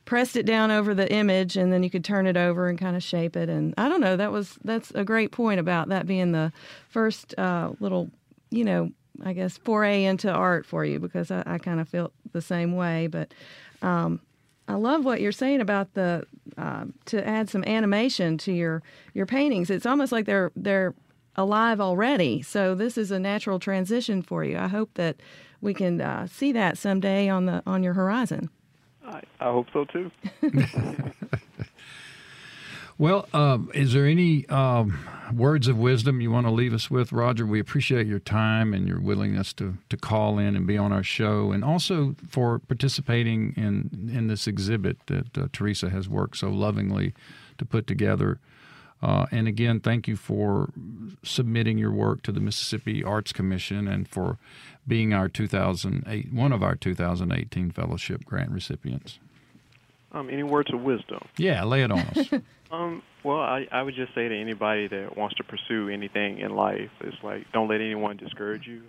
pressed 0.04 0.36
it 0.36 0.44
down 0.44 0.70
over 0.70 0.94
the 0.94 1.10
image 1.12 1.56
and 1.56 1.72
then 1.72 1.82
you 1.82 1.90
could 1.90 2.04
turn 2.04 2.26
it 2.26 2.36
over 2.36 2.68
and 2.68 2.78
kind 2.78 2.96
of 2.96 3.02
shape 3.02 3.36
it 3.36 3.48
and 3.48 3.72
i 3.78 3.88
don't 3.88 4.00
know 4.00 4.16
that 4.16 4.32
was 4.32 4.58
that's 4.64 4.90
a 4.92 5.04
great 5.04 5.30
point 5.30 5.60
about 5.60 5.88
that 5.88 6.06
being 6.06 6.32
the 6.32 6.52
first 6.88 7.38
uh, 7.38 7.70
little 7.78 8.10
you 8.50 8.64
know 8.64 8.90
i 9.24 9.32
guess 9.32 9.56
foray 9.58 10.04
into 10.04 10.30
art 10.30 10.66
for 10.66 10.84
you 10.84 10.98
because 10.98 11.30
i, 11.30 11.42
I 11.46 11.58
kind 11.58 11.80
of 11.80 11.88
felt 11.88 12.12
the 12.32 12.42
same 12.42 12.74
way 12.74 13.06
but 13.06 13.32
um, 13.82 14.20
I 14.68 14.74
love 14.74 15.04
what 15.04 15.20
you're 15.20 15.32
saying 15.32 15.60
about 15.60 15.94
the 15.94 16.24
uh, 16.56 16.84
to 17.06 17.26
add 17.26 17.50
some 17.50 17.64
animation 17.64 18.38
to 18.38 18.52
your 18.52 18.82
your 19.12 19.26
paintings. 19.26 19.70
It's 19.70 19.86
almost 19.86 20.12
like 20.12 20.24
they're 20.24 20.52
they're 20.56 20.94
alive 21.36 21.80
already. 21.80 22.42
So 22.42 22.74
this 22.74 22.96
is 22.96 23.10
a 23.10 23.18
natural 23.18 23.58
transition 23.58 24.22
for 24.22 24.44
you. 24.44 24.58
I 24.58 24.68
hope 24.68 24.94
that 24.94 25.16
we 25.60 25.74
can 25.74 26.00
uh, 26.00 26.26
see 26.26 26.52
that 26.52 26.78
someday 26.78 27.28
on 27.28 27.46
the 27.46 27.62
on 27.66 27.82
your 27.82 27.94
horizon. 27.94 28.50
I, 29.06 29.22
I 29.40 29.44
hope 29.44 29.66
so 29.72 29.84
too. 29.84 30.10
Well, 32.98 33.28
um, 33.32 33.70
is 33.74 33.94
there 33.94 34.06
any 34.06 34.46
um, 34.48 35.08
words 35.34 35.66
of 35.66 35.76
wisdom 35.76 36.20
you 36.20 36.30
want 36.30 36.46
to 36.46 36.52
leave 36.52 36.74
us 36.74 36.90
with, 36.90 37.10
Roger? 37.10 37.46
We 37.46 37.58
appreciate 37.58 38.06
your 38.06 38.20
time 38.20 38.72
and 38.72 38.86
your 38.86 39.00
willingness 39.00 39.52
to, 39.54 39.78
to 39.88 39.96
call 39.96 40.38
in 40.38 40.54
and 40.54 40.66
be 40.66 40.78
on 40.78 40.92
our 40.92 41.02
show, 41.02 41.52
and 41.52 41.64
also 41.64 42.14
for 42.28 42.60
participating 42.60 43.54
in 43.56 44.10
in 44.14 44.28
this 44.28 44.46
exhibit 44.46 44.98
that 45.06 45.36
uh, 45.36 45.48
Teresa 45.52 45.90
has 45.90 46.08
worked 46.08 46.36
so 46.36 46.50
lovingly 46.50 47.14
to 47.58 47.64
put 47.64 47.88
together. 47.88 48.38
Uh, 49.02 49.26
and 49.32 49.48
again, 49.48 49.80
thank 49.80 50.06
you 50.06 50.16
for 50.16 50.70
submitting 51.24 51.76
your 51.76 51.90
work 51.90 52.22
to 52.22 52.30
the 52.30 52.40
Mississippi 52.40 53.02
Arts 53.02 53.32
Commission 53.32 53.88
and 53.88 54.06
for 54.06 54.38
being 54.86 55.12
our 55.12 55.28
2008 55.28 56.32
one 56.32 56.52
of 56.52 56.62
our 56.62 56.76
2018 56.76 57.70
fellowship 57.72 58.24
grant 58.24 58.50
recipients. 58.50 59.18
Um, 60.12 60.28
any 60.30 60.42
words 60.42 60.72
of 60.72 60.82
wisdom? 60.82 61.20
Yeah, 61.36 61.64
lay 61.64 61.82
it 61.82 61.90
on 61.90 62.00
us. 62.00 62.28
Um, 62.72 63.02
well, 63.22 63.38
I, 63.38 63.66
I 63.70 63.82
would 63.82 63.94
just 63.94 64.14
say 64.14 64.26
to 64.26 64.34
anybody 64.34 64.88
that 64.88 65.14
wants 65.14 65.36
to 65.36 65.44
pursue 65.44 65.90
anything 65.90 66.38
in 66.38 66.56
life, 66.56 66.88
it's 67.02 67.22
like 67.22 67.44
don't 67.52 67.68
let 67.68 67.82
anyone 67.82 68.16
discourage 68.16 68.66
you. 68.66 68.84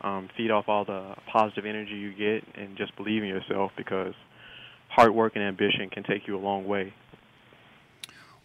Um, 0.00 0.28
feed 0.36 0.50
off 0.50 0.64
all 0.68 0.84
the 0.84 1.14
positive 1.32 1.64
energy 1.64 1.92
you 1.92 2.12
get, 2.12 2.44
and 2.56 2.76
just 2.76 2.96
believe 2.96 3.22
in 3.22 3.28
yourself 3.28 3.70
because 3.76 4.14
hard 4.88 5.14
work 5.14 5.36
and 5.36 5.44
ambition 5.44 5.88
can 5.88 6.02
take 6.02 6.26
you 6.26 6.36
a 6.36 6.42
long 6.42 6.66
way. 6.66 6.92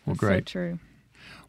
Well, 0.06 0.16
great. 0.16 0.20
So 0.20 0.28
great. 0.28 0.46
true. 0.46 0.80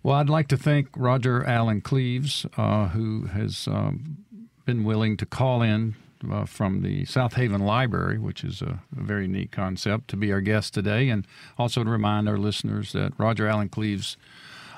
Well, 0.02 0.14
I'd 0.14 0.30
like 0.30 0.48
to 0.48 0.56
thank 0.56 0.88
Roger 0.96 1.44
Allen 1.44 1.80
Cleaves, 1.80 2.46
uh, 2.56 2.88
who 2.88 3.26
has 3.26 3.66
um, 3.66 4.18
been 4.64 4.84
willing 4.84 5.16
to 5.16 5.26
call 5.26 5.60
in 5.60 5.96
uh, 6.30 6.44
from 6.44 6.82
the 6.82 7.04
Southaven 7.04 7.60
Library, 7.62 8.16
which 8.16 8.44
is 8.44 8.62
a, 8.62 8.80
a 8.96 9.02
very 9.02 9.26
neat 9.26 9.50
concept, 9.50 10.08
to 10.08 10.16
be 10.16 10.30
our 10.32 10.40
guest 10.40 10.72
today, 10.72 11.08
and 11.08 11.26
also 11.58 11.82
to 11.82 11.90
remind 11.90 12.28
our 12.28 12.38
listeners 12.38 12.92
that 12.92 13.12
Roger 13.18 13.48
Allen 13.48 13.68
Cleaves' 13.68 14.16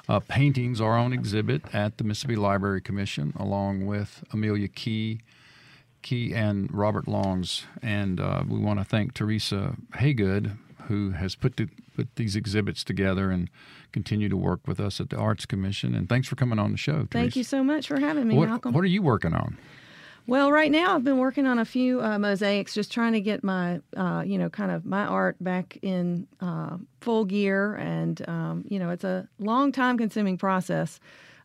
uh, 0.08 0.20
paintings 0.20 0.80
are 0.80 0.96
on 0.96 1.12
exhibit 1.12 1.62
at 1.74 1.98
the 1.98 2.04
Mississippi 2.04 2.36
Library 2.36 2.80
Commission, 2.80 3.34
along 3.38 3.86
with 3.86 4.24
Amelia 4.32 4.68
Key. 4.68 5.20
Key 6.02 6.32
and 6.32 6.72
Robert 6.72 7.06
Longs, 7.06 7.66
and 7.82 8.20
uh, 8.20 8.42
we 8.48 8.58
want 8.58 8.78
to 8.78 8.86
thank 8.86 9.12
Teresa 9.12 9.76
Haygood, 9.96 10.56
who 10.88 11.10
has 11.10 11.34
put 11.34 11.58
the, 11.58 11.68
put 11.94 12.16
these 12.16 12.34
exhibits 12.34 12.82
together 12.82 13.30
and 13.30 13.50
continue 13.92 14.28
to 14.28 14.36
work 14.36 14.66
with 14.66 14.80
us 14.80 15.00
at 15.00 15.10
the 15.10 15.16
Arts 15.16 15.46
Commission. 15.46 15.94
And 15.94 16.08
thanks 16.08 16.28
for 16.28 16.36
coming 16.36 16.58
on 16.58 16.72
the 16.72 16.78
show. 16.78 17.06
Thank 17.10 17.36
you 17.36 17.44
so 17.44 17.62
much 17.62 17.88
for 17.88 17.98
having 18.00 18.28
me, 18.28 18.36
What, 18.36 18.48
Malcolm. 18.48 18.72
what 18.74 18.84
are 18.84 18.88
you 18.88 19.02
working 19.02 19.34
on? 19.34 19.56
Well, 20.26 20.52
right 20.52 20.70
now 20.70 20.94
I've 20.94 21.02
been 21.02 21.18
working 21.18 21.46
on 21.46 21.58
a 21.58 21.64
few 21.64 22.00
uh, 22.02 22.18
mosaics, 22.18 22.72
just 22.74 22.92
trying 22.92 23.14
to 23.14 23.20
get 23.20 23.42
my, 23.42 23.80
uh, 23.96 24.22
you 24.24 24.38
know, 24.38 24.48
kind 24.48 24.70
of 24.70 24.84
my 24.84 25.04
art 25.04 25.36
back 25.42 25.78
in 25.82 26.28
uh, 26.40 26.76
full 27.00 27.24
gear. 27.24 27.74
And, 27.74 28.26
um, 28.28 28.64
you 28.68 28.78
know, 28.78 28.90
it's 28.90 29.02
a 29.02 29.28
long 29.38 29.72
time 29.72 29.98
consuming 29.98 30.38
process 30.38 31.00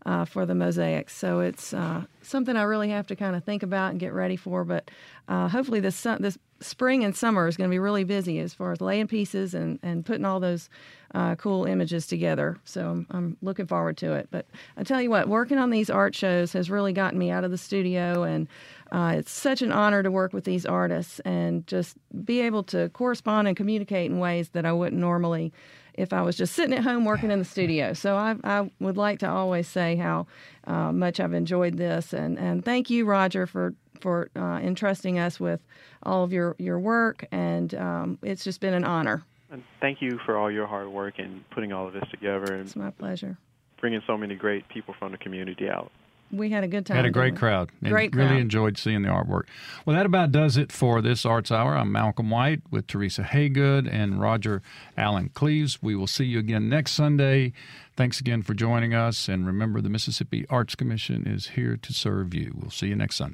uh, 0.05 0.25
for 0.25 0.45
the 0.45 0.55
mosaics. 0.55 1.15
So 1.15 1.39
it's 1.39 1.73
uh, 1.73 2.03
something 2.21 2.55
I 2.55 2.63
really 2.63 2.89
have 2.89 3.07
to 3.07 3.15
kind 3.15 3.35
of 3.35 3.43
think 3.43 3.63
about 3.63 3.91
and 3.91 3.99
get 3.99 4.13
ready 4.13 4.35
for. 4.35 4.63
But 4.63 4.91
uh, 5.27 5.47
hopefully 5.47 5.79
this, 5.79 6.01
this 6.19 6.37
spring 6.59 7.03
and 7.03 7.15
summer 7.15 7.47
is 7.47 7.57
going 7.57 7.69
to 7.69 7.73
be 7.73 7.79
really 7.79 8.03
busy 8.03 8.39
as 8.39 8.53
far 8.53 8.71
as 8.71 8.81
laying 8.81 9.07
pieces 9.07 9.53
and, 9.53 9.79
and 9.81 10.05
putting 10.05 10.25
all 10.25 10.39
those 10.39 10.69
uh, 11.13 11.35
cool 11.35 11.65
images 11.65 12.05
together. 12.07 12.57
So 12.65 12.89
I'm, 12.89 13.07
I'm 13.09 13.37
looking 13.41 13.65
forward 13.65 13.97
to 13.97 14.13
it. 14.13 14.27
But 14.31 14.45
I 14.77 14.83
tell 14.83 15.01
you 15.01 15.09
what, 15.09 15.27
working 15.27 15.57
on 15.57 15.69
these 15.69 15.89
art 15.89 16.13
shows 16.15 16.53
has 16.53 16.69
really 16.69 16.93
gotten 16.93 17.17
me 17.17 17.31
out 17.31 17.43
of 17.43 17.51
the 17.51 17.57
studio, 17.57 18.23
and 18.23 18.47
uh, 18.91 19.15
it's 19.17 19.31
such 19.31 19.61
an 19.61 19.71
honor 19.71 20.03
to 20.03 20.11
work 20.11 20.33
with 20.33 20.43
these 20.43 20.65
artists 20.65 21.19
and 21.21 21.65
just 21.67 21.95
be 22.23 22.41
able 22.41 22.63
to 22.63 22.89
correspond 22.89 23.47
and 23.47 23.57
communicate 23.57 24.11
in 24.11 24.19
ways 24.19 24.49
that 24.49 24.65
I 24.65 24.73
wouldn't 24.73 24.99
normally 24.99 25.51
if 25.97 26.13
I 26.13 26.21
was 26.21 26.35
just 26.35 26.53
sitting 26.53 26.77
at 26.77 26.83
home 26.83 27.05
working 27.05 27.31
in 27.31 27.39
the 27.39 27.45
studio. 27.45 27.93
So 27.93 28.15
I, 28.15 28.35
I 28.43 28.69
would 28.79 28.97
like 28.97 29.19
to 29.19 29.29
always 29.29 29.67
say 29.67 29.95
how 29.95 30.27
uh, 30.65 30.91
much 30.91 31.19
I've 31.19 31.33
enjoyed 31.33 31.77
this, 31.77 32.13
and, 32.13 32.37
and 32.37 32.63
thank 32.63 32.89
you, 32.89 33.05
Roger, 33.05 33.47
for 33.47 33.73
for 34.01 34.29
uh, 34.35 34.59
entrusting 34.61 35.17
us 35.17 35.39
with 35.39 35.61
all 36.03 36.23
of 36.23 36.33
your, 36.33 36.55
your 36.59 36.77
work, 36.79 37.25
and 37.31 37.73
um, 37.75 38.19
it's 38.21 38.43
just 38.43 38.59
been 38.59 38.73
an 38.73 38.83
honor. 38.83 39.23
And 39.49 39.63
thank 39.79 40.01
you 40.01 40.19
for 40.25 40.37
all 40.37 40.51
your 40.51 40.67
hard 40.67 40.89
work 40.89 41.15
and 41.17 41.49
putting 41.51 41.71
all 41.71 41.87
of 41.87 41.93
this 41.93 42.03
together 42.11 42.53
and 42.53 42.65
It's 42.65 42.75
my 42.75 42.89
pleasure. 42.91 43.37
bringing 43.79 44.01
so 44.05 44.17
many 44.17 44.35
great 44.35 44.67
people 44.67 44.93
from 44.99 45.13
the 45.13 45.17
community 45.17 45.69
out. 45.69 45.91
We 46.31 46.49
had 46.49 46.63
a 46.63 46.67
good 46.67 46.85
time. 46.85 46.97
Had 46.97 47.05
a 47.05 47.11
great 47.11 47.35
crowd. 47.35 47.71
Great 47.83 48.15
Really 48.15 48.39
enjoyed 48.39 48.77
seeing 48.77 49.03
the 49.03 49.09
artwork. 49.09 49.43
Well, 49.85 49.95
that 49.95 50.05
about 50.05 50.31
does 50.31 50.57
it 50.57 50.71
for 50.71 51.01
this 51.01 51.25
Arts 51.25 51.51
Hour. 51.51 51.75
I'm 51.75 51.91
Malcolm 51.91 52.29
White 52.29 52.61
with 52.71 52.87
Teresa 52.87 53.23
Haygood 53.23 53.87
and 53.91 54.19
Roger 54.19 54.61
Allen 54.97 55.29
Cleaves. 55.33 55.81
We 55.81 55.95
will 55.95 56.07
see 56.07 56.25
you 56.25 56.39
again 56.39 56.67
next 56.67 56.91
Sunday. 56.91 57.53
Thanks 57.95 58.19
again 58.19 58.41
for 58.41 58.53
joining 58.53 58.93
us. 58.93 59.29
And 59.29 59.47
remember, 59.47 59.81
the 59.81 59.89
Mississippi 59.89 60.45
Arts 60.49 60.75
Commission 60.75 61.25
is 61.27 61.49
here 61.49 61.77
to 61.77 61.93
serve 61.93 62.33
you. 62.33 62.53
We'll 62.55 62.71
see 62.71 62.87
you 62.87 62.95
next 62.95 63.15
Sunday. 63.15 63.33